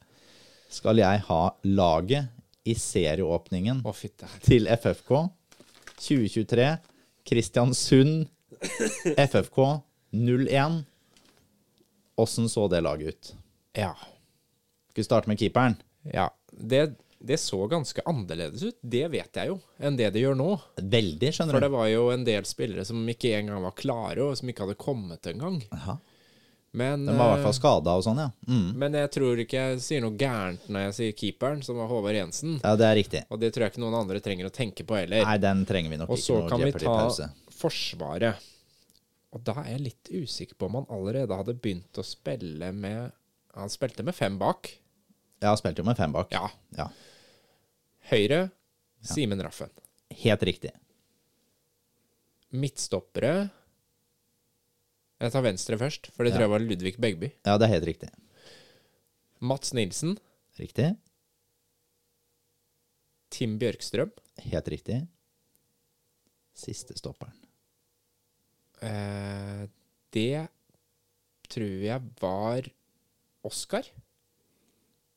[0.76, 2.32] Skal jeg ha laget
[2.66, 4.04] i serieåpningen oh,
[4.44, 5.12] til FFK
[5.96, 6.68] 2023.
[7.26, 8.26] Kristiansund
[9.16, 9.58] FFK
[10.12, 10.84] 01.
[12.16, 13.32] Åssen så det laget ut?
[13.76, 13.92] Ja.
[14.90, 15.76] Skal vi starte med keeperen?
[16.12, 16.30] ja.
[16.58, 20.50] Det, det så ganske annerledes ut, det vet jeg jo, enn det det gjør nå.
[20.80, 21.56] Veldig, skjønner du.
[21.58, 24.64] For det var jo en del spillere som ikke engang var klare, og som ikke
[24.64, 25.58] hadde kommet engang.
[25.68, 25.98] Jaha.
[26.76, 28.28] Men, Den var i hvert fall eh, skada og sånn, ja.
[28.52, 28.66] Mm.
[28.76, 32.18] men jeg tror ikke jeg sier noe gærent når jeg sier keeperen, som var Håvard
[32.18, 32.58] Jensen.
[32.60, 33.22] Ja, det er riktig.
[33.32, 35.24] Og det tror jeg ikke noen andre trenger å tenke på heller.
[35.24, 36.98] Nei, den trenger vi nok Og så kan vi ta
[37.56, 38.44] Forsvaret.
[39.32, 43.16] Og da er jeg litt usikker på om han allerede hadde begynt å spille med
[43.56, 44.68] Han spilte med fem bak.
[45.40, 46.28] Ja, han spilte jo med fem bak.
[46.36, 46.50] Ja.
[46.76, 46.90] Ja.
[48.12, 48.50] Høyre
[49.00, 49.72] Simen Raffen.
[50.20, 50.76] Helt riktig.
[52.52, 53.48] Midtstoppere
[55.20, 57.30] Jeg tar venstre først, for det tror jeg var Ludvig Begby.
[57.46, 58.10] Ja, det er helt riktig.
[59.40, 60.18] Mats Nilsen.
[60.60, 60.90] Riktig.
[63.32, 64.12] Tim Bjørkstrøm.
[64.44, 65.00] Helt riktig.
[66.56, 67.34] Siste stopperen.
[68.84, 69.64] Eh,
[70.12, 70.46] det
[71.48, 72.68] tror jeg var
[73.46, 73.88] Oskar.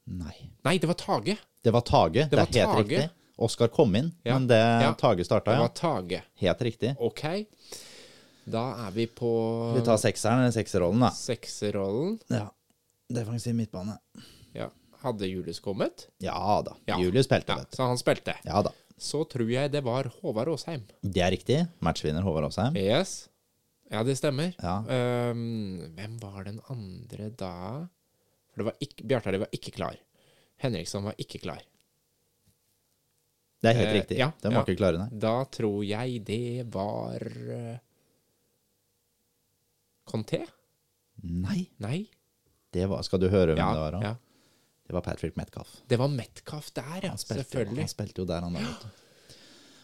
[0.09, 0.35] Nei.
[0.65, 1.35] Nei, det var Tage.
[1.63, 2.25] Det var Tage.
[2.29, 2.83] Det, var er helt Tage.
[2.87, 3.09] riktig.
[3.39, 4.33] Oskar kom inn, Ja.
[4.37, 4.93] men det Ja.
[4.99, 6.23] Tage starta, Det var Tage.
[6.35, 6.95] Helt riktig.
[6.99, 7.23] Ok.
[8.49, 9.29] Da er vi på
[9.75, 11.09] Vi tar sekseren, eller sekserrollen, da.
[11.15, 12.19] sekserrollen.
[12.33, 12.47] Ja.
[13.13, 13.97] Defensiv midtbane.
[14.57, 14.69] Ja.
[15.03, 16.07] Hadde Julius kommet?
[16.19, 16.73] Ja da.
[16.89, 16.97] Ja.
[16.99, 17.75] Julius spilte, Ja, vet du.
[17.77, 18.35] så han spilte.
[18.45, 18.71] Ja da.
[18.99, 20.81] Så tror jeg det var Håvard Aasheim.
[21.01, 21.59] Det er riktig.
[21.79, 22.75] Matchvinner Håvard Aasheim.
[22.75, 23.29] Yes.
[23.89, 24.51] Ja, det stemmer.
[24.61, 24.79] Ja.
[25.31, 27.87] Um, hvem var den andre da?
[28.51, 29.95] For det var ikke, Bjartari var ikke klar.
[30.59, 31.61] Henriksson var ikke klar.
[33.61, 34.17] Det er helt Eh, riktig.
[34.19, 34.65] ja, Den var ja.
[34.67, 35.09] ikke klare, nei.
[35.19, 37.77] Da tror jeg det var eh,
[40.09, 40.41] Conté?
[41.23, 41.67] Nei.
[41.83, 41.99] Nei?
[42.73, 43.91] Det var, skal du høre hvem Ja, det var?
[43.97, 44.01] da?
[44.11, 44.15] ja.
[44.89, 45.75] Det var Patrick Metcalf.
[45.87, 47.11] Det var Metcalf der, ja.
[47.17, 47.83] Spilte, Selvfølgelig.
[47.85, 48.61] han spilte jo der, han da.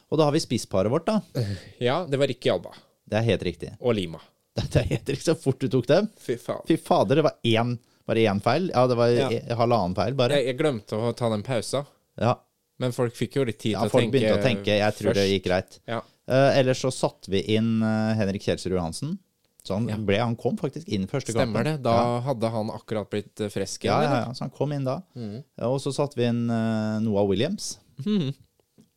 [0.09, 1.19] Og da har vi spissparet vårt, da.
[1.83, 2.71] Ja, det var Ricky Alba.
[3.05, 3.73] Det er helt riktig.
[3.81, 4.21] Og Lima.
[4.55, 6.07] Det er helt riktig så fort du tok dem.
[6.21, 6.63] Fy faen.
[6.69, 7.75] Fy fader, det var én,
[8.07, 8.69] var det én feil?
[8.73, 9.27] Ja, det var Ja.
[9.35, 10.37] e- halvannen feil, bare.
[10.39, 11.83] Jeg, jeg glemte å ta den pausa,
[12.17, 12.37] Ja,
[12.79, 13.99] men folk fikk jo litt tid ja til å tenke.
[13.99, 14.77] Ja, folk begynte å tenke.
[14.79, 15.77] Jeg tror det gikk greit.
[15.91, 15.99] Ja.
[16.25, 19.17] Uh, ellers så satte vi inn uh, Henrik Kjelsrud Johansen.
[19.65, 19.97] Så han, Ja.
[19.97, 21.79] ble, han kom faktisk inn første Stemmer det.
[21.81, 22.19] Da Ja.
[22.27, 24.99] hadde han akkurat blitt eh, frisk Ja, ja, ja, så han kom inn da.
[25.15, 25.39] Mm.
[25.65, 27.79] Og så satte vi inn uh, Noah Williams.
[28.05, 28.29] Mm.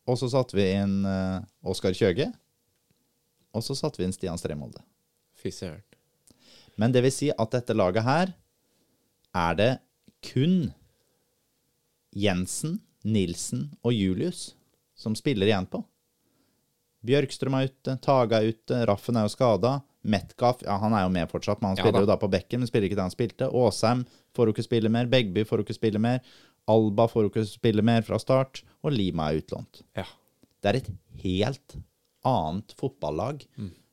[0.05, 2.29] Og så satte vi inn uh, Oskar Kjøge.
[3.57, 4.83] Og så satte vi inn Stian Stremolde.
[5.41, 5.81] Fy søren.
[6.77, 8.33] Men det vil si at dette laget her
[9.35, 9.71] er det
[10.21, 10.69] kun
[12.15, 14.53] Jensen, Nilsen og Julius
[14.95, 15.81] som spiller igjen på.
[17.05, 19.77] Bjørkstrøm er ute, Tage er ute, Raffen er jo skada.
[20.03, 22.05] Metcalf ja, han er jo med fortsatt, men han Ja spiller da.
[22.05, 22.61] jo da på bekken.
[22.61, 23.49] Men spiller ikke det han spilte.
[23.51, 25.09] Åsheim får jo ikke spille mer.
[25.11, 26.21] Begby får jo ikke spille mer.
[26.69, 28.63] Alba får jo ikke spille mer fra start.
[28.83, 29.81] Og Lima er utlånt.
[29.97, 30.05] Ja.
[30.63, 30.89] Det er et
[31.23, 31.77] helt
[32.27, 33.43] annet fotballag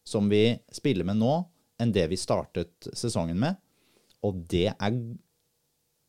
[0.07, 1.35] som vi spiller med nå,
[1.83, 3.59] enn det vi startet sesongen med.
[4.23, 5.01] Og det er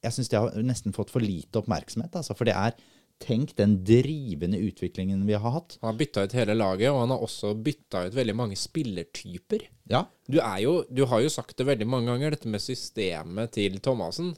[0.04, 2.36] Jeg syns det har nesten fått for lite oppmerksomhet, altså.
[2.38, 2.76] For det er,
[3.24, 5.78] tenk den drivende utviklingen vi har hatt.
[5.82, 9.68] Han har bytta ut hele laget, og han har også bytta ut veldig mange spillertyper.
[9.90, 13.80] Ja, Du, jo, du har jo sagt det veldig mange ganger, dette med systemet til
[13.80, 14.36] Thomassen.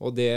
[0.00, 0.30] Og det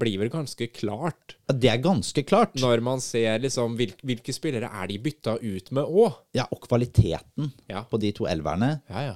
[0.00, 2.56] blir vel ganske klart Ja, det er ganske klart.
[2.58, 6.16] når man ser liksom hvilke, hvilke spillere er de bytta ut med òg.
[6.34, 7.84] Ja, Og kvaliteten Ja.
[7.84, 9.14] på de to elverne Ja, ja.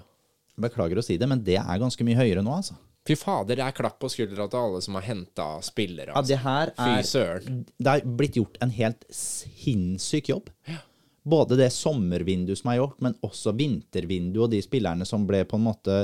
[0.58, 2.74] Beklager å si det, men det er ganske mye høyere nå, altså.
[3.08, 6.12] Fy fader, det er klapp på skuldra til alle som har henta spillere.
[6.12, 6.28] Ja, Altså.
[6.34, 7.62] det her Fy er søren.
[7.78, 10.50] Det er blitt gjort en helt sinnssyk jobb.
[11.28, 15.58] Både det sommervinduet som er gjort, men også vintervinduet og de spillerne som ble på
[15.58, 15.96] en måte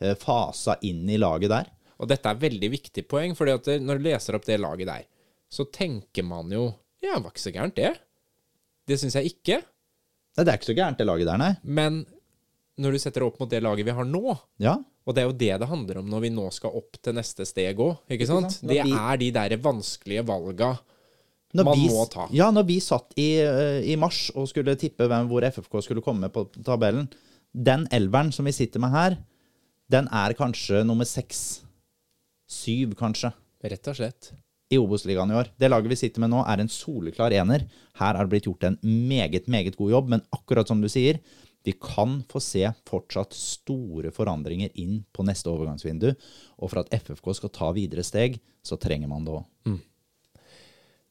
[0.00, 1.68] eh, fasa inn i laget der.
[2.02, 5.04] Og dette er veldig viktig poeng, fordi at når du leser opp det laget der,
[5.52, 6.64] så tenker man jo
[7.02, 7.92] Ja, det var ikke så gærent, det.
[8.86, 9.60] Det syns jeg ikke.
[10.38, 11.52] Nei, det er ikke så gærent, det laget der, nei.
[11.62, 12.02] Men
[12.80, 15.26] når du setter det opp mot det laget vi har nå, Ja, og det er
[15.28, 18.28] jo det det handler om når vi nå skal opp til neste steg òg, ikke
[18.28, 18.60] sant?
[18.62, 20.76] Det er de der vanskelige valga
[21.52, 22.28] Når man vi, må ta.
[22.32, 26.04] Ja, når vi satt i, eh, i mars og skulle tippe hvem hvor FFK skulle
[26.06, 27.10] komme på tabellen
[27.52, 29.18] Den elveren som vi sitter med her,
[29.92, 31.60] den er kanskje nummer seks.
[32.48, 34.30] Syv, kanskje, Rett og slett.
[34.72, 35.50] i Obos-ligaen i år.
[35.60, 37.66] Det laget vi sitter med nå, er en soleklar ener.
[38.00, 41.20] Her har det blitt gjort en meget, meget god jobb, men akkurat som du sier,
[41.62, 46.10] vi kan få se fortsatt store forandringer inn på neste overgangsvindu.
[46.58, 49.78] Og for at FFK skal ta videre steg, så trenger man det òg.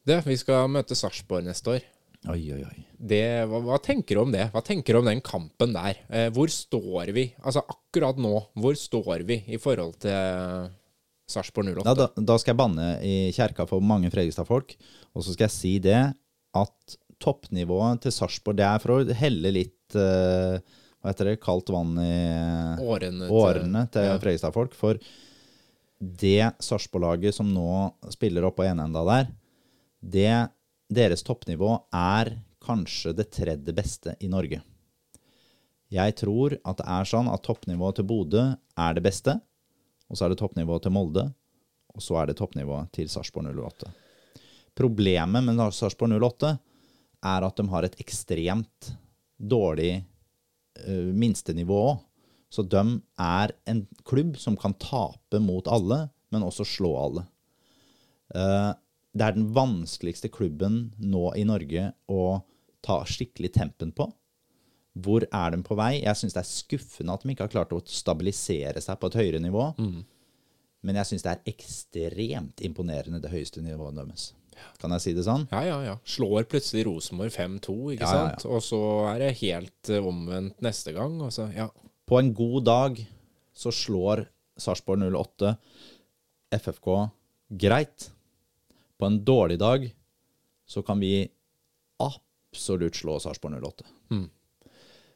[0.02, 1.84] Det, vi skal møte Sarpsborg neste år.
[2.30, 2.84] Oi, oi, oi.
[2.98, 4.48] Det, hva, hva tenker du om det?
[4.54, 5.98] Hva tenker du om den kampen der?
[6.10, 7.28] Eh, hvor står vi?
[7.42, 10.68] Altså akkurat nå, hvor står vi i forhold til
[11.30, 11.86] Sarpsborg 08?
[11.86, 14.74] Ja, da, da skal jeg banne i kjerka for mange Fredrikstad-folk.
[15.14, 16.00] Og så skal jeg si det
[16.58, 20.58] at toppnivået til Sarpsborg Det er for å helle litt eh,
[21.02, 22.12] hva heter det, kaldt vann i
[22.82, 24.18] Årene til- årene til ja.
[24.22, 24.74] Fredrikstad-folk.
[24.78, 24.98] For
[26.02, 27.66] det Sarpsborg-laget som nå
[28.10, 29.28] spiller opp på enenda der,
[30.02, 30.48] det,
[30.90, 32.32] deres toppnivå er
[32.62, 34.60] kanskje det tredje beste i Norge.
[35.92, 38.44] Jeg tror at det er sånn at toppnivået til Bodø
[38.78, 39.34] er det beste,
[40.08, 41.26] og så er det toppnivået til Molde,
[41.92, 43.90] og så er det toppnivået til Sarpsborg 08.
[44.78, 46.54] Problemet med Sarpsborg 08
[47.28, 48.92] er at de har et ekstremt
[49.42, 49.92] dårlig
[50.86, 52.00] uh, minstenivå òg.
[52.52, 52.82] Så de
[53.16, 57.22] er en klubb som kan tape mot alle, men også slå alle.
[58.34, 58.72] Uh,
[59.12, 62.42] det er den vanskeligste klubben nå i Norge å
[62.84, 64.08] ta skikkelig tempen på.
[65.00, 66.02] Hvor er de på vei?
[66.02, 69.18] Jeg syns det er skuffende at de ikke har klart å stabilisere seg på et
[69.22, 69.70] høyere nivå.
[70.82, 74.32] Men jeg syns det er ekstremt imponerende, det høyeste nivået deres.
[74.82, 75.46] Kan jeg si det sånn?
[75.52, 75.94] Ja, ja, ja.
[76.08, 78.28] Slår plutselig Rosenborg 5-2, ikke Ja, ja, ja.
[78.32, 78.46] sant?
[78.50, 78.80] Og så
[79.12, 81.18] er det helt eh, omvendt neste gang.
[81.34, 81.68] Så, ja.
[82.08, 83.00] På en god dag
[83.56, 84.26] så slår
[84.60, 85.54] Sarpsborg 08
[86.58, 86.88] FFK
[87.62, 88.10] greit.
[88.98, 89.88] På en dårlig dag
[90.68, 91.28] så kan vi
[92.02, 93.84] absolutt slå Sarpsborg 08.
[94.12, 94.24] Eh,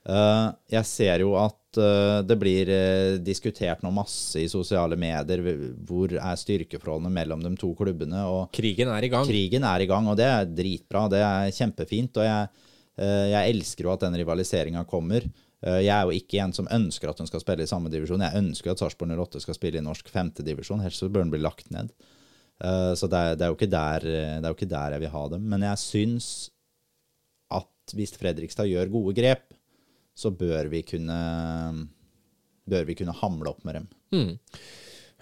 [0.07, 5.43] jeg ser jo at eh, det blir eh, diskutert nå masse i sosiale medier.
[5.89, 8.23] Hvor er styrkeforholdene mellom de to klubbene?
[8.55, 9.27] Krigen er i gang.
[9.27, 11.07] Krigen er i gang, og det er dritbra.
[11.11, 12.21] Det er kjempefint.
[12.23, 12.49] Og jeg,
[13.03, 15.27] eh, jeg elsker jo at den rivaliseringa kommer.
[15.65, 18.23] Eh, Jeg er jo ikke en som ønsker at hun skal spille i samme divisjon.
[18.23, 21.43] Jeg ønsker at Sarpsborg 08 skal spille i norsk femtedivisjon, helst så bør den bli
[21.43, 21.91] lagt ned.
[22.63, 25.29] Eh, Så det er, det, er der, det er jo ikke der jeg vil ha
[25.35, 25.49] dem.
[25.51, 26.31] Men jeg syns
[27.51, 29.51] at hvis Fredrikstad gjør gode grep,
[30.17, 31.21] så bør vi kunne
[32.67, 33.87] bør vi kunne hamle opp med dem.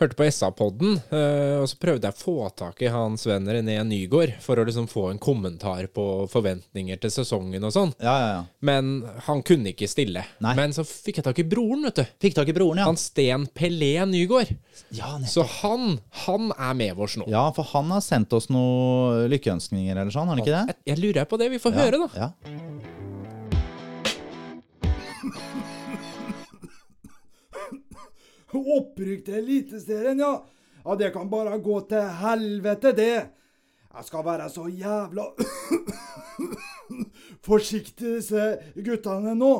[0.00, 3.76] Hørte på SA-podden, eh, og så prøvde jeg å få tak i hans venn René
[3.86, 7.92] Nygård for å liksom få en kommentar på forventninger til sesongen og sånn.
[8.02, 8.40] Ja, ja, ja.
[8.58, 8.90] Men
[9.28, 10.24] han kunne ikke stille.
[10.42, 10.56] Nei.
[10.58, 12.10] Men så fikk jeg tak i broren, vet du.
[12.26, 12.88] Fikk tak i broren, ja.
[12.90, 14.50] Han Sten Pelé Nygård.
[14.98, 15.14] Ja.
[15.30, 17.30] Så han, han er med oss nå.
[17.30, 20.66] ja, for han har sendt oss noen lykkeønskninger eller sånn, har han ikke det?
[20.74, 21.52] Jeg, jeg lurer på det.
[21.54, 22.10] Vi får høre, da.
[22.26, 23.03] Ja.
[28.60, 30.34] Opprykk til Eliteserien, ja.
[30.84, 33.14] Ja, det kan bare gå til helvete, det.
[33.94, 35.24] Jeg skal være så jævla
[37.46, 39.52] forsiktig, disse guttene nå.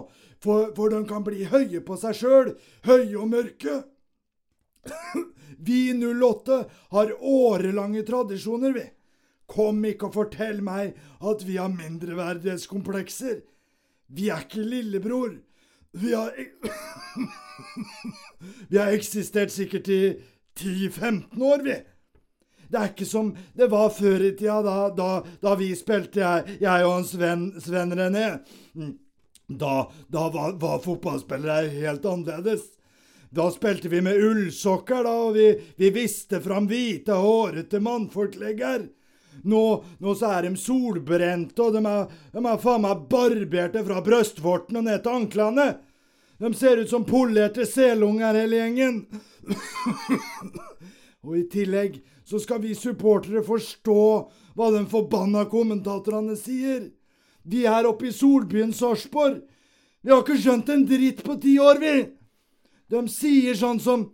[0.45, 2.51] For, for de kan bli høye på seg sjøl.
[2.85, 3.79] Høye og mørke.
[5.65, 6.59] Vi 08
[6.93, 8.85] har årelange tradisjoner, vi.
[9.49, 13.39] Kom ikke og fortell meg at vi har mindreverdighetskomplekser.
[14.13, 15.39] Vi er ikke lillebror.
[15.95, 16.35] Vi har
[18.69, 20.03] Vi har eksistert sikkert i
[20.59, 21.77] 10-15 år, vi.
[22.69, 25.09] Det er ikke som det var før i tida, da, da,
[25.43, 27.09] da vi spilte, jeg, jeg og en
[27.63, 28.29] Sven, René.
[28.75, 28.95] Mm.
[29.47, 32.65] Da, da var, var fotballspillere helt annerledes.
[33.35, 38.87] Da spilte vi med ullsokker, da, og vi, vi viste fram hvite, hårete mannfolklegger.
[39.51, 39.63] Nå,
[39.99, 44.79] nå så er de solbrente, og de er, de er faen meg barberte fra brystvorten
[44.79, 45.67] og ned til anklene.
[46.39, 49.05] De ser ut som polerte selunger, hele gjengen.
[51.25, 54.05] og i tillegg så skal vi supportere forstå
[54.55, 56.89] hva de forbanna kommentatorene sier.
[57.45, 59.43] Vi er oppe i solbyen Sarpsborg.
[60.05, 61.97] Vi har ikke skjønt en dritt på ti år, vi.
[62.93, 64.11] De sier sånn som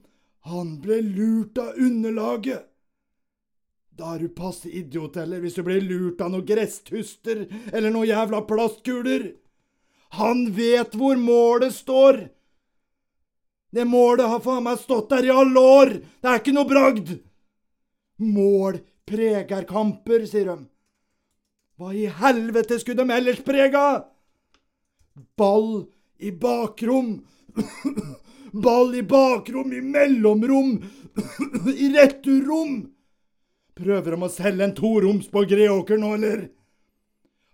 [0.48, 2.64] Han ble lurt av underlaget.
[3.92, 7.42] Da er du passe idiot, eller, hvis du blir lurt av noen gresstuster
[7.74, 9.26] eller noen jævla plastkuler.
[10.18, 12.24] Han vet hvor målet står.
[13.70, 15.92] Det målet har faen meg stått der i alle år.
[16.18, 17.12] Det er ikke noe bragd.
[18.20, 20.56] Mål preger kamper, sier de.
[21.80, 23.84] Hva i helvete skulle de ellers prega?
[25.38, 25.86] Ball
[26.18, 27.20] i bakrom.
[28.66, 30.74] Ball i bakrom, i mellomrom,
[31.84, 32.80] i returrom.
[33.78, 36.42] Prøver de å selge en toroms på Greåker nå, eller?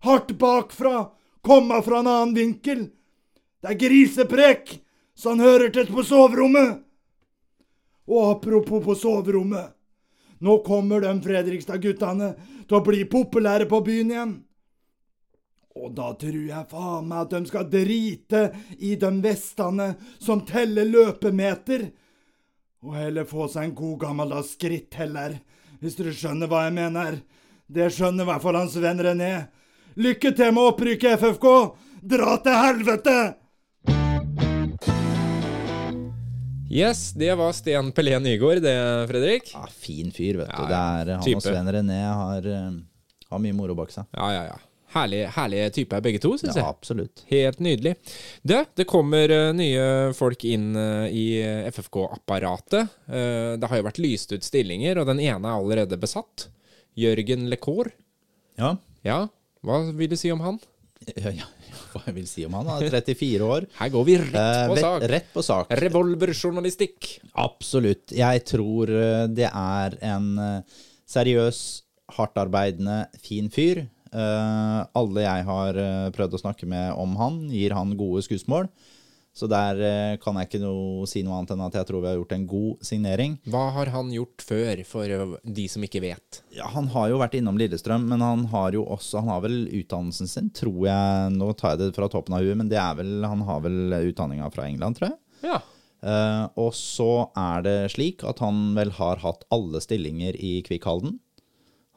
[0.08, 1.10] Hardt bakfra,
[1.46, 2.88] komma fra en annen vinkel.
[3.62, 4.74] Det er griseprek,
[5.14, 6.82] så han hører til på soverommet.
[8.06, 9.72] Og apropos på soverommet.
[10.38, 12.34] Nå kommer de Fredrikstad-guttene
[12.68, 14.34] til å bli populære på byen igjen.
[15.76, 18.42] Og da tror jeg faen meg at de skal drite
[18.78, 21.90] i de vestene som teller løpemeter,
[22.84, 25.38] og heller få seg en god gammeldags skritteller,
[25.80, 27.20] hvis dere skjønner hva jeg mener.
[27.66, 29.32] Det skjønner i hvert fall hans venn René.
[29.96, 31.46] Lykke til med opprykket, FFK!
[32.06, 33.16] Dra til helvete!
[36.66, 38.74] Yes, det var Sten Pelé Nygaard, det,
[39.08, 39.52] Fredrik.
[39.54, 40.56] Ja, fin fyr, vet du.
[40.58, 40.86] Ja, Det ja.
[41.00, 41.38] er, han Type.
[41.38, 42.72] og Sven René har, eh,
[43.30, 44.08] har mye moro bak seg.
[44.18, 44.58] Ja, ja, ja.
[44.96, 46.74] Herlige, herlige typer begge to, syns Ja, jeg.
[46.74, 47.22] absolutt.
[47.30, 47.94] Helt nydelig.
[48.46, 49.86] Det, det kommer eh, nye
[50.18, 51.24] folk inn eh, i
[51.72, 52.92] FFK-apparatet.
[53.08, 56.48] Eh, det har jo vært lyst ut stillinger, og den ene er allerede besatt.
[56.98, 57.90] Jørgen Lecour.
[58.58, 58.74] Ja.
[59.06, 59.28] Ja,
[59.66, 60.58] hva vil du si om han?
[61.20, 61.44] Ja, ja,
[61.92, 62.66] hva jeg vil si om han?
[62.72, 63.66] Han er 34 år.
[63.76, 65.02] Her går vi rett Eh, på vet- sak.
[65.12, 65.74] Rett på sak.
[65.82, 67.10] Revolverjournalistikk.
[67.38, 68.14] Absolutt.
[68.16, 71.60] Jeg tror eh, det er en eh, seriøs,
[72.16, 73.84] hardtarbeidende, fin fyr.
[74.12, 78.68] Eh, alle jeg har eh, prøvd å snakke med om han, gir han gode skussmål.
[79.36, 82.08] Så der eh, kan jeg ikke noe, si noe annet enn at jeg tror vi
[82.08, 83.34] har gjort en god signering.
[83.52, 86.40] Hva har han gjort før, for eh, de som ikke vet?
[86.56, 89.58] Ja, Han har jo vært innom Lillestrøm, men han har jo også Han har vel
[89.68, 92.96] utdannelsen sin, tror jeg Nå tar jeg det fra toppen av huet, men det er
[92.96, 95.18] vel, han har vel utdanninga fra England, tror jeg.
[95.52, 95.60] Ja.
[96.06, 101.18] Uh, og så er det slik at han vel har hatt alle stillinger i Kvikkhalden.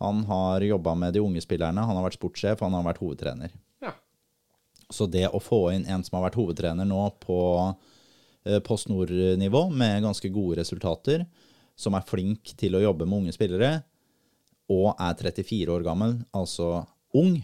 [0.03, 3.51] Han har jobba med de unge spillerne, han har vært sportssjef, han har vært hovedtrener.
[4.89, 4.93] Ja.
[4.93, 7.75] Så det å få inn en som har vært hovedtrener nå på
[8.45, 11.25] eh, Post Nord-nivå, med ganske gode resultater,
[11.77, 13.83] som er flink til å jobbe med unge spillere,
[14.69, 17.41] og er 34 år gammel, altså ung,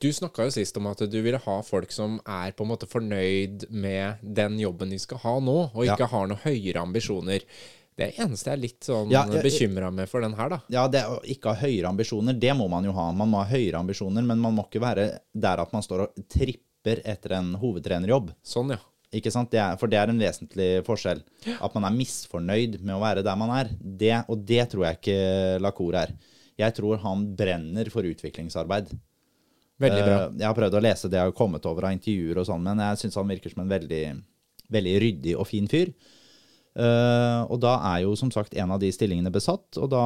[0.00, 2.86] Du snakka jo sist om at du ville ha folk som er på en måte
[2.86, 5.96] fornøyd med den jobben de skal ha nå, og Ja.
[5.96, 7.42] ikke har noe høyere ambisjoner.
[7.98, 10.58] Det eneste jeg er litt sånn Ja, bekymra med for den her, da.
[10.70, 13.08] Ja, det å ikke ha høyere ambisjoner, det må man jo ha.
[13.12, 16.22] Man må ha høyere ambisjoner, men man må ikke være der at man står og
[16.30, 18.30] tripper etter en hovedtrenerjobb.
[18.46, 18.78] Sånn, ja.
[19.18, 19.50] Ikke sant?
[19.50, 21.22] Det er, for det er en vesentlig forskjell.
[21.64, 23.70] At man er misfornøyd med å være der man er.
[23.80, 25.18] Det, og det tror jeg ikke
[25.64, 26.12] Lacour er.
[26.60, 28.92] Jeg tror han brenner for utviklingsarbeid.
[29.80, 30.16] Veldig bra.
[30.26, 32.62] Eh, Jeg har prøvd å lese det jeg har kommet over av intervjuer og sånn,
[32.66, 34.02] men jeg syns han virker som en veldig,
[34.76, 35.92] veldig ryddig og fin fyr.
[36.78, 40.02] Eh, og da er jo som sagt en av de stillingene besatt, og da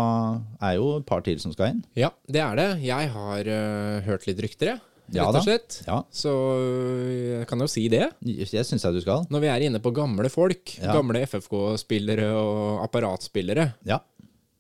[0.65, 1.82] er jo et par til som skal inn.
[1.99, 2.69] Ja, det er det.
[2.86, 4.82] Jeg har uh, hørt litt rykter, jeg.
[5.12, 5.74] Ja Rett og slett.
[5.85, 5.97] Ja.
[6.15, 8.07] Så øh, jeg kan jo si det.
[8.23, 9.27] Det syns jeg du skal.
[9.28, 10.94] Når vi er inne på gamle folk, Ja.
[10.97, 13.99] gamle FFK-spillere og apparatspillere, Ja.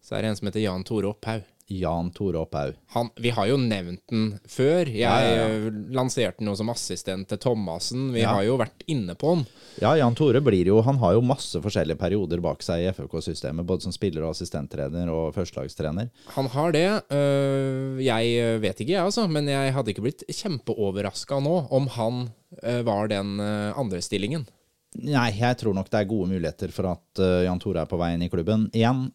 [0.04, 1.46] så er det en som heter Jan Tore Opphaug.
[1.80, 2.74] Jan Tore Opphaug.
[3.22, 4.86] Vi har jo nevnt den før.
[4.90, 5.72] Jeg Ja, ja, ja.
[5.96, 8.10] lanserte den jo som assistent til Thomassen.
[8.14, 9.44] Vi har jo vært inne på den.
[9.80, 13.64] Ja, Jan Tore blir jo Han har jo masse forskjellige perioder bak seg i FFK-systemet,
[13.66, 16.10] både som spiller og assistenttrener og førstelagstrener.
[16.36, 16.86] Han har det.
[17.12, 19.28] øh, jeg vet ikke, jeg, altså.
[19.28, 22.26] Men jeg hadde ikke blitt kjempeoverraska nå om han
[22.62, 24.44] øh, var den øh, andre stillingen.
[24.92, 28.10] Nei, jeg tror nok det er gode muligheter for at Jan Tore er på vei
[28.12, 29.06] inn i klubben igjen.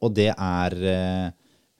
[0.00, 0.76] Og det er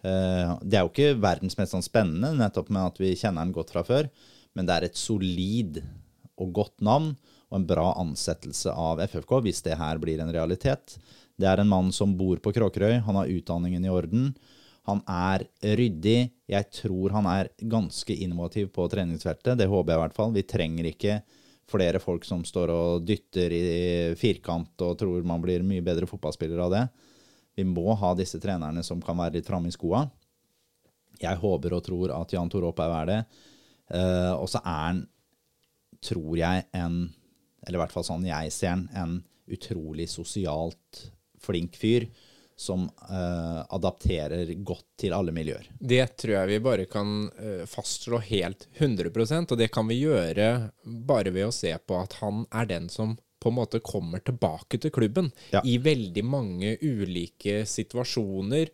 [0.02, 3.72] Det er jo ikke verdens mest sånn spennende, nettopp med at vi kjenner den godt
[3.74, 4.08] fra før,
[4.56, 5.82] men det er et solid
[6.40, 7.12] og godt navn
[7.50, 10.96] og en bra ansettelse av FFK, hvis det her blir en realitet.
[11.40, 14.30] Det er en mann som bor på Kråkerøy, han har utdanningen i orden.
[14.88, 15.44] Han er
[15.76, 16.30] ryddig.
[16.50, 19.58] Jeg tror han er ganske innovativ på treningsfeltet.
[19.58, 20.32] Det håper jeg i hvert fall.
[20.34, 21.20] Vi trenger ikke
[21.70, 23.64] flere folk som står og dytter i
[24.18, 26.84] firkant og tror man blir mye bedre fotballspiller av det.
[27.60, 30.06] Vi må ha disse trenerne som kan være litt framme i skoa.
[31.20, 33.20] Jeg håper og tror at Jan Tore Opphaug er det.
[33.90, 35.00] Uh, og så er han,
[36.00, 37.00] tror jeg, en
[37.66, 39.16] Eller i hvert fall sånn jeg ser han, en
[39.50, 41.00] utrolig sosialt
[41.42, 42.06] flink fyr
[42.56, 45.66] som uh, adapterer godt til alle miljøer.
[45.76, 50.70] Det tror jeg vi bare kan uh, fastslå helt 100% og det kan vi gjøre
[50.84, 54.78] bare ved å se på at han er den som på en måte kommer tilbake
[54.80, 55.62] til klubben Ja.
[55.64, 58.68] i veldig mange ulike situasjoner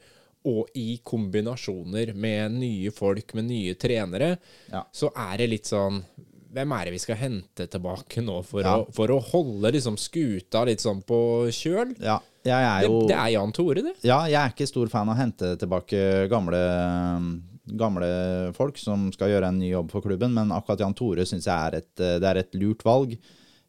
[0.47, 4.37] og i kombinasjoner med nye folk, med nye trenere,
[4.73, 4.85] Ja.
[4.93, 6.03] så er det litt sånn
[6.57, 8.77] Hvem er det vi skal hente tilbake nå for, Ja.
[8.79, 11.95] å, for å holde liksom skuta litt sånn på kjøl?
[12.01, 13.93] Ja, er Det, jo det er Jan Tore, det.
[14.03, 16.63] Ja, jeg er ikke stor fan av å hente tilbake gamle,
[17.77, 18.09] gamle
[18.57, 21.57] folk som skal gjøre en ny jobb for klubben, men akkurat Jan Tore syns jeg
[21.57, 23.19] er et, det er et lurt valg.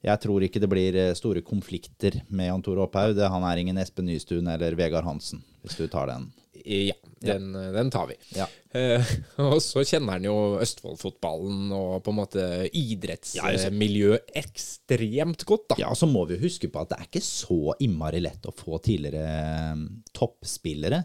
[0.06, 3.18] Jeg tror ikke det blir store konflikter med Jan Tore Opphaug.
[3.18, 6.30] Han er ingen Espen Nystuen eller Vegard Hansen, hvis du tar den.
[6.68, 8.16] Ja, den, den tar vi.
[8.36, 8.48] Ja.
[8.76, 9.12] Eh,
[9.48, 12.46] og så kjenner han jo Østfold-fotballen og på en måte
[12.76, 15.80] idrettsmiljøet ekstremt godt, da.
[15.86, 18.82] Ja, så må vi huske på at det er ikke så innmari lett å få
[18.84, 19.86] tidligere eh,
[20.18, 21.04] toppspillere,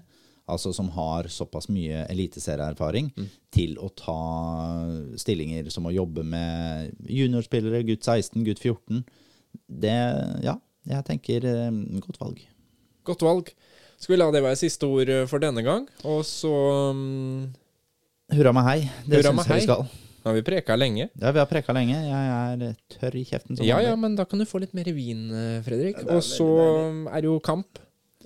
[0.51, 3.13] altså som har såpass mye eliteserieerfaring,
[3.55, 4.19] til å ta
[5.21, 9.03] stillinger som å jobbe med juniorspillere, gutt 16, gutt 14.
[9.69, 9.99] Det,
[10.45, 10.57] ja,
[10.89, 12.41] jeg tenker eh, godt valg.
[13.07, 13.53] Godt valg.
[14.03, 15.85] Skal vi la det være siste ord eh, for denne gang?
[16.09, 16.53] Og så
[16.91, 17.53] um...
[18.33, 19.85] Hurra meg hei, det syns jeg vi skal.
[20.23, 21.09] Nå har vi preka lenge.
[21.19, 21.97] Ja, vi har preka lenge.
[21.99, 24.87] Jeg er tørr i kjeften som Ja ja, men da kan du få litt mer
[24.95, 25.99] vin, eh, Fredrik.
[26.07, 27.81] Og så mm, er det jo kamp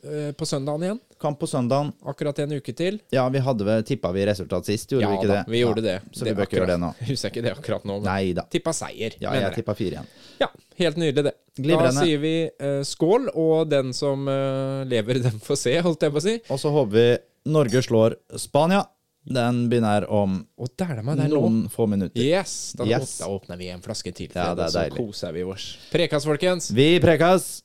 [0.05, 1.01] eh, på søndagen igjen.
[1.21, 1.93] Kamp på søndagen.
[2.05, 2.99] Akkurat en uke til.
[3.15, 5.53] Ja, vi hadde vel tippa vi resultat sist, gjorde ja vi ikke da, det?
[5.55, 5.95] vi gjorde det.
[6.13, 6.91] Så vi bør ikke gjøre det nå.
[7.01, 8.45] Jeg husker ikke det akkurat nå, men Nei da.
[8.53, 9.17] tippa seier.
[9.23, 10.11] Ja, jeg tippa fire igjen.
[10.43, 10.51] Ja,
[10.83, 11.35] helt nydelig det.
[11.57, 11.95] Glimrende.
[11.97, 16.13] Da sier vi uh, skål, og den som uh, lever, den får se, holdt jeg
[16.17, 16.37] på å si.
[16.53, 17.09] Og så håper vi
[17.57, 18.85] Norge slår Spania.
[19.27, 21.33] Den begynner om oh, der er der nå.
[21.33, 22.21] noen få minutter.
[22.23, 23.17] Yes, da, Yes.
[23.19, 25.01] da åpner vi en flaske til, Ja, det er så deilig.
[25.01, 25.73] koser vi oss.
[25.91, 26.71] Prekas, folkens!
[26.71, 27.65] Vi prekas!